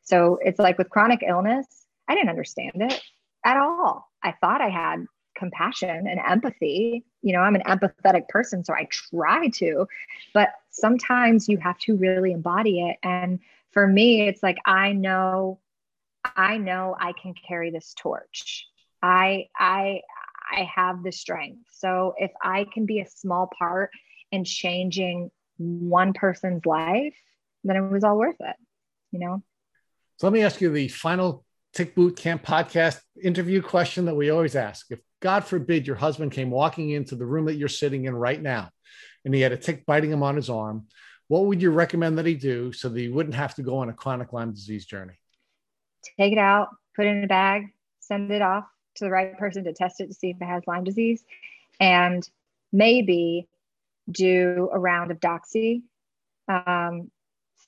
[0.04, 3.02] So it's like with chronic illness, I didn't understand it
[3.46, 4.10] at all.
[4.22, 5.06] I thought I had
[5.36, 7.04] compassion and empathy.
[7.22, 9.88] You know, I'm an empathetic person, so I try to,
[10.34, 12.98] but sometimes you have to really embody it.
[13.04, 13.40] And
[13.72, 15.60] for me, it's like I know,
[16.36, 18.68] I know I can carry this torch.
[19.04, 20.02] I, I,
[20.50, 21.66] I have the strength.
[21.72, 23.92] So if I can be a small part
[24.32, 27.14] in changing one person's life,
[27.66, 28.56] then it was all worth it,
[29.12, 29.44] you know?
[30.18, 31.44] So let me ask you the final
[31.74, 34.88] Tick Boot Camp podcast interview question that we always ask.
[34.90, 38.42] If God forbid your husband came walking into the room that you're sitting in right
[38.42, 38.70] now
[39.26, 40.88] and he had a tick biting him on his arm,
[41.28, 43.90] what would you recommend that he do so that he wouldn't have to go on
[43.90, 45.16] a chronic Lyme disease journey?
[46.18, 47.68] Take it out, put it in a bag,
[48.00, 48.66] send it off
[48.96, 51.24] to the right person to test it to see if it has Lyme disease,
[51.80, 52.28] and
[52.72, 53.48] maybe
[54.10, 55.84] do a round of doxy
[56.48, 57.10] um,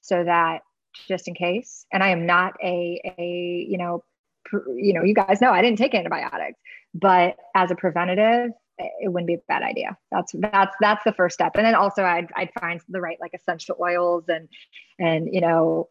[0.02, 0.62] so that
[1.08, 1.86] just in case.
[1.92, 4.04] And i am not a a you know
[4.46, 6.60] pr- you know you guys know i didn't take antibiotics
[6.94, 9.98] but as a preventative it wouldn't be a bad idea.
[10.12, 11.54] That's that's that's the first step.
[11.56, 14.50] And then also i'd, I'd find the right like essential oils and
[15.00, 15.88] and you know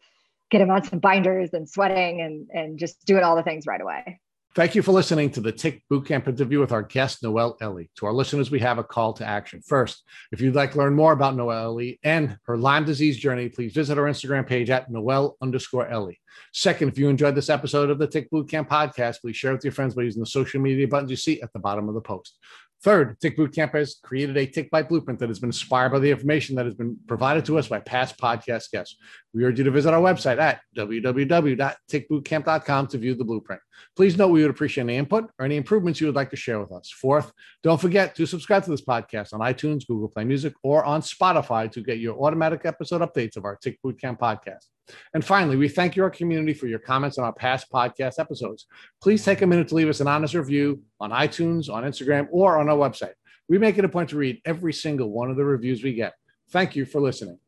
[0.51, 3.81] get him on some binders and sweating and and just doing all the things right
[3.81, 4.19] away.
[4.55, 7.89] Thank you for listening to the Tick Bootcamp interview with our guest, Noelle Ellie.
[7.97, 9.61] To our listeners, we have a call to action.
[9.61, 13.49] First, if you'd like to learn more about Noelle Ellie and her Lyme disease journey,
[13.49, 16.21] please visit our Instagram page at Noelle underscore Elie.
[16.53, 19.65] Second, if you enjoyed this episode of the Tick Bootcamp podcast, please share it with
[19.65, 21.99] your friends by using the social media buttons you see at the bottom of the
[21.99, 22.37] post.
[22.85, 26.11] Third, Tick Bootcamp has created a Tick Bite blueprint that has been inspired by the
[26.11, 28.95] information that has been provided to us by past podcast guests.
[29.33, 33.59] We urge you to visit our website at www.tickbootcamp.com to view the blueprint.
[33.95, 36.59] Please note we would appreciate any input or any improvements you would like to share
[36.59, 36.91] with us.
[36.91, 37.31] Fourth,
[37.63, 41.71] don't forget to subscribe to this podcast on iTunes, Google Play Music, or on Spotify
[41.71, 44.67] to get your automatic episode updates of our Tick Bootcamp podcast.
[45.13, 48.67] And finally, we thank your community for your comments on our past podcast episodes.
[49.01, 52.57] Please take a minute to leave us an honest review on iTunes, on Instagram, or
[52.57, 53.13] on our website.
[53.47, 56.13] We make it a point to read every single one of the reviews we get.
[56.49, 57.39] Thank you for listening.